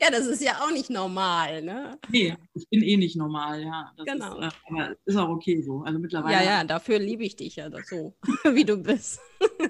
ja, 0.00 0.10
das 0.10 0.26
ist 0.26 0.42
ja 0.42 0.60
auch 0.60 0.70
nicht 0.70 0.90
normal, 0.90 1.62
ne? 1.62 1.98
Nee, 2.10 2.36
ich 2.52 2.68
bin 2.68 2.82
eh 2.82 2.98
nicht 2.98 3.16
normal, 3.16 3.62
ja. 3.62 3.90
Das 3.96 4.06
genau. 4.06 4.38
Ist, 4.38 4.54
äh, 4.54 4.56
aber 4.68 4.96
ist 5.06 5.16
auch 5.16 5.30
okay 5.30 5.62
so. 5.62 5.80
Also 5.80 5.98
mittlerweile. 5.98 6.34
Ja, 6.34 6.42
ja, 6.42 6.64
dafür 6.64 6.98
liebe 6.98 7.24
ich 7.24 7.36
dich 7.36 7.56
ja 7.56 7.70
so, 7.84 8.14
wie 8.52 8.64
du 8.64 8.76
bist. 8.76 9.18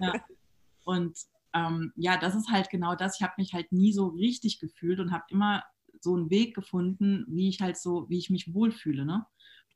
Ja. 0.01 0.13
Und 0.85 1.19
ähm, 1.53 1.93
ja, 1.97 2.17
das 2.17 2.35
ist 2.35 2.51
halt 2.51 2.71
genau 2.71 2.95
das. 2.95 3.17
Ich 3.17 3.23
habe 3.23 3.35
mich 3.39 3.55
halt 3.55 3.73
nie 3.73 3.93
so 3.93 4.09
richtig 4.09 4.61
gefühlt 4.61 5.01
und 5.01 5.13
habe 5.13 5.25
immer 5.31 5.63
so 6.01 6.15
einen 6.15 6.31
Weg 6.31 6.55
gefunden, 6.55 7.27
wie 7.29 7.49
ich 7.49 7.61
halt 7.61 7.77
so, 7.77 8.09
wie 8.09 8.19
ich 8.19 8.31
mich 8.31 8.55
wohlfühle, 8.55 9.05
ne? 9.05 9.27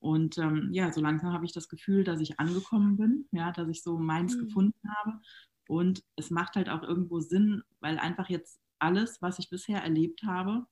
Und 0.01 0.37
ähm, 0.39 0.69
ja, 0.71 0.93
so 0.93 1.01
langsam 1.01 1.33
habe 1.33 1.47
ich 1.47 1.53
das 1.53 1.69
Gefühl, 1.69 2.05
dass 2.05 2.21
ich 2.21 2.39
angekommen 2.39 2.97
bin, 2.97 3.27
ja, 3.33 3.53
dass 3.53 3.69
ich 3.69 3.83
so 3.83 3.99
meins 3.99 4.37
mhm. 4.37 4.41
gefunden 4.41 4.91
habe. 4.97 5.21
Und 5.67 6.05
es 6.17 6.31
macht 6.31 6.57
halt 6.57 6.69
auch 6.69 6.83
irgendwo 6.83 7.21
Sinn, 7.21 7.63
weil 7.81 7.99
einfach 7.99 8.29
jetzt 8.29 8.61
alles, 8.79 9.23
was 9.23 9.39
ich 9.39 9.49
bisher 9.49 9.83
erlebt 9.83 10.23
habe, 10.25 10.67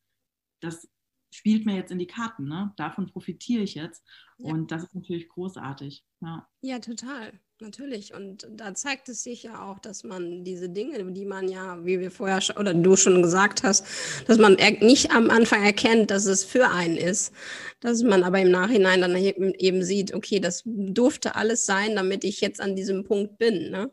das 0.60 0.86
spielt 1.32 1.66
mir 1.66 1.74
jetzt 1.74 1.90
in 1.90 1.98
die 1.98 2.06
Karten. 2.06 2.46
Ne? 2.46 2.72
Davon 2.76 3.10
profitiere 3.10 3.62
ich 3.62 3.74
jetzt. 3.74 4.04
Ja. 4.38 4.52
Und 4.52 4.70
das 4.70 4.84
ist 4.84 4.94
natürlich 4.94 5.28
großartig. 5.28 6.04
Ja. 6.20 6.46
ja, 6.60 6.78
total. 6.78 7.32
Natürlich. 7.60 8.12
Und 8.12 8.46
da 8.50 8.74
zeigt 8.74 9.08
es 9.08 9.22
sich 9.22 9.44
ja 9.44 9.64
auch, 9.64 9.78
dass 9.78 10.02
man 10.02 10.42
diese 10.42 10.68
Dinge, 10.68 11.12
die 11.12 11.24
man 11.24 11.48
ja, 11.48 11.84
wie 11.84 12.00
wir 12.00 12.10
vorher 12.10 12.40
schon, 12.40 12.56
oder 12.56 12.74
du 12.74 12.96
schon 12.96 13.22
gesagt 13.22 13.62
hast, 13.62 13.86
dass 14.26 14.38
man 14.38 14.54
nicht 14.80 15.12
am 15.12 15.30
Anfang 15.30 15.64
erkennt, 15.64 16.10
dass 16.10 16.26
es 16.26 16.44
für 16.44 16.70
einen 16.70 16.96
ist, 16.96 17.32
dass 17.78 18.02
man 18.02 18.24
aber 18.24 18.40
im 18.40 18.50
Nachhinein 18.50 19.00
dann 19.00 19.14
eben 19.14 19.84
sieht, 19.84 20.12
okay, 20.12 20.40
das 20.40 20.62
durfte 20.66 21.36
alles 21.36 21.64
sein, 21.64 21.94
damit 21.94 22.24
ich 22.24 22.40
jetzt 22.40 22.60
an 22.60 22.74
diesem 22.74 23.04
Punkt 23.04 23.38
bin. 23.38 23.70
Ne? 23.70 23.92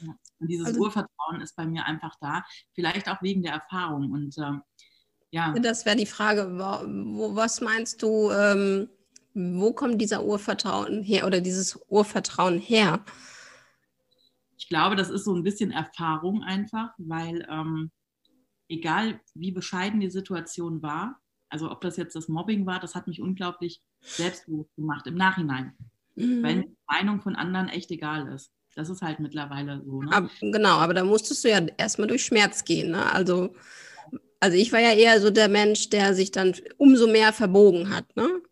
Ja. 0.00 0.14
Und 0.38 0.48
dieses 0.48 0.68
also, 0.68 0.80
Urvertrauen 0.80 1.40
ist 1.42 1.56
bei 1.56 1.66
mir 1.66 1.84
einfach 1.86 2.14
da, 2.20 2.44
vielleicht 2.74 3.08
auch 3.08 3.20
wegen 3.22 3.42
der 3.42 3.54
Erfahrung. 3.54 4.12
Und 4.12 4.38
ähm, 4.38 4.62
ja. 5.30 5.52
Das 5.54 5.86
wäre 5.86 5.96
die 5.96 6.06
Frage, 6.06 6.58
wo, 6.58 7.34
was 7.36 7.60
meinst 7.60 8.02
du? 8.02 8.30
Ähm, 8.30 8.88
wo 9.34 9.72
kommt 9.72 10.00
dieser 10.00 10.24
Urvertrauen 10.24 11.02
her 11.02 11.26
oder 11.26 11.40
dieses 11.40 11.78
Urvertrauen 11.88 12.58
her? 12.58 13.04
Ich 14.58 14.68
glaube, 14.68 14.96
das 14.96 15.08
ist 15.08 15.24
so 15.24 15.34
ein 15.34 15.44
bisschen 15.44 15.70
Erfahrung 15.70 16.42
einfach, 16.42 16.90
weil 16.98 17.46
ähm, 17.48 17.90
egal 18.68 19.20
wie 19.34 19.52
bescheiden 19.52 20.00
die 20.00 20.10
Situation 20.10 20.82
war, 20.82 21.20
also 21.48 21.70
ob 21.70 21.80
das 21.80 21.96
jetzt 21.96 22.14
das 22.14 22.28
Mobbing 22.28 22.66
war, 22.66 22.80
das 22.80 22.94
hat 22.94 23.06
mich 23.06 23.20
unglaublich 23.20 23.82
selbstbewusst 24.00 24.74
gemacht 24.76 25.06
im 25.06 25.14
Nachhinein. 25.14 25.74
Mhm. 26.14 26.42
Weil 26.42 26.62
die 26.62 26.76
Meinung 26.88 27.20
von 27.20 27.36
anderen 27.36 27.68
echt 27.68 27.90
egal 27.90 28.32
ist. 28.32 28.52
Das 28.76 28.88
ist 28.88 29.02
halt 29.02 29.18
mittlerweile 29.18 29.82
so. 29.84 30.02
Ne? 30.02 30.12
Aber, 30.12 30.30
genau, 30.40 30.76
aber 30.78 30.94
da 30.94 31.04
musstest 31.04 31.44
du 31.44 31.50
ja 31.50 31.60
erstmal 31.76 32.06
durch 32.06 32.24
Schmerz 32.24 32.64
gehen. 32.64 32.92
Ne? 32.92 33.12
Also, 33.12 33.54
also 34.40 34.56
ich 34.56 34.72
war 34.72 34.80
ja 34.80 34.92
eher 34.92 35.20
so 35.20 35.30
der 35.30 35.48
Mensch, 35.48 35.90
der 35.90 36.14
sich 36.14 36.30
dann 36.30 36.54
umso 36.78 37.06
mehr 37.06 37.32
verbogen 37.32 37.94
hat. 37.94 38.16
Ne? 38.16 38.42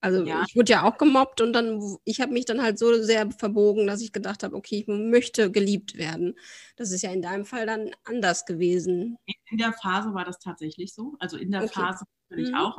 Also 0.00 0.22
ja. 0.24 0.44
ich 0.46 0.54
wurde 0.54 0.72
ja 0.72 0.82
auch 0.82 0.98
gemobbt 0.98 1.40
und 1.40 1.52
dann, 1.54 1.80
ich 2.04 2.20
habe 2.20 2.32
mich 2.32 2.44
dann 2.44 2.62
halt 2.62 2.78
so 2.78 3.02
sehr 3.02 3.30
verbogen, 3.30 3.86
dass 3.86 4.02
ich 4.02 4.12
gedacht 4.12 4.42
habe, 4.42 4.54
okay, 4.54 4.80
ich 4.80 4.86
möchte 4.86 5.50
geliebt 5.50 5.96
werden. 5.96 6.34
Das 6.76 6.92
ist 6.92 7.02
ja 7.02 7.10
in 7.10 7.22
deinem 7.22 7.46
Fall 7.46 7.66
dann 7.66 7.90
anders 8.04 8.44
gewesen. 8.44 9.16
In 9.50 9.58
der 9.58 9.72
Phase 9.72 10.12
war 10.12 10.24
das 10.24 10.38
tatsächlich 10.38 10.92
so. 10.92 11.16
Also 11.20 11.36
in 11.38 11.50
der 11.50 11.64
okay. 11.64 11.72
Phase 11.72 12.04
natürlich 12.28 12.52
mhm. 12.52 12.58
auch, 12.58 12.78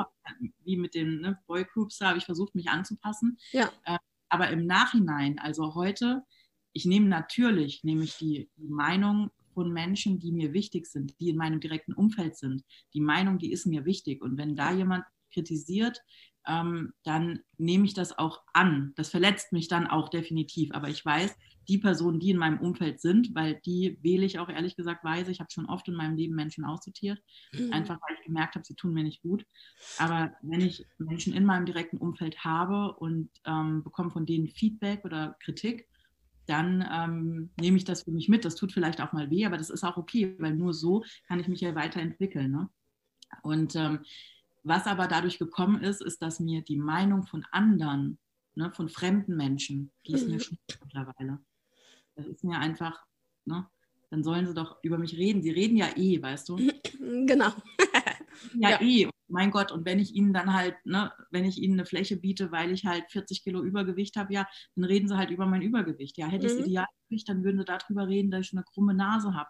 wie 0.64 0.78
mit 0.78 0.94
den 0.94 1.22
ne, 1.22 1.40
Boygroups, 1.48 1.98
da 1.98 2.10
habe 2.10 2.20
ich 2.20 2.26
versucht, 2.26 2.54
mich 2.54 2.70
anzupassen. 2.70 3.38
Ja. 3.52 3.72
Äh, 3.86 3.98
aber 4.30 4.50
im 4.50 4.66
Nachhinein, 4.66 5.40
also 5.40 5.76
heute, 5.76 6.24
ich 6.74 6.86
nehme 6.86 7.08
natürlich, 7.08 7.84
nehme 7.84 8.04
ich 8.04 8.18
die, 8.18 8.50
die 8.56 8.70
Meinung 8.70 9.32
von 9.56 9.74
Menschen, 9.74 10.20
die 10.20 10.32
mir 10.32 10.54
wichtig 10.54 10.86
sind, 10.86 11.20
die 11.20 11.30
in 11.30 11.38
meinem 11.38 11.60
direkten 11.60 11.94
Umfeld 11.94 12.38
sind. 12.38 12.64
Die 12.94 13.02
Meinung, 13.02 13.40
die 13.40 13.52
ist 13.52 13.66
mir 13.66 13.86
wichtig. 13.86 14.22
Und 14.22 14.38
wenn 14.38 14.56
da 14.56 14.72
jemand 14.72 15.04
kritisiert, 15.34 16.00
ähm, 16.48 16.94
dann 17.04 17.40
nehme 17.58 17.86
ich 17.86 17.96
das 17.96 18.18
auch 18.18 18.44
an. 18.54 18.94
Das 18.96 19.10
verletzt 19.10 19.52
mich 19.52 19.68
dann 19.68 19.88
auch 19.88 20.10
definitiv. 20.10 20.72
Aber 20.74 20.90
ich 20.90 21.04
weiß, 21.04 21.36
die 21.68 21.78
Personen, 21.80 22.20
die 22.20 22.30
in 22.30 22.38
meinem 22.38 22.60
Umfeld 22.60 23.02
sind, 23.02 23.34
weil 23.34 23.60
die 23.66 23.98
wähle 24.02 24.26
ich 24.26 24.38
auch 24.38 24.50
ehrlich 24.50 24.76
gesagt 24.76 25.04
weise. 25.04 25.32
Ich 25.32 25.40
habe 25.40 25.50
schon 25.52 25.66
oft 25.66 25.88
in 25.88 25.96
meinem 25.96 26.16
Leben 26.16 26.36
Menschen 26.36 26.64
aussortiert, 26.64 27.20
mhm. 27.54 27.74
einfach 27.74 28.00
weil 28.02 28.18
ich 28.20 28.26
gemerkt 28.26 28.56
habe, 28.56 28.66
sie 28.66 28.76
tun 28.76 28.94
mir 28.94 29.04
nicht 29.04 29.24
gut. 29.24 29.46
Aber 29.98 30.32
wenn 30.44 30.62
ich 30.62 30.86
Menschen 31.00 31.34
in 31.34 31.46
meinem 31.46 31.66
direkten 31.66 31.98
Umfeld 31.98 32.44
habe 32.44 32.94
und 32.96 33.30
ähm, 33.46 33.84
bekomme 33.84 34.12
von 34.12 34.28
denen 34.28 34.48
Feedback 34.48 35.04
oder 35.06 35.36
Kritik, 35.40 35.88
dann 36.48 36.88
ähm, 36.92 37.50
nehme 37.60 37.78
ich 37.78 37.84
das 37.84 38.04
für 38.04 38.12
mich 38.12 38.30
mit. 38.30 38.46
Das 38.46 38.56
tut 38.56 38.72
vielleicht 38.72 39.02
auch 39.02 39.14
mal 39.14 39.30
weh, 39.30 39.46
aber 39.46 39.58
das 39.58 39.70
ist 39.70 39.84
auch 39.84 39.98
okay, 39.98 40.36
weil 40.40 40.56
nur 40.56 40.74
so 40.74 41.04
kann 41.28 41.40
ich 41.40 41.48
mich 41.48 41.62
ja 41.62 41.76
weiterentwickeln. 41.76 42.52
Ne? 42.52 42.70
Und 43.42 43.76
ähm, 43.76 44.00
was 44.64 44.88
aber 44.88 45.08
dadurch 45.08 45.38
gekommen 45.38 45.82
ist, 45.82 46.02
ist, 46.02 46.22
dass 46.22 46.40
mir 46.40 46.62
die 46.62 46.78
Meinung 46.78 47.24
von 47.24 47.46
anderen, 47.52 48.18
ne, 48.56 48.72
von 48.72 48.90
fremden 48.90 49.36
Menschen, 49.36 49.92
die 50.08 50.14
ist 50.14 50.28
mir 50.28 50.36
mhm. 50.36 50.40
schon 50.40 50.58
mittlerweile. 50.84 51.40
Das 52.16 52.26
ist 52.26 52.44
mir 52.44 52.58
einfach, 52.58 53.06
ne, 53.46 53.68
dann 54.10 54.24
sollen 54.24 54.48
sie 54.48 54.54
doch 54.54 54.78
über 54.82 54.98
mich 54.98 55.16
reden. 55.18 55.44
Sie 55.44 55.52
reden 55.52 55.78
ja 55.78 55.90
eh, 55.96 56.22
weißt 56.22 56.50
du? 56.50 56.58
Genau. 57.28 57.52
Ja, 58.56 58.72
ja, 58.72 58.82
eh. 58.82 59.10
Mein 59.28 59.50
Gott, 59.50 59.72
und 59.72 59.86
wenn 59.86 59.98
ich 59.98 60.14
ihnen 60.14 60.34
dann 60.34 60.54
halt, 60.54 60.76
ne, 60.86 61.12
wenn 61.32 61.46
ich 61.46 61.58
ihnen 61.60 61.74
eine 61.74 61.86
Fläche 61.86 62.18
biete, 62.18 62.52
weil 62.52 62.72
ich 62.72 62.86
halt 62.86 63.06
40 63.10 63.44
Kilo 63.44 63.64
Übergewicht 63.64 64.18
habe, 64.18 64.34
ja, 64.34 64.48
dann 64.76 64.86
reden 64.86 65.08
sie 65.08 65.18
halt 65.18 65.32
über 65.32 65.48
mein 65.48 65.64
Übergewicht. 65.64 66.18
Ja, 66.18 66.28
hätte 66.28 66.46
ich 66.46 66.54
mhm. 66.54 66.58
das 66.58 66.68
Idealgewicht, 66.68 67.30
dann 67.30 67.44
würden 67.44 67.58
sie 67.58 67.66
darüber 67.66 68.08
reden, 68.08 68.30
dass 68.30 68.46
ich 68.46 68.54
eine 68.54 68.64
krumme 68.64 68.94
Nase 68.94 69.34
habe. 69.34 69.50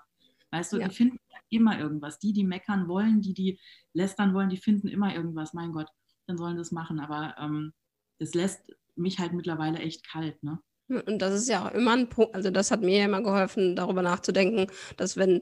Weißt 0.52 0.72
du, 0.72 0.78
ja. 0.78 0.88
die 0.88 0.96
finden 0.96 1.18
immer 1.50 1.78
irgendwas. 1.78 2.20
Die, 2.20 2.32
die 2.32 2.46
meckern 2.46 2.88
wollen, 2.88 3.22
die, 3.22 3.34
die 3.34 3.60
lästern 3.94 4.34
wollen, 4.34 4.50
die 4.50 4.58
finden 4.58 4.88
immer 4.88 5.14
irgendwas. 5.14 5.54
Mein 5.54 5.74
Gott, 5.74 5.90
dann 6.28 6.38
sollen 6.38 6.56
sie 6.56 6.62
es 6.62 6.72
machen. 6.72 7.00
Aber 7.02 7.36
ähm, 7.38 7.74
das 8.20 8.34
lässt 8.34 8.62
mich 8.96 9.20
halt 9.20 9.34
mittlerweile 9.34 9.80
echt 9.80 10.08
kalt, 10.08 10.42
ne? 10.44 10.60
Und 10.88 11.20
das 11.20 11.34
ist 11.34 11.50
ja 11.50 11.66
auch 11.66 11.72
immer 11.72 11.94
ein 11.94 12.10
Punkt, 12.10 12.36
also 12.36 12.52
das 12.52 12.70
hat 12.70 12.82
mir 12.82 13.00
ja 13.00 13.06
immer 13.06 13.24
geholfen, 13.24 13.76
darüber 13.76 14.04
nachzudenken, 14.04 14.68
dass 14.98 15.18
wenn, 15.18 15.42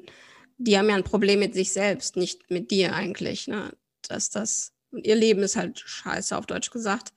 die 0.64 0.78
haben 0.78 0.90
ja 0.90 0.96
ein 0.96 1.04
Problem 1.04 1.40
mit 1.40 1.54
sich 1.54 1.72
selbst, 1.72 2.16
nicht 2.16 2.50
mit 2.50 2.72
dir 2.72 2.96
eigentlich, 2.96 3.48
ne? 3.48 3.76
Dass 4.08 4.30
das, 4.30 4.74
ihr 4.92 5.16
Leben 5.16 5.44
ist 5.44 5.56
halt 5.56 5.80
scheiße, 5.80 6.38
auf 6.38 6.46
Deutsch 6.46 6.72
gesagt. 6.72 7.14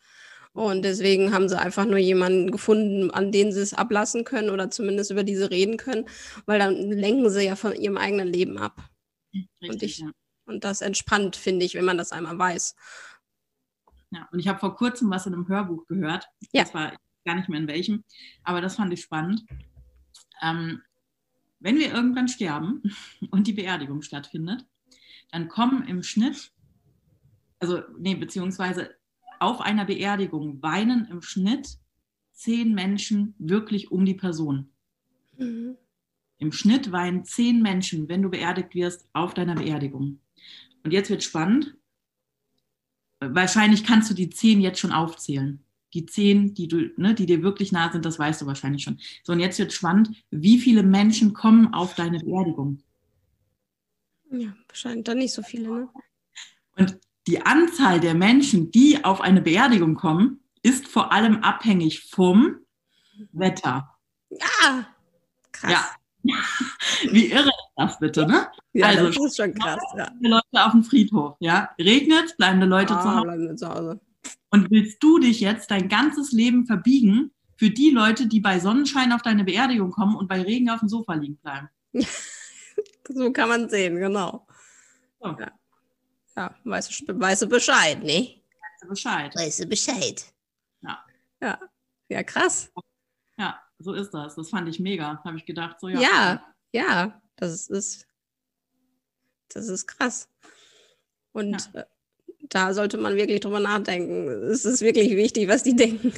Und 0.52 0.82
deswegen 0.82 1.32
haben 1.32 1.48
sie 1.48 1.58
einfach 1.58 1.84
nur 1.84 1.98
jemanden 1.98 2.50
gefunden, 2.50 3.10
an 3.10 3.30
den 3.30 3.52
sie 3.52 3.60
es 3.60 3.74
ablassen 3.74 4.24
können 4.24 4.50
oder 4.50 4.70
zumindest 4.70 5.10
über 5.10 5.22
diese 5.22 5.50
reden 5.50 5.76
können, 5.76 6.06
weil 6.46 6.58
dann 6.58 6.74
lenken 6.90 7.28
sie 7.28 7.44
ja 7.44 7.56
von 7.56 7.74
ihrem 7.74 7.98
eigenen 7.98 8.28
Leben 8.28 8.56
ab. 8.58 8.88
Richtig, 9.34 9.70
und, 9.70 9.82
ich, 9.82 9.98
ja. 9.98 10.10
und 10.46 10.64
das 10.64 10.80
entspannt, 10.80 11.36
finde 11.36 11.66
ich, 11.66 11.74
wenn 11.74 11.84
man 11.84 11.98
das 11.98 12.10
einmal 12.10 12.38
weiß. 12.38 12.74
Ja, 14.10 14.28
und 14.32 14.38
ich 14.38 14.48
habe 14.48 14.58
vor 14.58 14.74
kurzem 14.76 15.10
was 15.10 15.26
in 15.26 15.34
einem 15.34 15.46
Hörbuch 15.46 15.86
gehört. 15.86 16.26
Ja. 16.52 16.64
Das 16.64 16.72
war 16.72 16.96
gar 17.26 17.34
nicht 17.34 17.48
mehr 17.48 17.60
in 17.60 17.68
welchem, 17.68 18.04
aber 18.42 18.60
das 18.62 18.76
fand 18.76 18.92
ich 18.94 19.02
spannend. 19.02 19.44
Ähm, 20.40 20.80
wenn 21.60 21.78
wir 21.78 21.92
irgendwann 21.92 22.28
sterben 22.28 22.82
und 23.30 23.46
die 23.46 23.52
Beerdigung 23.52 24.02
stattfindet, 24.02 24.66
dann 25.30 25.48
kommen 25.48 25.86
im 25.86 26.02
Schnitt, 26.02 26.52
also 27.58 27.82
nee, 27.98 28.14
beziehungsweise 28.14 28.90
auf 29.40 29.60
einer 29.60 29.84
Beerdigung 29.84 30.62
weinen 30.62 31.06
im 31.06 31.22
Schnitt 31.22 31.78
zehn 32.32 32.74
Menschen 32.74 33.34
wirklich 33.38 33.90
um 33.90 34.04
die 34.04 34.14
Person. 34.14 34.70
Mhm. 35.36 35.76
Im 36.38 36.52
Schnitt 36.52 36.92
weinen 36.92 37.24
zehn 37.24 37.62
Menschen, 37.62 38.08
wenn 38.08 38.22
du 38.22 38.30
beerdigt 38.30 38.74
wirst, 38.74 39.08
auf 39.14 39.34
deiner 39.34 39.54
Beerdigung. 39.54 40.20
Und 40.84 40.92
jetzt 40.92 41.10
wird 41.10 41.22
spannend. 41.22 41.74
Wahrscheinlich 43.20 43.84
kannst 43.84 44.10
du 44.10 44.14
die 44.14 44.28
zehn 44.28 44.60
jetzt 44.60 44.78
schon 44.78 44.92
aufzählen. 44.92 45.64
Die 45.94 46.06
zehn, 46.06 46.54
die, 46.54 46.68
du, 46.68 46.90
ne, 46.96 47.14
die 47.14 47.26
dir 47.26 47.42
wirklich 47.42 47.72
nah 47.72 47.90
sind, 47.90 48.04
das 48.04 48.18
weißt 48.18 48.42
du 48.42 48.46
wahrscheinlich 48.46 48.82
schon. 48.82 48.98
So, 49.22 49.32
und 49.32 49.40
jetzt 49.40 49.58
wird 49.58 49.72
spannend, 49.72 50.10
wie 50.30 50.58
viele 50.58 50.82
Menschen 50.82 51.32
kommen 51.32 51.72
auf 51.72 51.94
deine 51.94 52.18
Beerdigung? 52.18 52.78
Ja, 54.30 54.54
wahrscheinlich 54.68 55.04
dann 55.04 55.18
nicht 55.18 55.32
so 55.32 55.42
viele, 55.42 55.68
ne? 55.68 55.88
Und 56.76 56.98
die 57.26 57.40
Anzahl 57.40 58.00
der 58.00 58.14
Menschen, 58.14 58.70
die 58.70 59.04
auf 59.04 59.20
eine 59.20 59.40
Beerdigung 59.40 59.94
kommen, 59.94 60.40
ist 60.62 60.86
vor 60.86 61.12
allem 61.12 61.42
abhängig 61.42 62.10
vom 62.10 62.56
Wetter. 63.32 63.96
Ja, 64.30 64.86
krass. 65.52 65.70
Ja. 65.70 65.90
Wie 67.12 67.30
irre 67.30 67.48
ist 67.48 67.72
das 67.76 67.98
bitte, 67.98 68.26
ne? 68.26 68.48
Ja, 68.72 68.86
also, 68.86 69.06
das 69.06 69.16
ist 69.16 69.36
schon 69.36 69.54
krass. 69.54 69.80
Ja. 69.96 70.08
Leute 70.20 70.44
auf 70.52 70.72
dem 70.72 70.82
Friedhof, 70.82 71.36
ja. 71.40 71.70
Regnet, 71.80 72.36
bleiben 72.36 72.60
die 72.60 72.66
Leute 72.66 72.94
ah, 72.96 73.02
zu, 73.02 73.14
Hause. 73.14 73.56
zu 73.56 73.68
Hause. 73.68 74.00
Und 74.50 74.70
willst 74.70 75.02
du 75.02 75.18
dich 75.18 75.40
jetzt 75.40 75.70
dein 75.70 75.88
ganzes 75.88 76.32
Leben 76.32 76.66
verbiegen 76.66 77.32
für 77.56 77.70
die 77.70 77.90
Leute, 77.90 78.26
die 78.26 78.40
bei 78.40 78.60
Sonnenschein 78.60 79.12
auf 79.12 79.22
deine 79.22 79.44
Beerdigung 79.44 79.90
kommen 79.90 80.16
und 80.16 80.28
bei 80.28 80.40
Regen 80.42 80.70
auf 80.70 80.80
dem 80.80 80.88
Sofa 80.88 81.14
liegen 81.14 81.36
bleiben? 81.36 81.68
so 83.08 83.32
kann 83.32 83.48
man 83.48 83.68
sehen, 83.68 83.96
genau. 83.96 84.46
So. 85.20 85.28
Ja. 85.38 85.52
Ja, 86.36 86.54
weißt 86.64 87.08
du, 87.08 87.18
weißt 87.18 87.42
du 87.42 87.46
Bescheid, 87.46 88.02
ne? 88.02 88.42
Weißt 88.60 88.82
du 88.82 88.88
Bescheid. 88.88 89.34
Weißt 89.34 89.60
du 89.60 89.66
Bescheid. 89.66 90.34
Ja. 90.82 91.04
Ja, 91.40 91.58
ja 92.08 92.22
krass. 92.22 92.70
Ja, 93.38 93.58
so 93.78 93.94
ist 93.94 94.10
das. 94.10 94.34
Das 94.34 94.50
fand 94.50 94.68
ich 94.68 94.78
mega. 94.78 95.22
Habe 95.24 95.38
ich 95.38 95.46
gedacht, 95.46 95.80
so 95.80 95.88
ja. 95.88 95.98
Ja, 95.98 96.44
ja, 96.72 97.22
das 97.36 97.68
ist, 97.68 98.06
das 99.48 99.68
ist 99.68 99.86
krass. 99.86 100.28
Und 101.32 101.72
ja. 101.74 101.86
Da 102.48 102.74
sollte 102.74 102.98
man 102.98 103.16
wirklich 103.16 103.40
drüber 103.40 103.60
nachdenken. 103.60 104.28
Es 104.28 104.64
ist 104.64 104.80
wirklich 104.80 105.16
wichtig, 105.16 105.48
was 105.48 105.62
die 105.62 105.76
denken. 105.76 106.12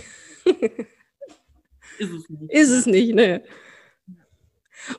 ist 1.99 2.11
es 2.11 2.29
nicht. 2.29 2.53
Ist 2.53 2.71
es 2.71 2.87
nicht, 2.87 3.15
ne? 3.15 3.43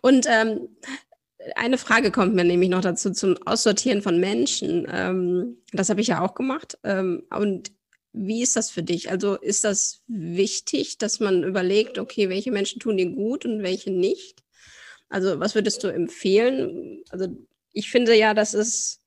Und 0.02 0.26
ähm, 0.30 0.70
eine 1.56 1.78
Frage 1.78 2.12
kommt 2.12 2.36
mir 2.36 2.44
nämlich 2.44 2.70
noch 2.70 2.82
dazu 2.82 3.12
zum 3.12 3.38
Aussortieren 3.46 4.02
von 4.02 4.20
Menschen. 4.20 4.88
Ähm, 4.92 5.58
das 5.72 5.90
habe 5.90 6.02
ich 6.02 6.08
ja 6.08 6.22
auch 6.22 6.36
gemacht. 6.36 6.78
Ähm, 6.84 7.24
und 7.30 7.72
wie 8.12 8.42
ist 8.42 8.56
das 8.56 8.70
für 8.70 8.84
dich? 8.84 9.10
Also 9.12 9.36
ist 9.36 9.64
das 9.64 10.02
wichtig, 10.08 10.98
dass 10.98 11.20
man 11.20 11.44
überlegt, 11.44 11.98
okay, 11.98 12.30
welche 12.30 12.52
Menschen 12.52 12.80
tun 12.80 12.98
dir 12.98 13.10
gut 13.10 13.46
und 13.46 13.64
welche 13.64 13.92
nicht? 13.92 14.44
Also 15.10 15.40
was 15.40 15.56
würdest 15.56 15.84
du 15.84 15.88
empfehlen? 15.88 17.04
Also 17.10 17.28
ich 17.72 17.90
finde 17.90 18.16
ja, 18.16 18.34
dass 18.34 18.54
es 18.54 19.02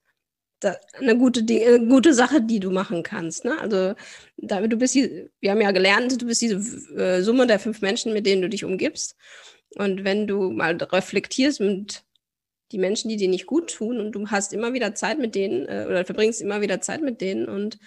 eine 0.65 1.17
gute, 1.17 1.41
eine 1.41 1.87
gute 1.87 2.15
Sache, 2.15 2.41
die 2.41 2.61
du 2.61 2.71
machen 2.71 3.03
kannst. 3.03 3.45
Ne? 3.45 3.59
Also, 3.61 3.95
da, 4.37 4.67
du 4.67 4.77
bist, 4.77 4.95
wir 4.95 5.51
haben 5.51 5.61
ja 5.61 5.71
gelernt, 5.71 6.21
du 6.21 6.27
bist 6.27 6.43
diese 6.43 6.57
äh, 6.97 7.23
Summe 7.23 7.47
der 7.47 7.59
fünf 7.59 7.81
Menschen, 7.81 8.13
mit 8.13 8.27
denen 8.27 8.43
du 8.43 8.49
dich 8.49 8.65
umgibst. 8.65 9.17
Und 9.77 10.05
wenn 10.05 10.27
du 10.27 10.51
mal 10.51 10.77
reflektierst 10.77 11.61
mit 11.61 12.05
die 12.73 12.79
Menschen, 12.79 13.09
die 13.09 13.17
dir 13.17 13.29
nicht 13.29 13.47
gut 13.47 13.75
tun 13.75 14.01
und 14.01 14.13
du 14.13 14.29
hast 14.29 14.53
immer 14.53 14.73
wieder 14.73 14.95
Zeit 14.95 15.19
mit 15.19 15.35
denen 15.35 15.67
äh, 15.67 15.87
oder 15.89 16.05
verbringst 16.05 16.41
immer 16.41 16.61
wieder 16.61 16.81
Zeit 16.81 17.03
mit 17.03 17.21
denen 17.21 17.47
und 17.49 17.79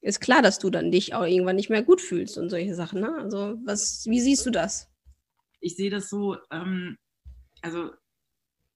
ist 0.00 0.20
klar, 0.20 0.42
dass 0.42 0.58
du 0.58 0.70
dann 0.70 0.92
dich 0.92 1.14
auch 1.14 1.24
irgendwann 1.24 1.56
nicht 1.56 1.70
mehr 1.70 1.82
gut 1.82 2.00
fühlst 2.00 2.36
und 2.38 2.50
solche 2.50 2.74
Sachen. 2.74 3.00
Ne? 3.00 3.14
Also, 3.16 3.58
was, 3.64 4.04
wie 4.06 4.20
siehst 4.20 4.44
du 4.46 4.50
das? 4.50 4.90
Ich 5.60 5.76
sehe 5.76 5.90
das 5.90 6.10
so, 6.10 6.36
ähm, 6.50 6.98
also 7.62 7.90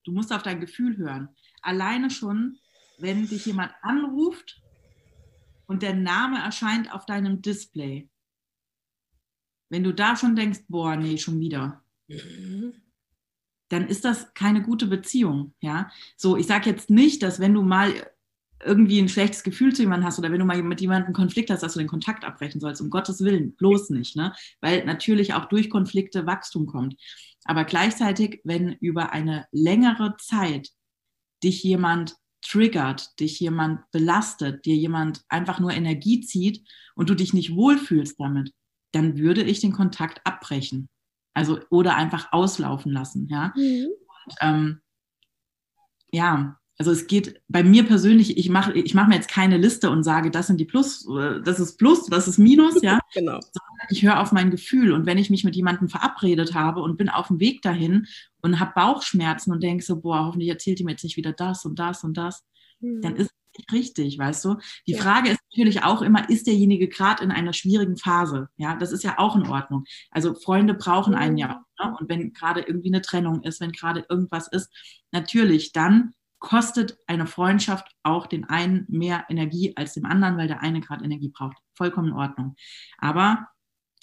du 0.05 0.13
musst 0.13 0.33
auf 0.33 0.43
dein 0.43 0.61
Gefühl 0.61 0.97
hören. 0.97 1.29
Alleine 1.61 2.11
schon, 2.11 2.59
wenn 2.99 3.27
dich 3.29 3.47
jemand 3.47 3.73
anruft 3.83 4.63
und 5.67 5.83
der 5.83 5.95
Name 5.95 6.39
erscheint 6.39 6.93
auf 6.93 7.07
deinem 7.07 7.43
Display. 7.43 8.09
Wenn 9.71 9.85
du 9.85 9.93
da 9.93 10.17
schon 10.17 10.35
denkst, 10.35 10.61
boah, 10.69 10.97
nee, 10.97 11.19
schon 11.19 11.41
wieder. 11.41 11.83
Dann 13.69 13.87
ist 13.87 14.05
das 14.05 14.33
keine 14.35 14.63
gute 14.63 14.87
Beziehung, 14.87 15.55
ja. 15.61 15.91
So, 16.17 16.37
ich 16.37 16.47
sage 16.47 16.71
jetzt 16.71 16.89
nicht, 16.89 17.23
dass 17.23 17.39
wenn 17.39 17.55
du 17.55 17.63
mal 17.63 17.93
irgendwie 18.65 18.99
ein 18.99 19.09
schlechtes 19.09 19.43
Gefühl 19.43 19.75
zu 19.75 19.83
jemandem 19.83 20.07
hast 20.07 20.19
oder 20.19 20.33
wenn 20.33 20.41
du 20.41 20.45
mal 20.45 20.61
mit 20.63 20.81
jemandem 20.81 21.07
einen 21.07 21.15
Konflikt 21.15 21.51
hast, 21.51 21.63
dass 21.63 21.75
du 21.75 21.79
den 21.79 21.87
Kontakt 21.87 22.25
abbrechen 22.25 22.61
sollst. 22.61 22.81
Um 22.81 22.91
Gottes 22.91 23.23
Willen, 23.23 23.55
bloß 23.55 23.91
nicht, 23.91 24.17
ne? 24.17 24.33
Weil 24.61 24.85
natürlich 24.85 25.35
auch 25.35 25.45
durch 25.45 25.71
Konflikte 25.71 26.27
Wachstum 26.27 26.67
kommt. 26.67 26.97
Aber 27.45 27.65
gleichzeitig, 27.65 28.41
wenn 28.45 28.73
über 28.73 29.13
eine 29.13 29.47
längere 29.53 30.17
Zeit 30.19 30.71
dich 31.45 31.63
jemand 31.63 32.17
triggert, 32.49 33.19
dich 33.21 33.41
jemand 33.41 33.91
belastet, 33.91 34.65
dir 34.65 34.77
jemand 34.77 35.23
einfach 35.29 35.61
nur 35.61 35.73
Energie 35.73 36.21
zieht 36.21 36.67
und 36.95 37.11
du 37.11 37.15
dich 37.15 37.35
nicht 37.35 37.55
wohlfühlst 37.55 38.19
damit, 38.19 38.53
dann 38.93 39.19
würde 39.19 39.43
ich 39.43 39.61
den 39.61 39.73
Kontakt 39.73 40.21
abbrechen. 40.25 40.89
Also 41.35 41.61
oder 41.71 41.97
einfach 41.97 42.33
auslaufen 42.33 42.93
lassen, 42.93 43.29
ja. 43.29 43.53
Mhm. 43.55 43.89
Und, 44.27 44.35
ähm, 44.41 44.81
ja, 46.11 46.58
also 46.79 46.93
es 46.93 47.09
geht 47.09 47.43
bei 47.49 47.65
mir 47.65 47.85
persönlich, 47.85 48.39
ich 48.39 48.49
mache 48.51 48.73
ich 48.73 48.95
mach 48.95 49.09
mir 49.09 49.17
jetzt 49.17 49.29
keine 49.29 49.57
Liste 49.57 49.91
und 49.91 50.05
sage, 50.05 50.31
das 50.31 50.47
sind 50.47 50.59
die 50.59 50.65
Plus, 50.65 51.07
das 51.45 51.59
ist 51.59 51.77
Plus, 51.77 52.07
das 52.07 52.29
ist 52.29 52.39
Minus, 52.39 52.81
ja. 52.83 53.01
genau. 53.15 53.41
Ich 53.91 54.05
höre 54.05 54.21
auf 54.21 54.31
mein 54.31 54.53
Gefühl 54.53 54.93
und 54.93 55.05
wenn 55.05 55.19
ich 55.19 55.29
mich 55.29 55.43
mit 55.43 55.57
jemandem 55.57 55.89
verabredet 55.89 56.55
habe 56.55 56.81
und 56.81 56.97
bin 56.97 57.09
auf 57.09 57.29
dem 57.29 57.41
Weg 57.41 57.63
dahin 57.63 58.07
und 58.43 58.61
habe 58.61 58.73
Bauchschmerzen 58.77 59.51
und 59.51 59.63
denke 59.63 59.85
so, 59.85 60.01
boah, 60.01 60.27
hoffentlich 60.27 60.51
erzählt 60.51 60.79
die 60.79 60.85
mir 60.85 60.93
jetzt 60.93 61.03
nicht 61.03 61.17
wieder 61.17 61.33
das 61.33 61.65
und 61.65 61.81
das 61.81 62.05
und 62.05 62.17
das, 62.17 62.45
mhm. 62.79 63.03
dann 63.03 63.17
ist 63.17 63.33
es 63.33 63.59
nicht 63.59 63.73
richtig, 63.73 64.19
weißt 64.19 64.45
du. 64.45 64.57
Die 64.87 64.93
ja. 64.93 65.03
Frage 65.03 65.31
ist 65.31 65.41
natürlich 65.51 65.83
auch 65.83 66.01
immer, 66.01 66.31
ist 66.31 66.47
derjenige 66.47 66.87
gerade 66.87 67.25
in 67.25 67.33
einer 67.33 67.55
schwierigen 67.55 67.97
Phase? 67.97 68.51
Ja, 68.57 68.77
das 68.77 68.93
ist 68.93 69.03
ja 69.03 69.19
auch 69.19 69.35
in 69.35 69.49
Ordnung. 69.49 69.85
Also 70.13 70.35
Freunde 70.35 70.75
brauchen 70.75 71.17
einen 71.17 71.39
ja 71.39 71.57
auch. 71.57 71.85
Ne? 71.85 71.97
Und 71.99 72.09
wenn 72.09 72.33
gerade 72.33 72.61
irgendwie 72.61 72.91
eine 72.91 73.03
Trennung 73.03 73.43
ist, 73.43 73.61
wenn 73.61 73.73
gerade 73.73 74.07
irgendwas 74.09 74.47
ist, 74.47 74.71
natürlich 75.11 75.73
dann 75.73 76.13
kostet 76.39 76.99
eine 77.07 77.27
Freundschaft 77.27 77.87
auch 78.03 78.27
den 78.27 78.45
einen 78.45 78.87
mehr 78.89 79.25
Energie 79.29 79.73
als 79.77 79.95
dem 79.95 80.05
anderen, 80.05 80.37
weil 80.37 80.49
der 80.49 80.63
eine 80.63 80.81
gerade 80.81 81.05
Energie 81.05 81.29
braucht. 81.29 81.57
Vollkommen 81.75 82.09
in 82.09 82.15
Ordnung. 82.15 82.55
Aber 82.99 83.49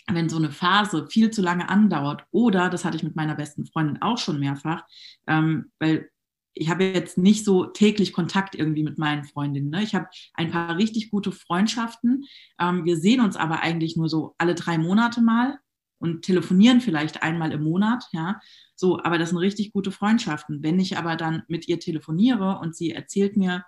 wenn 0.08 0.30
so 0.30 0.38
eine 0.38 0.52
Phase 0.52 1.08
viel 1.08 1.32
zu 1.32 1.42
lange 1.42 1.70
andauert, 1.70 2.26
oder 2.32 2.70
das 2.70 2.86
hatte 2.86 2.98
ich 2.98 3.04
mit 3.04 3.16
meiner 3.16 3.36
besten 3.36 3.66
Freundin 3.66 4.02
auch 4.02 4.18
schon 4.18 4.40
mehrfach, 4.40 4.84
ähm, 5.28 5.72
weil 5.80 6.10
ich 6.54 6.70
habe 6.70 6.86
jetzt 6.86 7.18
nicht 7.18 7.44
so 7.44 7.66
täglich 7.66 8.14
Kontakt 8.14 8.56
irgendwie 8.56 8.84
mit 8.84 8.98
meinen 8.98 9.26
Freundinnen. 9.26 9.70
Ne? 9.70 9.84
Ich 9.84 9.94
habe 9.94 10.08
ein 10.36 10.52
paar 10.52 10.78
richtig 10.78 11.12
gute 11.12 11.32
Freundschaften. 11.32 12.26
Ähm, 12.60 12.86
wir 12.86 12.98
sehen 12.98 13.20
uns 13.20 13.36
aber 13.36 13.62
eigentlich 13.62 13.98
nur 13.98 14.08
so 14.08 14.36
alle 14.38 14.56
drei 14.56 14.78
Monate 14.78 15.22
mal 15.22 15.60
und 16.00 16.24
telefonieren 16.24 16.82
vielleicht 16.82 17.24
einmal 17.24 17.52
im 17.52 17.64
Monat, 17.64 18.04
ja. 18.12 18.40
So, 18.76 19.02
aber 19.02 19.18
das 19.18 19.30
sind 19.30 19.38
richtig 19.38 19.72
gute 19.74 19.92
Freundschaften. 19.92 20.64
Wenn 20.64 20.80
ich 20.80 20.98
aber 20.98 21.16
dann 21.16 21.44
mit 21.48 21.68
ihr 21.68 21.80
telefoniere 21.80 22.60
und 22.60 22.76
sie 22.76 22.92
erzählt 22.92 23.38
mir, 23.38 23.64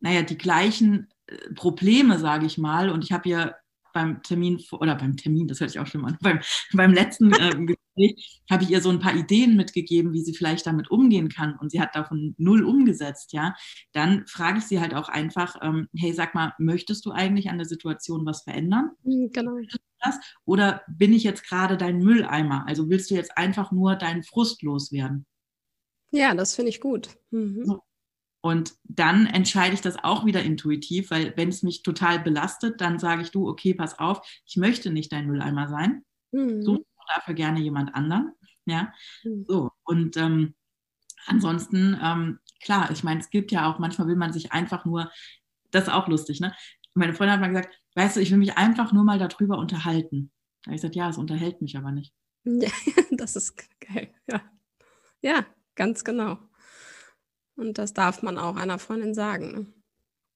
naja, 0.00 0.22
die 0.22 0.38
gleichen 0.38 1.08
äh, 1.26 1.36
Probleme, 1.54 2.18
sage 2.18 2.46
ich 2.46 2.58
mal, 2.58 2.90
und 2.90 3.04
ich 3.04 3.12
habe 3.12 3.28
ihr 3.28 3.56
beim 3.96 4.22
Termin 4.22 4.62
oder 4.72 4.94
beim 4.94 5.16
Termin, 5.16 5.48
das 5.48 5.60
hört 5.60 5.70
sich 5.70 5.80
auch 5.80 5.86
schon 5.86 6.04
an, 6.04 6.18
beim, 6.20 6.40
beim 6.74 6.92
letzten 6.92 7.32
äh, 7.32 7.50
Gespräch 7.66 8.42
habe 8.50 8.62
ich 8.62 8.70
ihr 8.70 8.82
so 8.82 8.90
ein 8.90 8.98
paar 8.98 9.16
Ideen 9.16 9.56
mitgegeben, 9.56 10.12
wie 10.12 10.22
sie 10.22 10.34
vielleicht 10.34 10.66
damit 10.66 10.90
umgehen 10.90 11.30
kann 11.30 11.56
und 11.58 11.70
sie 11.70 11.80
hat 11.80 11.96
davon 11.96 12.34
null 12.36 12.62
umgesetzt, 12.62 13.32
ja, 13.32 13.54
dann 13.92 14.26
frage 14.26 14.58
ich 14.58 14.64
sie 14.64 14.80
halt 14.80 14.92
auch 14.92 15.08
einfach, 15.08 15.56
ähm, 15.62 15.88
hey, 15.96 16.12
sag 16.12 16.34
mal, 16.34 16.52
möchtest 16.58 17.06
du 17.06 17.10
eigentlich 17.10 17.48
an 17.48 17.56
der 17.56 17.66
Situation 17.66 18.26
was 18.26 18.42
verändern? 18.42 18.90
Mhm, 19.02 19.30
genau. 20.02 20.16
Oder 20.44 20.82
bin 20.88 21.12
ich 21.12 21.24
jetzt 21.24 21.46
gerade 21.46 21.76
dein 21.76 21.98
Mülleimer? 21.98 22.66
Also 22.66 22.88
willst 22.88 23.10
du 23.10 23.14
jetzt 23.14 23.36
einfach 23.36 23.72
nur 23.72 23.96
deinen 23.96 24.22
Frust 24.22 24.62
loswerden? 24.62 25.26
Ja, 26.10 26.34
das 26.34 26.54
finde 26.54 26.70
ich 26.70 26.80
gut. 26.80 27.16
Mhm. 27.30 27.64
So. 27.64 27.82
Und 28.40 28.74
dann 28.84 29.26
entscheide 29.26 29.74
ich 29.74 29.80
das 29.80 30.02
auch 30.02 30.24
wieder 30.24 30.42
intuitiv, 30.42 31.10
weil 31.10 31.36
wenn 31.36 31.48
es 31.48 31.62
mich 31.62 31.82
total 31.82 32.20
belastet, 32.20 32.80
dann 32.80 32.98
sage 32.98 33.22
ich 33.22 33.32
du, 33.32 33.48
okay, 33.48 33.74
pass 33.74 33.98
auf, 33.98 34.20
ich 34.46 34.56
möchte 34.56 34.90
nicht 34.90 35.10
dein 35.12 35.26
Mülleimer 35.26 35.68
sein. 35.68 36.04
Mhm. 36.30 36.62
Such 36.62 36.78
dafür 37.14 37.34
gerne 37.34 37.60
jemand 37.60 37.94
anderen. 37.94 38.32
Ja, 38.64 38.92
mhm. 39.24 39.44
so. 39.48 39.70
Und 39.84 40.16
ähm, 40.16 40.54
ansonsten, 41.26 41.98
ähm, 42.02 42.38
klar, 42.62 42.90
ich 42.90 43.02
meine, 43.02 43.20
es 43.20 43.30
gibt 43.30 43.52
ja 43.52 43.70
auch, 43.70 43.78
manchmal 43.78 44.08
will 44.08 44.16
man 44.16 44.32
sich 44.32 44.52
einfach 44.52 44.84
nur, 44.84 45.10
das 45.70 45.84
ist 45.84 45.92
auch 45.92 46.08
lustig, 46.08 46.40
ne? 46.40 46.54
Meine 46.94 47.14
Freundin 47.14 47.34
hat 47.34 47.40
mal 47.40 47.48
gesagt, 47.48 47.78
weißt 47.96 48.16
du, 48.16 48.20
ich 48.20 48.30
will 48.30 48.38
mich 48.38 48.56
einfach 48.56 48.92
nur 48.92 49.04
mal 49.04 49.18
darüber 49.18 49.58
unterhalten. 49.58 50.30
Da 50.62 50.68
habe 50.68 50.76
ich 50.76 50.82
gesagt, 50.82 50.96
ja, 50.96 51.08
es 51.08 51.18
unterhält 51.18 51.60
mich 51.62 51.76
aber 51.76 51.90
nicht. 51.90 52.14
Ja, 52.44 52.70
das 53.10 53.36
ist 53.36 53.56
geil, 53.80 54.14
ja. 54.30 54.40
Ja, 55.22 55.46
ganz 55.74 56.04
genau. 56.04 56.38
Und 57.56 57.78
das 57.78 57.94
darf 57.94 58.22
man 58.22 58.38
auch 58.38 58.56
einer 58.56 58.78
Freundin 58.78 59.14
sagen. 59.14 59.52
Ne? 59.52 59.66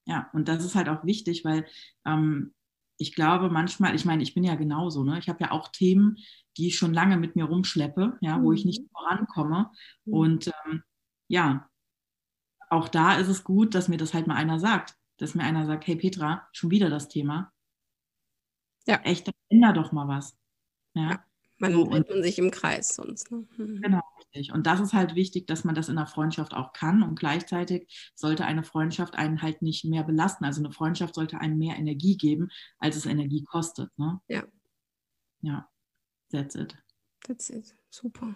Ja, 0.06 0.30
und 0.32 0.48
das 0.48 0.64
ist 0.64 0.74
halt 0.74 0.88
auch 0.88 1.04
wichtig, 1.04 1.44
weil 1.44 1.66
ähm, 2.06 2.54
ich 2.96 3.14
glaube 3.14 3.50
manchmal, 3.50 3.94
ich 3.94 4.04
meine, 4.04 4.22
ich 4.22 4.34
bin 4.34 4.44
ja 4.44 4.54
genauso, 4.56 5.04
ne? 5.04 5.18
Ich 5.18 5.28
habe 5.28 5.40
ja 5.40 5.50
auch 5.52 5.68
Themen, 5.68 6.16
die 6.56 6.68
ich 6.68 6.76
schon 6.76 6.92
lange 6.92 7.16
mit 7.16 7.36
mir 7.36 7.44
rumschleppe, 7.44 8.18
ja, 8.20 8.38
mhm. 8.38 8.44
wo 8.44 8.52
ich 8.52 8.64
nicht 8.64 8.82
mhm. 8.82 8.88
vorankomme. 8.92 9.70
Mhm. 10.04 10.12
Und 10.12 10.46
ähm, 10.48 10.82
ja, 11.28 11.68
auch 12.68 12.88
da 12.88 13.14
ist 13.14 13.28
es 13.28 13.44
gut, 13.44 13.74
dass 13.74 13.88
mir 13.88 13.96
das 13.96 14.14
halt 14.14 14.26
mal 14.26 14.36
einer 14.36 14.58
sagt, 14.58 14.96
dass 15.20 15.34
mir 15.34 15.44
einer 15.44 15.66
sagt, 15.66 15.86
hey 15.86 15.96
Petra, 15.96 16.48
schon 16.52 16.70
wieder 16.70 16.90
das 16.90 17.08
Thema. 17.08 17.52
Ja. 18.86 19.00
Echt, 19.04 19.30
änder 19.48 19.72
doch 19.72 19.92
mal 19.92 20.08
was. 20.08 20.36
Ja. 20.94 21.10
ja 21.10 21.24
man 21.60 21.72
so, 21.72 21.84
dreht 21.84 22.08
man 22.08 22.22
sich 22.22 22.38
im 22.38 22.50
Kreis 22.50 22.94
sonst. 22.94 23.30
Ne? 23.30 23.46
Mhm. 23.56 23.82
Genau, 23.82 24.00
richtig. 24.18 24.52
Und 24.52 24.66
das 24.66 24.80
ist 24.80 24.94
halt 24.94 25.14
wichtig, 25.14 25.46
dass 25.46 25.64
man 25.64 25.74
das 25.74 25.88
in 25.88 25.98
einer 25.98 26.06
Freundschaft 26.06 26.54
auch 26.54 26.72
kann. 26.72 27.02
Und 27.02 27.18
gleichzeitig 27.18 28.12
sollte 28.14 28.46
eine 28.46 28.64
Freundschaft 28.64 29.14
einen 29.14 29.42
halt 29.42 29.60
nicht 29.62 29.84
mehr 29.84 30.02
belasten. 30.02 30.44
Also 30.44 30.62
eine 30.62 30.72
Freundschaft 30.72 31.14
sollte 31.14 31.38
einem 31.38 31.58
mehr 31.58 31.76
Energie 31.76 32.16
geben, 32.16 32.50
als 32.78 32.96
es 32.96 33.06
Energie 33.06 33.44
kostet. 33.44 33.96
Ne? 33.98 34.20
Ja. 34.28 34.44
Ja, 35.42 35.68
that's 36.30 36.54
it. 36.54 36.76
That's 37.26 37.50
it. 37.50 37.76
Super. 37.90 38.34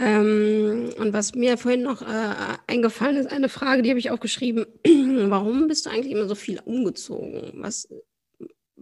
Ähm, 0.00 0.94
und 0.98 1.12
was 1.12 1.34
mir 1.34 1.58
vorhin 1.58 1.82
noch 1.82 2.00
äh, 2.00 2.56
eingefallen 2.66 3.16
ist, 3.16 3.30
eine 3.30 3.50
Frage, 3.50 3.82
die 3.82 3.90
habe 3.90 3.98
ich 3.98 4.10
aufgeschrieben. 4.10 4.66
Warum 5.30 5.68
bist 5.68 5.86
du 5.86 5.90
eigentlich 5.90 6.12
immer 6.12 6.26
so 6.26 6.34
viel 6.34 6.58
umgezogen? 6.64 7.52
Was 7.54 7.86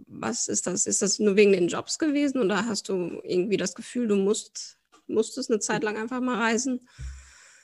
was 0.07 0.47
ist 0.47 0.67
das? 0.67 0.85
Ist 0.85 1.01
das 1.01 1.19
nur 1.19 1.35
wegen 1.35 1.51
den 1.51 1.67
Jobs 1.67 1.99
gewesen 1.99 2.41
oder 2.41 2.65
hast 2.65 2.89
du 2.89 3.21
irgendwie 3.23 3.57
das 3.57 3.75
Gefühl, 3.75 4.07
du 4.07 4.15
musst, 4.15 4.79
musstest 5.07 5.49
eine 5.49 5.59
Zeit 5.59 5.83
lang 5.83 5.97
einfach 5.97 6.21
mal 6.21 6.39
reisen? 6.39 6.87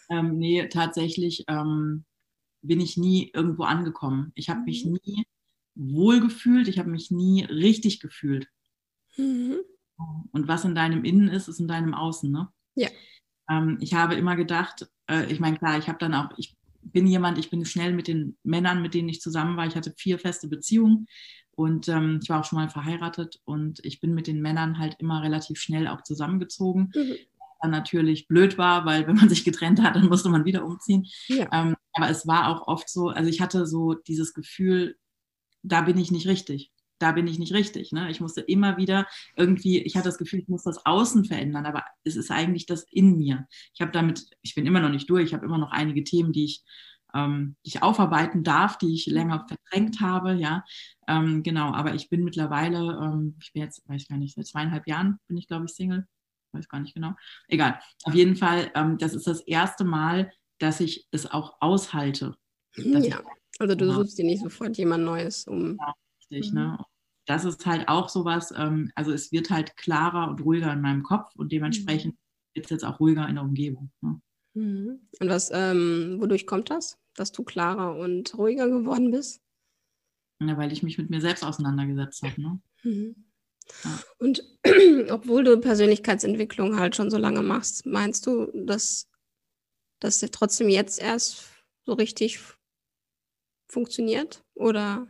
Ähm, 0.10 0.38
nee, 0.38 0.68
tatsächlich 0.68 1.46
ähm, 1.48 2.06
bin 2.62 2.80
ich 2.80 2.98
nie 2.98 3.32
irgendwo 3.34 3.64
angekommen. 3.64 4.32
Ich 4.36 4.50
habe 4.50 4.60
mhm. 4.60 4.66
mich 4.66 4.86
nie 4.86 5.26
wohl 5.76 6.22
gefühlt, 6.22 6.68
ich 6.68 6.80
habe 6.80 6.90
mich 6.90 7.12
nie 7.12 7.44
richtig 7.44 8.00
gefühlt. 8.00 8.48
Mhm. 9.18 9.58
Und 10.32 10.48
was 10.48 10.66
in 10.66 10.76
deinem 10.76 11.04
Innen 11.04 11.30
ist, 11.30 11.48
ist 11.48 11.60
in 11.60 11.68
deinem 11.68 11.94
Außen, 11.94 12.32
ne? 12.32 12.50
Ja. 12.76 12.90
Ähm, 13.50 13.78
ich 13.82 13.94
habe 13.94 14.16
immer 14.16 14.36
gedacht, 14.36 14.88
äh, 15.10 15.32
ich 15.32 15.40
meine, 15.40 15.58
klar, 15.58 15.78
ich 15.78 15.88
habe 15.88 16.00
dann 16.00 16.14
auch, 16.14 16.30
ich 16.38 16.56
bin 16.82 17.08
jemand, 17.08 17.38
ich 17.38 17.50
bin 17.50 17.66
schnell 17.66 17.94
mit 17.94 18.08
den 18.08 18.38
Männern, 18.44 18.82
mit 18.82 18.94
denen 18.94 19.10
ich 19.10 19.22
zusammen 19.22 19.58
war. 19.58 19.66
Ich 19.66 19.76
hatte 19.76 19.94
vier 19.98 20.20
feste 20.20 20.48
Beziehungen 20.48 21.08
und 21.52 21.88
ähm, 21.88 22.20
ich 22.22 22.30
war 22.30 22.42
auch 22.42 22.46
schon 22.46 22.60
mal 22.60 22.70
verheiratet 22.70 23.40
und 23.46 23.84
ich 23.84 24.02
bin 24.02 24.14
mit 24.14 24.28
den 24.28 24.42
Männern 24.42 24.78
halt 24.78 24.98
immer 25.00 25.24
relativ 25.24 25.60
schnell 25.60 25.88
auch 25.88 26.02
zusammengezogen. 26.04 26.92
Mhm. 26.94 27.16
Dann 27.62 27.72
natürlich 27.72 28.28
blöd 28.28 28.58
war, 28.58 28.86
weil 28.86 29.08
wenn 29.08 29.16
man 29.16 29.30
sich 29.30 29.46
getrennt 29.46 29.82
hat, 29.82 29.96
dann 29.96 30.08
musste 30.08 30.30
man 30.30 30.46
wieder 30.46 30.66
umziehen. 30.66 31.08
Ja. 31.28 31.48
Ähm, 31.52 31.76
aber 31.94 32.10
es 32.10 32.28
war 32.28 32.50
auch 32.50 32.68
oft 32.68 32.90
so, 32.90 33.10
also 33.10 33.30
ich 33.30 33.42
hatte 33.42 33.66
so 33.66 33.94
dieses 33.94 34.34
Gefühl, 34.34 34.98
da 35.64 35.82
bin 35.82 35.98
ich 35.98 36.12
nicht 36.12 36.28
richtig. 36.28 36.72
Da 37.00 37.12
bin 37.12 37.28
ich 37.28 37.40
nicht 37.40 37.54
richtig. 37.54 37.92
Ne? 37.92 38.10
Ich 38.10 38.22
musste 38.22 38.42
immer 38.42 38.78
wieder 38.78 39.06
irgendwie, 39.36 39.82
ich 39.82 39.96
hatte 39.96 40.10
das 40.10 40.18
Gefühl, 40.18 40.40
ich 40.40 40.48
muss 40.48 40.64
das 40.64 40.86
Außen 40.86 41.26
verändern, 41.26 41.66
aber 41.66 41.84
es 42.04 42.16
ist 42.16 42.32
eigentlich 42.32 42.66
das 42.66 42.86
in 42.90 43.18
mir. 43.18 43.48
Ich 43.74 43.82
habe 43.82 43.92
damit, 43.92 44.26
ich 44.42 44.56
bin 44.56 44.66
immer 44.66 44.80
noch 44.80 44.90
nicht 44.90 45.10
durch, 45.10 45.28
ich 45.28 45.34
habe 45.34 45.46
immer 45.46 45.58
noch 45.58 45.72
einige 45.72 46.04
Themen, 46.04 46.32
die 46.32 46.46
ich 46.46 46.64
ähm, 47.16 47.56
die 47.66 47.70
ich 47.70 47.82
aufarbeiten 47.82 48.44
darf, 48.44 48.78
die 48.78 48.94
ich 48.94 49.06
länger 49.08 49.48
verdrängt 49.48 50.02
habe, 50.02 50.34
ja. 50.34 50.64
Ähm, 51.08 51.42
genau, 51.44 51.74
aber 51.74 51.96
ich 51.96 52.10
bin 52.10 52.24
mittlerweile, 52.24 53.00
ähm, 53.02 53.38
ich 53.42 53.54
bin 53.54 53.64
jetzt, 53.64 53.88
weiß 53.88 54.02
ich 54.02 54.08
gar 54.10 54.18
nicht, 54.18 54.36
seit 54.36 54.46
zweieinhalb 54.46 54.86
Jahren 54.86 55.18
bin 55.28 55.38
ich, 55.38 55.48
glaube 55.48 55.66
ich, 55.66 55.72
Single. 55.72 56.06
Weiß 56.52 56.68
gar 56.68 56.82
nicht 56.82 56.94
genau. 56.94 57.14
Egal. 57.48 57.80
Auf 58.04 58.14
jeden 58.14 58.36
Fall, 58.36 58.72
ähm, 58.76 58.98
das 58.98 59.14
ist 59.14 59.28
das 59.28 59.42
erste 59.42 59.86
Mal, 59.86 60.32
dass 60.60 60.80
ich 60.80 61.08
es 61.12 61.26
auch 61.26 61.58
aushalte. 61.60 62.36
Ja, 62.76 63.22
also 63.60 63.76
du 63.76 63.92
suchst 63.92 64.18
dir 64.18 64.26
nicht 64.26 64.44
sofort 64.44 64.78
jemand 64.78 65.06
Neues 65.06 65.48
um. 65.48 65.78
Ja, 65.80 65.94
richtig, 66.36 66.54
mhm. 66.54 66.60
ne? 66.60 66.86
Das 67.28 67.44
ist 67.44 67.66
halt 67.66 67.88
auch 67.88 68.10
sowas, 68.10 68.54
ähm, 68.56 68.92
also 68.94 69.12
es 69.12 69.32
wird 69.32 69.50
halt 69.50 69.76
klarer 69.78 70.30
und 70.30 70.46
ruhiger 70.46 70.72
in 70.72 70.82
meinem 70.82 71.02
Kopf 71.02 71.36
und 71.36 71.52
dementsprechend 71.52 72.14
mhm. 72.14 72.20
wird 72.54 72.66
es 72.66 72.70
jetzt 72.70 72.84
auch 72.86 73.00
ruhiger 73.00 73.28
in 73.28 73.36
der 73.36 73.44
Umgebung. 73.44 73.92
Ne? 74.02 74.22
Mhm. 74.54 75.08
Und 75.20 75.30
was, 75.30 75.50
ähm, 75.52 76.18
wodurch 76.20 76.46
kommt 76.46 76.70
das, 76.70 77.00
dass 77.16 77.32
du 77.32 77.44
klarer 77.44 77.98
und 77.98 78.38
ruhiger 78.38 78.70
geworden 78.70 79.10
bist? 79.10 79.42
Ja, 80.40 80.56
weil 80.58 80.72
ich 80.72 80.84
mich 80.84 81.00
mit 81.00 81.10
mir 81.10 81.20
selbst 81.20 81.44
auseinandergesetzt 81.44 82.22
habe. 82.22 82.40
Ne? 82.40 82.62
Mhm. 82.84 83.16
Ja. 83.84 84.00
Und 84.20 84.44
obwohl 85.10 85.44
du 85.44 85.60
Persönlichkeitsentwicklung 85.60 86.78
halt 86.78 86.96
schon 86.96 87.10
so 87.10 87.18
lange 87.18 87.42
machst, 87.42 87.88
meinst 87.88 88.28
du, 88.28 88.52
dass 88.54 89.10
das 90.00 90.20
trotzdem 90.20 90.70
jetzt 90.70 91.02
erst 91.02 91.50
so 91.86 91.94
richtig 91.94 92.40
funktioniert? 93.68 94.44
Oder? 94.54 95.08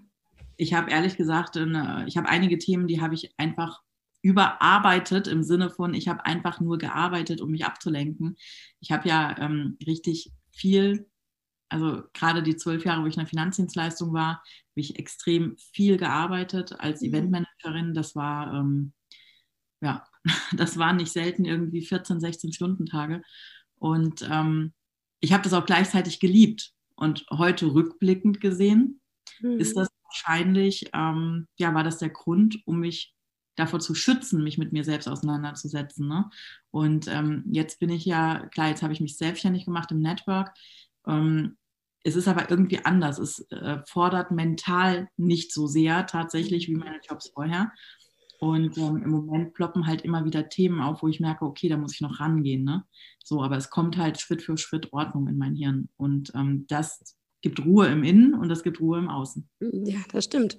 Ich 0.57 0.73
habe 0.73 0.91
ehrlich 0.91 1.17
gesagt, 1.17 1.55
ich 1.55 2.17
habe 2.17 2.29
einige 2.29 2.57
Themen, 2.57 2.87
die 2.87 3.01
habe 3.01 3.13
ich 3.13 3.33
einfach 3.37 3.81
überarbeitet 4.25 5.27
im 5.27 5.43
Sinne 5.43 5.69
von, 5.69 5.93
ich 5.93 6.07
habe 6.07 6.25
einfach 6.25 6.59
nur 6.59 6.79
gearbeitet, 6.79 7.41
um 7.41 7.51
mich 7.51 7.63
abzulenken. 7.63 8.37
Ich 8.79 8.91
habe 8.91 9.07
ja 9.07 9.37
ähm, 9.37 9.77
richtig 9.85 10.31
viel, 10.51 11.07
also 11.69 12.01
gerade 12.11 12.41
die 12.41 12.55
zwölf 12.55 12.85
Jahre, 12.85 13.03
wo 13.03 13.05
ich 13.05 13.13
in 13.13 13.19
der 13.19 13.27
Finanzdienstleistung 13.27 14.13
war, 14.13 14.37
habe 14.37 14.81
ich 14.81 14.97
extrem 14.97 15.55
viel 15.57 15.97
gearbeitet 15.97 16.73
als 16.79 17.01
mhm. 17.01 17.09
Eventmanagerin. 17.09 17.93
Das 17.93 18.15
war, 18.15 18.51
ähm, 18.51 18.93
ja, 19.81 20.03
das 20.53 20.79
waren 20.79 20.97
nicht 20.97 21.11
selten 21.11 21.45
irgendwie 21.45 21.83
14, 21.83 22.19
16 22.19 22.51
Stunden 22.51 22.87
Tage. 22.87 23.21
Und 23.75 24.27
ähm, 24.27 24.73
ich 25.19 25.33
habe 25.33 25.43
das 25.43 25.53
auch 25.53 25.67
gleichzeitig 25.67 26.19
geliebt. 26.19 26.71
Und 26.95 27.25
heute 27.29 27.73
rückblickend 27.73 28.41
gesehen, 28.41 29.01
mhm. 29.41 29.59
ist 29.59 29.77
das 29.77 29.89
wahrscheinlich, 30.15 30.89
ähm, 30.93 31.47
ja, 31.57 31.73
war 31.73 31.83
das 31.83 31.97
der 31.97 32.09
Grund, 32.09 32.61
um 32.65 32.79
mich 32.79 33.13
davor 33.55 33.79
zu 33.79 33.95
schützen, 33.95 34.43
mich 34.43 34.57
mit 34.57 34.73
mir 34.73 34.83
selbst 34.83 35.07
auseinanderzusetzen. 35.07 36.07
Ne? 36.07 36.29
Und 36.71 37.07
ähm, 37.07 37.45
jetzt 37.51 37.79
bin 37.79 37.89
ich 37.89 38.05
ja, 38.05 38.47
klar, 38.47 38.69
jetzt 38.69 38.83
habe 38.83 38.93
ich 38.93 38.99
mich 38.99 39.17
selbstständig 39.17 39.65
gemacht 39.65 39.91
im 39.91 39.99
Network. 39.99 40.51
Ähm, 41.07 41.57
es 42.03 42.15
ist 42.15 42.27
aber 42.27 42.49
irgendwie 42.49 42.83
anders. 42.83 43.17
Es 43.17 43.39
äh, 43.51 43.79
fordert 43.87 44.31
mental 44.31 45.07
nicht 45.17 45.53
so 45.53 45.67
sehr 45.67 46.05
tatsächlich 46.05 46.67
wie 46.67 46.75
meine 46.75 46.99
Jobs 47.07 47.29
vorher. 47.33 47.71
Und 48.39 48.77
ähm, 48.77 49.01
im 49.03 49.09
Moment 49.09 49.53
ploppen 49.53 49.87
halt 49.87 50.01
immer 50.01 50.25
wieder 50.25 50.49
Themen 50.49 50.81
auf, 50.81 51.01
wo 51.01 51.07
ich 51.07 51.21
merke, 51.21 51.45
okay, 51.45 51.69
da 51.69 51.77
muss 51.77 51.93
ich 51.93 52.01
noch 52.01 52.19
rangehen. 52.19 52.63
Ne? 52.63 52.83
So, 53.23 53.41
aber 53.41 53.55
es 53.55 53.69
kommt 53.69 53.97
halt 53.97 54.19
Schritt 54.19 54.41
für 54.41 54.57
Schritt 54.57 54.91
Ordnung 54.91 55.27
in 55.27 55.37
mein 55.37 55.55
Hirn. 55.55 55.89
Und 55.95 56.33
ähm, 56.35 56.65
das 56.67 57.15
gibt 57.45 57.63
Ruhe 57.63 57.85
im 57.89 58.03
Innen 58.03 58.33
und 58.33 58.49
es 58.49 58.63
gibt 58.63 58.81
Ruhe 58.81 58.97
im 58.97 59.07
Außen. 59.07 59.47
Ja, 59.59 59.99
das 60.11 60.23
stimmt. 60.23 60.57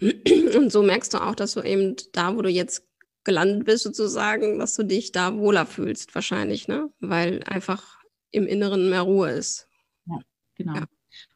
Und 0.00 0.70
so 0.70 0.80
merkst 0.80 1.12
du 1.12 1.18
auch, 1.18 1.34
dass 1.34 1.54
du 1.54 1.60
eben 1.60 1.96
da, 2.12 2.36
wo 2.36 2.42
du 2.42 2.48
jetzt 2.48 2.86
gelandet 3.24 3.64
bist, 3.64 3.82
sozusagen, 3.82 4.60
dass 4.60 4.76
du 4.76 4.84
dich 4.84 5.10
da 5.10 5.36
wohler 5.36 5.66
fühlst, 5.66 6.14
wahrscheinlich, 6.14 6.68
ne? 6.68 6.88
Weil 7.00 7.42
einfach 7.46 7.98
im 8.30 8.46
Inneren 8.46 8.90
mehr 8.90 9.02
Ruhe 9.02 9.32
ist. 9.32 9.66
Ja, 10.06 10.20
genau. 10.54 10.74
Ja. 10.76 10.86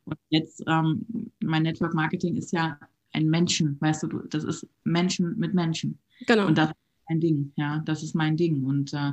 Und 0.05 0.17
jetzt, 0.29 0.63
ähm, 0.69 1.33
mein 1.41 1.65
Network 1.65 1.95
Marketing 1.95 2.37
ist 2.37 2.53
ja 2.53 2.79
ein 3.13 3.29
Menschen, 3.29 3.77
weißt 3.81 4.05
du, 4.05 4.21
das 4.29 4.45
ist 4.45 4.65
Menschen 4.85 5.37
mit 5.41 5.55
Menschen. 5.55 5.99
Genau. 6.29 6.47
Und 6.47 6.57
das 6.57 6.71
ist 6.71 6.77
mein 7.09 7.19
Ding, 7.21 7.53
ja, 7.57 7.83
das 7.85 8.05
ist 8.05 8.15
mein 8.15 8.37
Ding. 8.37 8.63
Und 8.63 8.93
äh, 8.93 9.11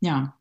ja, 0.00 0.36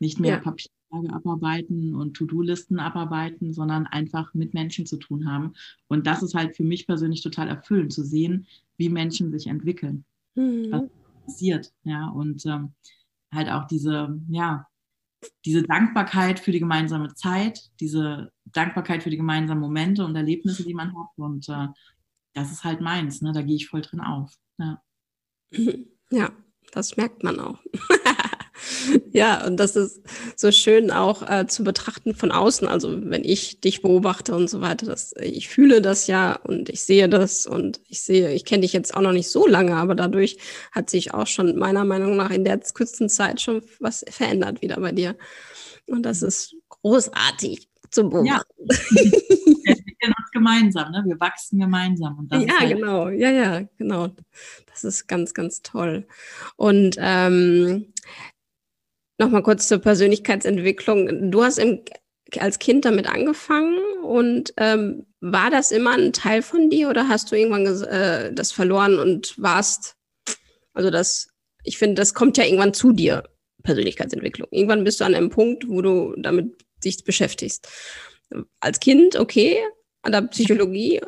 nicht 0.00 0.20
mehr 0.20 0.34
ja. 0.34 0.40
Papier 0.40 0.70
abarbeiten 0.92 1.94
und 1.94 2.14
To-Do-Listen 2.14 2.78
abarbeiten, 2.78 3.52
sondern 3.52 3.86
einfach 3.86 4.34
mit 4.34 4.54
Menschen 4.54 4.86
zu 4.86 4.96
tun 4.96 5.30
haben. 5.30 5.54
Und 5.88 6.06
das 6.06 6.22
ist 6.22 6.34
halt 6.34 6.56
für 6.56 6.64
mich 6.64 6.86
persönlich 6.86 7.22
total 7.22 7.48
erfüllend, 7.48 7.92
zu 7.92 8.04
sehen, 8.04 8.46
wie 8.76 8.88
Menschen 8.88 9.30
sich 9.30 9.46
entwickeln, 9.46 10.04
mhm. 10.34 10.70
was 10.70 10.82
passiert. 11.26 11.72
Ja, 11.84 12.08
und 12.08 12.44
ähm, 12.46 12.72
halt 13.32 13.48
auch 13.48 13.66
diese, 13.66 14.20
ja, 14.28 14.66
diese 15.44 15.62
Dankbarkeit 15.62 16.40
für 16.40 16.52
die 16.52 16.58
gemeinsame 16.58 17.14
Zeit, 17.14 17.70
diese 17.80 18.32
Dankbarkeit 18.44 19.02
für 19.02 19.10
die 19.10 19.16
gemeinsamen 19.16 19.60
Momente 19.60 20.04
und 20.04 20.16
Erlebnisse, 20.16 20.64
die 20.64 20.74
man 20.74 20.96
hat. 20.96 21.08
Und 21.16 21.48
äh, 21.48 21.68
das 22.34 22.50
ist 22.50 22.64
halt 22.64 22.80
meins, 22.80 23.22
ne? 23.22 23.32
da 23.32 23.42
gehe 23.42 23.56
ich 23.56 23.68
voll 23.68 23.82
drin 23.82 24.00
auf. 24.00 24.34
Ja, 24.58 24.82
ja 26.10 26.30
das 26.72 26.96
merkt 26.96 27.22
man 27.22 27.40
auch. 27.40 27.58
Ja, 29.14 29.46
und 29.46 29.58
das 29.58 29.76
ist 29.76 30.00
so 30.36 30.50
schön 30.50 30.90
auch 30.90 31.28
äh, 31.28 31.46
zu 31.46 31.64
betrachten 31.64 32.14
von 32.14 32.32
außen. 32.32 32.66
Also 32.66 32.98
wenn 33.10 33.24
ich 33.24 33.60
dich 33.60 33.82
beobachte 33.82 34.34
und 34.34 34.48
so 34.48 34.62
weiter, 34.62 34.86
das, 34.86 35.14
ich 35.20 35.48
fühle 35.48 35.82
das 35.82 36.06
ja 36.06 36.34
und 36.44 36.70
ich 36.70 36.82
sehe 36.82 37.10
das 37.10 37.46
und 37.46 37.80
ich 37.88 38.00
sehe, 38.00 38.32
ich 38.32 38.46
kenne 38.46 38.62
dich 38.62 38.72
jetzt 38.72 38.94
auch 38.96 39.02
noch 39.02 39.12
nicht 39.12 39.28
so 39.28 39.46
lange, 39.46 39.76
aber 39.76 39.94
dadurch 39.94 40.38
hat 40.72 40.88
sich 40.88 41.12
auch 41.12 41.26
schon 41.26 41.58
meiner 41.58 41.84
Meinung 41.84 42.16
nach 42.16 42.30
in 42.30 42.44
der 42.44 42.58
kurzen 42.72 43.10
Zeit 43.10 43.40
schon 43.40 43.62
was 43.80 44.04
verändert 44.08 44.62
wieder 44.62 44.80
bei 44.80 44.92
dir. 44.92 45.14
Und 45.86 46.04
das 46.04 46.22
ist 46.22 46.56
großartig 46.68 47.68
zu 47.90 48.08
beobachten. 48.08 48.26
Ja. 48.32 48.42
Wir 49.64 49.76
entwickeln 49.76 50.12
uns 50.18 50.30
gemeinsam, 50.32 50.90
ne? 50.90 51.02
wir 51.06 51.20
wachsen 51.20 51.60
gemeinsam. 51.60 52.28
ja, 52.32 52.60
halt 52.60 52.76
genau, 52.76 53.08
ja, 53.08 53.30
ja, 53.30 53.62
genau. 53.78 54.08
Das 54.66 54.84
ist 54.84 55.06
ganz, 55.06 55.34
ganz 55.34 55.62
toll. 55.62 56.06
Und 56.56 56.96
ähm, 56.98 57.92
Nochmal 59.18 59.42
kurz 59.42 59.68
zur 59.68 59.78
Persönlichkeitsentwicklung. 59.78 61.30
Du 61.30 61.42
hast 61.42 61.58
im, 61.58 61.80
als 62.38 62.58
Kind 62.58 62.84
damit 62.84 63.06
angefangen 63.06 63.78
und 64.02 64.52
ähm, 64.56 65.06
war 65.20 65.50
das 65.50 65.70
immer 65.70 65.92
ein 65.92 66.12
Teil 66.12 66.42
von 66.42 66.70
dir 66.70 66.88
oder 66.88 67.08
hast 67.08 67.30
du 67.30 67.36
irgendwann 67.36 67.66
äh, 67.84 68.32
das 68.32 68.52
verloren 68.52 68.98
und 68.98 69.40
warst, 69.40 69.96
also 70.72 70.90
das, 70.90 71.28
ich 71.62 71.78
finde, 71.78 71.94
das 71.94 72.14
kommt 72.14 72.36
ja 72.38 72.44
irgendwann 72.44 72.74
zu 72.74 72.92
dir, 72.92 73.24
Persönlichkeitsentwicklung. 73.62 74.48
Irgendwann 74.50 74.84
bist 74.84 75.00
du 75.00 75.04
an 75.04 75.14
einem 75.14 75.30
Punkt, 75.30 75.68
wo 75.68 75.82
du 75.82 76.14
damit 76.16 76.56
dich 76.84 77.04
beschäftigst. 77.04 77.68
Als 78.60 78.80
Kind, 78.80 79.16
okay, 79.16 79.58
an 80.02 80.12
der 80.12 80.22
Psychologie. 80.22 81.00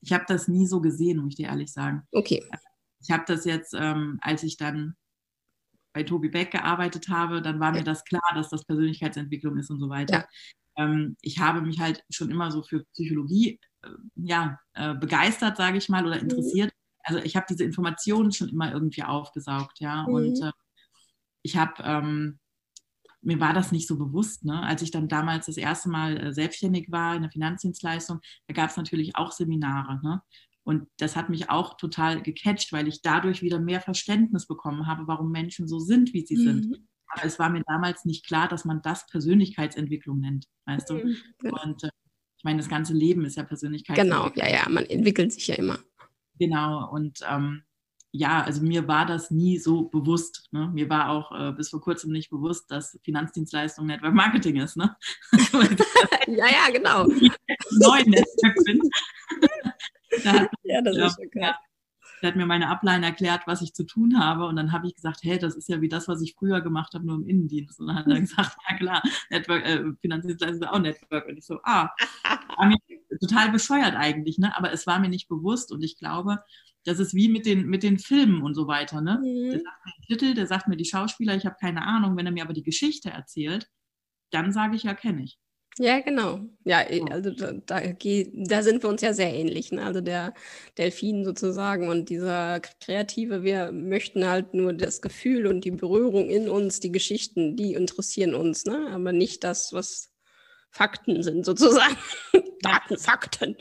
Ich 0.00 0.12
habe 0.12 0.24
das 0.28 0.48
nie 0.48 0.66
so 0.66 0.80
gesehen, 0.80 1.18
muss 1.18 1.30
ich 1.30 1.36
dir 1.36 1.46
ehrlich 1.46 1.72
sagen. 1.72 2.02
Okay. 2.12 2.44
Ich 3.00 3.10
habe 3.10 3.24
das 3.26 3.44
jetzt, 3.44 3.74
ähm, 3.74 4.18
als 4.20 4.42
ich 4.42 4.56
dann 4.56 4.96
bei 5.92 6.02
Tobi 6.02 6.28
Beck 6.28 6.52
gearbeitet 6.52 7.08
habe, 7.08 7.42
dann 7.42 7.60
war 7.60 7.72
mir 7.72 7.84
das 7.84 8.04
klar, 8.04 8.22
dass 8.34 8.48
das 8.48 8.64
Persönlichkeitsentwicklung 8.64 9.58
ist 9.58 9.70
und 9.70 9.80
so 9.80 9.88
weiter. 9.88 10.26
Ja. 10.76 10.84
Ähm, 10.84 11.16
ich 11.20 11.38
habe 11.38 11.60
mich 11.60 11.80
halt 11.80 12.04
schon 12.10 12.30
immer 12.30 12.50
so 12.50 12.62
für 12.62 12.84
Psychologie 12.92 13.60
äh, 13.82 13.88
ja, 14.16 14.58
äh, 14.74 14.94
begeistert, 14.94 15.56
sage 15.56 15.78
ich 15.78 15.88
mal, 15.88 16.06
oder 16.06 16.16
mhm. 16.16 16.22
interessiert. 16.22 16.70
Mhm. 16.70 17.00
Also 17.04 17.20
ich 17.20 17.36
habe 17.36 17.46
diese 17.48 17.64
Informationen 17.64 18.32
schon 18.32 18.48
immer 18.48 18.72
irgendwie 18.72 19.02
aufgesaugt, 19.02 19.80
ja. 19.80 20.06
Mhm. 20.06 20.14
Und 20.14 20.42
äh, 20.42 20.52
ich 21.42 21.56
habe, 21.56 21.82
ähm, 21.82 22.38
mir 23.20 23.38
war 23.40 23.52
das 23.52 23.72
nicht 23.72 23.86
so 23.86 23.98
bewusst, 23.98 24.44
ne? 24.44 24.62
Als 24.62 24.82
ich 24.82 24.90
dann 24.90 25.08
damals 25.08 25.46
das 25.46 25.56
erste 25.56 25.88
Mal 25.90 26.16
äh, 26.16 26.32
selbstständig 26.32 26.90
war 26.90 27.14
in 27.16 27.22
der 27.22 27.30
Finanzdienstleistung, 27.30 28.20
da 28.46 28.54
gab 28.54 28.70
es 28.70 28.76
natürlich 28.76 29.16
auch 29.16 29.32
Seminare, 29.32 30.00
ne? 30.02 30.22
Und 30.64 30.86
das 30.98 31.16
hat 31.16 31.28
mich 31.28 31.50
auch 31.50 31.76
total 31.76 32.22
gecatcht, 32.22 32.72
weil 32.72 32.86
ich 32.86 33.02
dadurch 33.02 33.42
wieder 33.42 33.58
mehr 33.58 33.80
Verständnis 33.80 34.46
bekommen 34.46 34.86
habe, 34.86 35.06
warum 35.06 35.32
Menschen 35.32 35.66
so 35.66 35.80
sind, 35.80 36.12
wie 36.12 36.24
sie 36.24 36.36
mhm. 36.36 36.42
sind. 36.42 36.88
Aber 37.08 37.26
es 37.26 37.38
war 37.38 37.50
mir 37.50 37.62
damals 37.66 38.04
nicht 38.04 38.26
klar, 38.26 38.48
dass 38.48 38.64
man 38.64 38.80
das 38.82 39.06
Persönlichkeitsentwicklung 39.06 40.20
nennt, 40.20 40.46
weißt 40.66 40.90
du? 40.90 40.94
Mhm. 40.94 41.16
Und 41.42 41.84
äh, 41.84 41.90
ich 42.38 42.44
meine, 42.44 42.58
das 42.58 42.68
ganze 42.68 42.94
Leben 42.94 43.24
ist 43.24 43.36
ja 43.36 43.42
Persönlichkeitsentwicklung. 43.42 44.32
Genau, 44.34 44.46
ja, 44.46 44.52
ja, 44.52 44.68
man 44.68 44.86
entwickelt 44.86 45.32
sich 45.32 45.48
ja 45.48 45.56
immer. 45.56 45.78
Genau, 46.38 46.90
und 46.90 47.20
ähm, 47.28 47.62
ja, 48.14 48.42
also 48.42 48.62
mir 48.62 48.86
war 48.88 49.06
das 49.06 49.30
nie 49.30 49.58
so 49.58 49.84
bewusst. 49.84 50.48
Ne? 50.50 50.70
Mir 50.72 50.90
war 50.90 51.08
auch 51.10 51.32
äh, 51.32 51.52
bis 51.52 51.70
vor 51.70 51.80
kurzem 51.80 52.12
nicht 52.12 52.28
bewusst, 52.28 52.70
dass 52.70 52.98
Finanzdienstleistung 53.04 53.86
Network 53.86 54.14
Marketing 54.14 54.56
ist. 54.56 54.76
Ne? 54.76 54.94
ja, 56.26 56.46
ja, 56.46 56.70
genau. 56.70 57.06
Neu 57.70 58.02
Netzwerk 58.04 58.56
bin. 58.66 58.80
Hat, 60.24 60.50
ja, 60.62 60.82
das 60.82 60.96
ja, 60.96 61.06
ist 61.06 61.16
schon 61.16 61.30
krass. 61.30 61.56
Der 62.20 62.30
hat 62.30 62.36
mir 62.36 62.46
meine 62.46 62.68
Ablein 62.68 63.02
erklärt, 63.02 63.42
was 63.46 63.62
ich 63.62 63.74
zu 63.74 63.84
tun 63.84 64.18
habe. 64.18 64.46
Und 64.46 64.54
dann 64.54 64.70
habe 64.70 64.86
ich 64.86 64.94
gesagt, 64.94 65.20
hey, 65.22 65.38
das 65.38 65.56
ist 65.56 65.68
ja 65.68 65.80
wie 65.80 65.88
das, 65.88 66.06
was 66.06 66.22
ich 66.22 66.34
früher 66.38 66.60
gemacht 66.60 66.94
habe, 66.94 67.04
nur 67.04 67.16
im 67.16 67.26
Innendienst. 67.26 67.80
Und 67.80 67.88
dann 67.88 67.96
hat 67.96 68.06
er 68.06 68.20
gesagt, 68.20 68.56
ja 68.68 68.76
klar, 68.76 69.02
Network, 69.30 69.64
äh, 69.64 69.82
Finanzdienstleister 70.00 70.66
ist 70.66 70.68
auch 70.68 70.78
Network. 70.78 71.26
Und 71.26 71.36
ich 71.36 71.44
so, 71.44 71.58
ah, 71.64 71.90
total 73.20 73.50
bescheuert 73.50 73.94
eigentlich, 73.94 74.38
ne? 74.38 74.56
Aber 74.56 74.72
es 74.72 74.86
war 74.86 75.00
mir 75.00 75.08
nicht 75.08 75.28
bewusst. 75.28 75.72
Und 75.72 75.82
ich 75.82 75.98
glaube, 75.98 76.38
das 76.84 76.98
ist 76.98 77.14
wie 77.14 77.28
mit 77.28 77.46
den, 77.46 77.66
mit 77.66 77.82
den 77.82 77.98
Filmen 77.98 78.42
und 78.42 78.54
so 78.54 78.66
weiter. 78.66 79.00
Ne? 79.00 79.18
Mhm. 79.22 79.50
Der 79.50 79.60
sagt 79.60 79.84
mir 79.84 79.92
den 79.92 80.06
Titel, 80.06 80.34
der 80.34 80.46
sagt 80.46 80.68
mir 80.68 80.76
die 80.76 80.84
Schauspieler, 80.84 81.36
ich 81.36 81.46
habe 81.46 81.56
keine 81.60 81.82
Ahnung. 81.82 82.16
Wenn 82.16 82.26
er 82.26 82.32
mir 82.32 82.42
aber 82.42 82.52
die 82.52 82.62
Geschichte 82.62 83.10
erzählt, 83.10 83.68
dann 84.30 84.52
sage 84.52 84.76
ich, 84.76 84.84
ja, 84.84 84.94
kenne 84.94 85.22
ich. 85.22 85.38
Ja, 85.78 86.00
genau. 86.00 86.40
Ja, 86.64 86.84
also 87.10 87.30
da, 87.30 87.52
da, 87.52 87.80
da, 87.80 88.62
sind 88.62 88.82
wir 88.82 88.90
uns 88.90 89.00
ja 89.00 89.14
sehr 89.14 89.32
ähnlich. 89.32 89.72
Ne? 89.72 89.82
Also 89.82 90.02
der 90.02 90.34
Delfin 90.76 91.24
sozusagen 91.24 91.88
und 91.88 92.10
dieser 92.10 92.60
Kreative, 92.60 93.42
wir 93.42 93.72
möchten 93.72 94.28
halt 94.28 94.52
nur 94.52 94.74
das 94.74 95.00
Gefühl 95.00 95.46
und 95.46 95.64
die 95.64 95.70
Berührung 95.70 96.28
in 96.28 96.50
uns, 96.50 96.80
die 96.80 96.92
Geschichten, 96.92 97.56
die 97.56 97.72
interessieren 97.72 98.34
uns, 98.34 98.66
ne? 98.66 98.90
aber 98.92 99.12
nicht 99.12 99.44
das, 99.44 99.72
was 99.72 100.12
Fakten 100.70 101.22
sind 101.22 101.44
sozusagen. 101.46 101.96
Daten, 102.60 102.98
Fakten. 102.98 103.56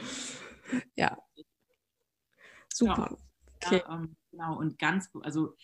Ja. 0.95 1.17
Super. 2.73 3.17
Ja, 3.63 3.67
okay. 3.67 3.83
ja, 3.87 3.95
ähm, 3.95 4.15
genau, 4.31 4.57
und 4.57 4.77
ganz, 4.77 5.09
also 5.21 5.55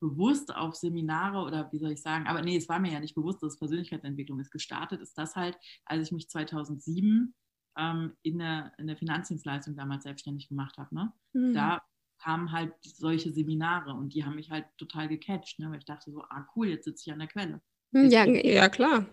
bewusst 0.00 0.54
auf 0.54 0.76
Seminare 0.76 1.38
oder 1.38 1.70
wie 1.72 1.78
soll 1.78 1.92
ich 1.92 2.02
sagen, 2.02 2.26
aber 2.26 2.42
nee, 2.42 2.56
es 2.56 2.68
war 2.68 2.78
mir 2.78 2.92
ja 2.92 3.00
nicht 3.00 3.14
bewusst, 3.14 3.42
dass 3.42 3.58
Persönlichkeitsentwicklung 3.58 4.38
ist. 4.40 4.50
Gestartet 4.50 5.00
ist 5.00 5.16
das 5.18 5.36
halt, 5.36 5.56
als 5.84 6.06
ich 6.06 6.12
mich 6.12 6.28
2007 6.28 7.34
ähm, 7.76 8.12
in, 8.22 8.38
der, 8.38 8.72
in 8.78 8.86
der 8.86 8.96
Finanzdienstleistung 8.96 9.76
damals 9.76 10.04
selbstständig 10.04 10.48
gemacht 10.48 10.78
habe. 10.78 10.94
Ne? 10.94 11.12
Mhm. 11.32 11.54
Da 11.54 11.82
kamen 12.18 12.52
halt 12.52 12.72
solche 12.82 13.32
Seminare 13.32 13.92
und 13.92 14.14
die 14.14 14.24
haben 14.24 14.34
mich 14.34 14.50
halt 14.50 14.66
total 14.76 15.08
gecatcht, 15.08 15.58
ne? 15.58 15.70
weil 15.70 15.78
ich 15.78 15.84
dachte 15.84 16.10
so, 16.10 16.22
ah 16.22 16.46
cool, 16.56 16.68
jetzt 16.68 16.84
sitze 16.84 17.04
ich 17.06 17.12
an 17.12 17.20
der 17.20 17.28
Quelle. 17.28 17.60
Hm, 17.92 18.10
ja, 18.10 18.24
ja 18.24 18.68
klar. 18.68 19.06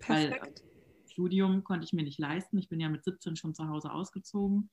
Perfekt. 0.00 0.40
Weil, 0.42 0.48
äh, 0.48 0.52
Studium 1.10 1.64
konnte 1.64 1.84
ich 1.84 1.92
mir 1.92 2.04
nicht 2.04 2.18
leisten. 2.18 2.58
Ich 2.58 2.68
bin 2.68 2.78
ja 2.78 2.88
mit 2.88 3.02
17 3.02 3.34
schon 3.34 3.54
zu 3.54 3.66
Hause 3.66 3.90
ausgezogen 3.90 4.70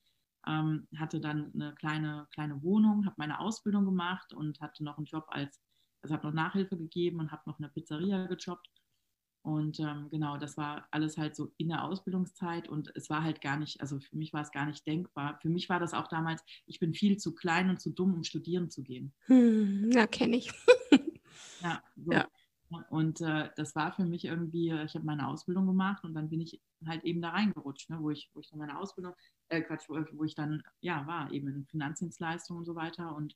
ähm, 0.47 0.88
hatte 0.97 1.19
dann 1.19 1.51
eine 1.53 1.73
kleine, 1.75 2.27
kleine 2.34 2.62
Wohnung, 2.63 3.05
habe 3.05 3.15
meine 3.17 3.39
Ausbildung 3.39 3.86
gemacht 3.86 4.34
und 4.34 4.60
hatte 4.62 4.84
noch 4.84 4.97
einen 4.97 5.05
Job 5.05 5.25
als, 5.29 5.62
also 6.01 6.15
habe 6.15 6.27
noch 6.27 6.34
Nachhilfe 6.34 6.77
gegeben 6.77 7.19
und 7.19 7.31
habe 7.31 7.43
noch 7.45 7.60
eine 7.60 7.69
Pizzeria 7.69 8.25
gejobbt. 8.27 8.69
Und 9.45 9.79
ähm, 9.79 10.10
genau, 10.10 10.38
das 10.38 10.58
war 10.58 10.88
alles 10.89 11.17
halt 11.17 11.36
so 11.36 11.53
in 11.58 11.69
der 11.69 11.84
Ausbildungszeit 11.84 12.67
und 12.67 12.91
es 12.95 13.12
war 13.12 13.21
halt 13.21 13.41
gar 13.41 13.58
nicht, 13.58 13.79
also 13.79 13.99
für 13.99 14.17
mich 14.17 14.34
war 14.34 14.41
es 14.41 14.51
gar 14.51 14.65
nicht 14.65 14.88
denkbar. 14.88 15.38
Für 15.39 15.49
mich 15.49 15.69
war 15.69 15.79
das 15.79 15.93
auch 15.93 16.08
damals, 16.08 16.43
ich 16.65 16.79
bin 16.79 16.95
viel 16.95 17.17
zu 17.17 17.36
klein 17.36 17.69
und 17.69 17.79
zu 17.79 17.91
dumm, 17.91 18.15
um 18.15 18.23
studieren 18.23 18.71
zu 18.71 18.81
gehen. 18.81 19.13
Hm, 19.27 19.91
ja, 19.91 20.08
kenne 20.08 20.38
ich. 20.38 20.51
ja, 21.62 21.84
so. 21.95 22.12
ja, 22.12 22.27
und 22.89 23.21
äh, 23.21 23.49
das 23.56 23.75
war 23.75 23.93
für 23.93 24.06
mich 24.06 24.25
irgendwie, 24.25 24.69
äh, 24.69 24.86
ich 24.86 24.95
habe 24.95 25.06
meine 25.06 25.28
Ausbildung 25.28 25.67
gemacht 25.67 26.04
und 26.04 26.13
dann 26.13 26.30
bin 26.30 26.41
ich 26.41 26.60
halt 26.86 27.04
eben 27.04 27.21
da 27.21 27.30
reingerutscht, 27.30 27.89
ne, 27.89 27.97
wo, 28.01 28.10
ich, 28.10 28.30
wo 28.34 28.39
ich 28.39 28.49
dann 28.49 28.60
meine 28.60 28.80
Ausbildung, 28.80 29.13
äh, 29.49 29.62
Quatsch, 29.62 29.88
wo, 29.88 30.04
wo 30.13 30.23
ich 30.23 30.36
dann, 30.36 30.63
ja, 30.82 31.06
war 31.06 31.32
eben 31.32 31.47
in 31.47 31.65
Finanzdienstleistungen 31.67 32.60
und 32.60 32.65
so 32.65 32.75
weiter 32.75 33.15
und 33.15 33.36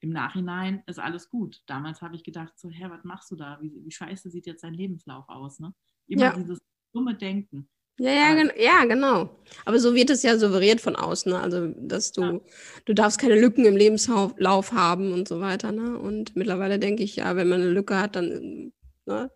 im 0.00 0.10
Nachhinein 0.10 0.82
ist 0.86 0.98
alles 0.98 1.30
gut. 1.30 1.62
Damals 1.66 2.02
habe 2.02 2.16
ich 2.16 2.24
gedacht, 2.24 2.58
so, 2.58 2.68
hä, 2.68 2.86
was 2.88 3.04
machst 3.04 3.30
du 3.30 3.36
da? 3.36 3.60
Wie, 3.60 3.72
wie 3.84 3.90
scheiße 3.90 4.30
sieht 4.30 4.46
jetzt 4.46 4.64
dein 4.64 4.74
Lebenslauf 4.74 5.28
aus? 5.28 5.60
Ne? 5.60 5.72
Immer 6.08 6.24
ja. 6.24 6.36
dieses 6.36 6.58
dumme 6.92 7.14
Denken. 7.14 7.68
Ja, 8.02 8.10
ja, 8.10 8.34
gen 8.34 8.50
ja, 8.58 8.84
genau. 8.84 9.30
Aber 9.64 9.78
so 9.78 9.94
wird 9.94 10.10
es 10.10 10.24
ja 10.24 10.36
suggeriert 10.36 10.80
von 10.80 10.96
außen, 10.96 11.30
ne? 11.30 11.38
also 11.38 11.68
dass 11.68 12.10
du, 12.10 12.22
ja. 12.22 12.40
du 12.84 12.94
darfst 12.94 13.20
keine 13.20 13.40
Lücken 13.40 13.64
im 13.64 13.76
Lebenslauf 13.76 14.72
haben 14.72 15.12
und 15.12 15.28
so 15.28 15.38
weiter. 15.38 15.70
Ne? 15.70 15.96
Und 15.96 16.34
mittlerweile 16.34 16.80
denke 16.80 17.04
ich, 17.04 17.14
ja, 17.14 17.36
wenn 17.36 17.48
man 17.48 17.60
eine 17.60 17.70
Lücke 17.70 17.96
hat, 17.96 18.16
dann, 18.16 18.72
ne, 19.06 19.30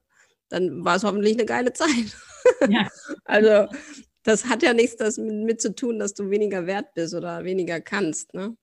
dann 0.48 0.84
war 0.84 0.96
es 0.96 1.04
hoffentlich 1.04 1.34
eine 1.34 1.46
geile 1.46 1.72
Zeit. 1.72 1.88
Ja. 2.68 2.86
also 3.24 3.66
das 4.22 4.44
hat 4.44 4.62
ja 4.62 4.72
nichts 4.72 4.96
das 4.96 5.18
mit, 5.18 5.34
mit, 5.44 5.60
zu 5.60 5.74
tun, 5.74 5.98
dass 5.98 6.14
du 6.14 6.30
weniger 6.30 6.66
wert 6.66 6.94
bist 6.94 7.12
oder 7.12 7.42
weniger 7.42 7.80
kannst. 7.80 8.34
Ne? 8.34 8.56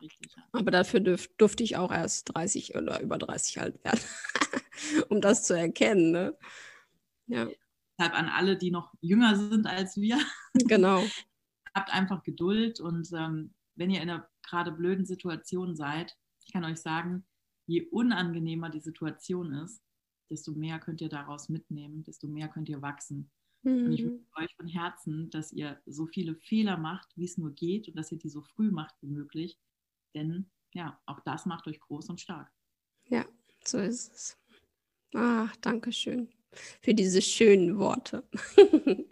Richtig. 0.00 0.34
Aber 0.52 0.70
dafür 0.70 1.00
dürf, 1.00 1.28
durfte 1.36 1.62
ich 1.62 1.76
auch 1.76 1.92
erst 1.92 2.34
30 2.34 2.74
oder 2.74 3.00
über 3.02 3.18
30 3.18 3.60
alt 3.60 3.84
werden, 3.84 4.00
um 5.10 5.20
das 5.20 5.44
zu 5.44 5.52
erkennen. 5.52 6.12
Ne? 6.12 6.34
Ja. 7.26 7.48
Deshalb 7.98 8.18
an 8.18 8.28
alle, 8.28 8.56
die 8.56 8.70
noch 8.70 8.92
jünger 9.00 9.36
sind 9.36 9.66
als 9.66 9.96
wir. 9.96 10.18
Genau. 10.66 11.02
Habt 11.74 11.92
einfach 11.92 12.22
Geduld 12.22 12.80
und 12.80 13.10
ähm, 13.12 13.52
wenn 13.74 13.90
ihr 13.90 14.00
in 14.00 14.10
einer 14.10 14.28
gerade 14.42 14.70
blöden 14.70 15.04
Situation 15.04 15.74
seid, 15.74 16.16
ich 16.44 16.52
kann 16.52 16.64
euch 16.64 16.78
sagen, 16.78 17.26
je 17.66 17.88
unangenehmer 17.88 18.70
die 18.70 18.80
Situation 18.80 19.52
ist, 19.52 19.82
desto 20.30 20.52
mehr 20.52 20.78
könnt 20.78 21.00
ihr 21.00 21.08
daraus 21.08 21.48
mitnehmen, 21.48 22.04
desto 22.04 22.28
mehr 22.28 22.48
könnt 22.48 22.68
ihr 22.68 22.82
wachsen. 22.82 23.30
Mhm. 23.62 23.86
Und 23.86 23.92
ich 23.92 24.04
mhm. 24.04 24.10
wünsche 24.10 24.36
euch 24.36 24.54
von 24.56 24.68
Herzen, 24.68 25.30
dass 25.30 25.52
ihr 25.52 25.80
so 25.86 26.06
viele 26.06 26.36
Fehler 26.36 26.76
macht, 26.76 27.08
wie 27.16 27.24
es 27.24 27.38
nur 27.38 27.52
geht 27.52 27.88
und 27.88 27.96
dass 27.96 28.12
ihr 28.12 28.18
die 28.18 28.28
so 28.28 28.42
früh 28.42 28.70
macht 28.70 28.94
wie 29.00 29.10
möglich. 29.10 29.58
Denn 30.14 30.50
ja, 30.72 31.00
auch 31.06 31.20
das 31.20 31.46
macht 31.46 31.66
euch 31.66 31.80
groß 31.80 32.08
und 32.10 32.20
stark. 32.20 32.52
Ja, 33.08 33.24
so 33.64 33.78
ist 33.78 34.12
es. 34.12 34.38
Ach, 35.14 35.54
danke 35.56 35.92
schön 35.92 36.28
für 36.80 36.94
diese 36.94 37.22
schönen 37.22 37.78
Worte. 37.78 38.24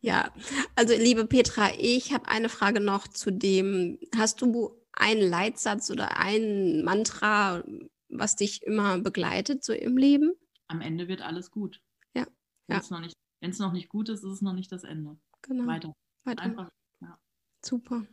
ja, 0.00 0.32
also 0.74 0.94
liebe 0.94 1.26
Petra, 1.26 1.70
ich 1.78 2.12
habe 2.12 2.28
eine 2.28 2.48
Frage 2.48 2.80
noch 2.80 3.08
zu 3.08 3.30
dem, 3.30 3.98
hast 4.16 4.42
du 4.42 4.72
einen 4.92 5.28
Leitsatz 5.28 5.90
oder 5.90 6.18
ein 6.18 6.82
Mantra, 6.82 7.62
was 8.08 8.36
dich 8.36 8.62
immer 8.62 8.98
begleitet 8.98 9.64
so 9.64 9.72
im 9.72 9.96
Leben? 9.96 10.34
Am 10.68 10.80
Ende 10.80 11.08
wird 11.08 11.22
alles 11.22 11.50
gut. 11.50 11.80
Ja. 12.14 12.26
Wenn 12.66 12.78
es 12.78 12.88
ja. 12.88 12.96
noch, 12.96 13.04
nicht, 13.04 13.58
noch 13.58 13.72
nicht 13.72 13.88
gut 13.88 14.08
ist, 14.08 14.24
ist 14.24 14.30
es 14.30 14.42
noch 14.42 14.54
nicht 14.54 14.72
das 14.72 14.84
Ende. 14.84 15.18
Genau. 15.42 15.66
Weiter. 15.66 15.92
Weiter. 16.24 16.42
Einfach, 16.42 16.70
ja. 17.00 17.18
Super. 17.64 18.06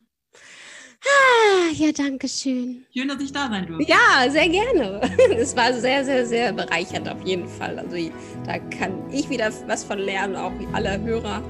Ah, 1.06 1.72
ja, 1.74 1.92
danke 1.92 2.28
schön. 2.28 2.86
Schön, 2.96 3.08
dass 3.08 3.20
ich 3.20 3.32
da 3.32 3.50
sein 3.50 3.68
durfte. 3.68 3.90
Ja, 3.90 4.30
sehr 4.30 4.48
gerne. 4.48 5.02
Es 5.38 5.56
war 5.56 5.74
sehr, 5.74 6.06
sehr, 6.06 6.26
sehr 6.26 6.54
bereichernd 6.54 7.10
auf 7.10 7.22
jeden 7.26 7.48
Fall. 7.48 7.78
Also 7.78 7.98
da 8.46 8.58
kann 8.60 8.92
ich 9.12 9.30
wieder 9.30 9.50
was 9.68 9.84
von 9.84 10.00
lernen, 10.00 10.36
auch 10.36 10.52
wie 10.60 10.68
alle 10.74 11.00
Hörer. 11.02 11.42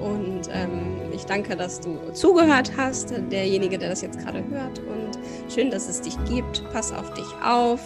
Und 0.00 0.48
ähm, 0.52 1.12
ich 1.12 1.24
danke, 1.24 1.56
dass 1.56 1.80
du 1.80 1.98
zugehört 2.12 2.72
hast, 2.76 3.12
derjenige, 3.30 3.78
der 3.78 3.90
das 3.90 4.02
jetzt 4.02 4.18
gerade 4.20 4.44
hört. 4.48 4.78
Und 4.80 5.18
schön, 5.52 5.70
dass 5.70 5.88
es 5.88 6.00
dich 6.00 6.16
gibt. 6.24 6.62
Pass 6.72 6.92
auf 6.92 7.12
dich 7.14 7.26
auf 7.44 7.80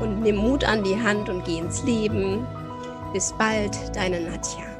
und 0.00 0.22
nimm 0.22 0.36
Mut 0.36 0.64
an 0.64 0.82
die 0.82 0.96
Hand 0.96 1.28
und 1.28 1.44
geh 1.44 1.58
ins 1.58 1.82
Leben. 1.84 2.46
Bis 3.12 3.32
bald, 3.38 3.76
deine 3.94 4.20
Nadja. 4.20 4.73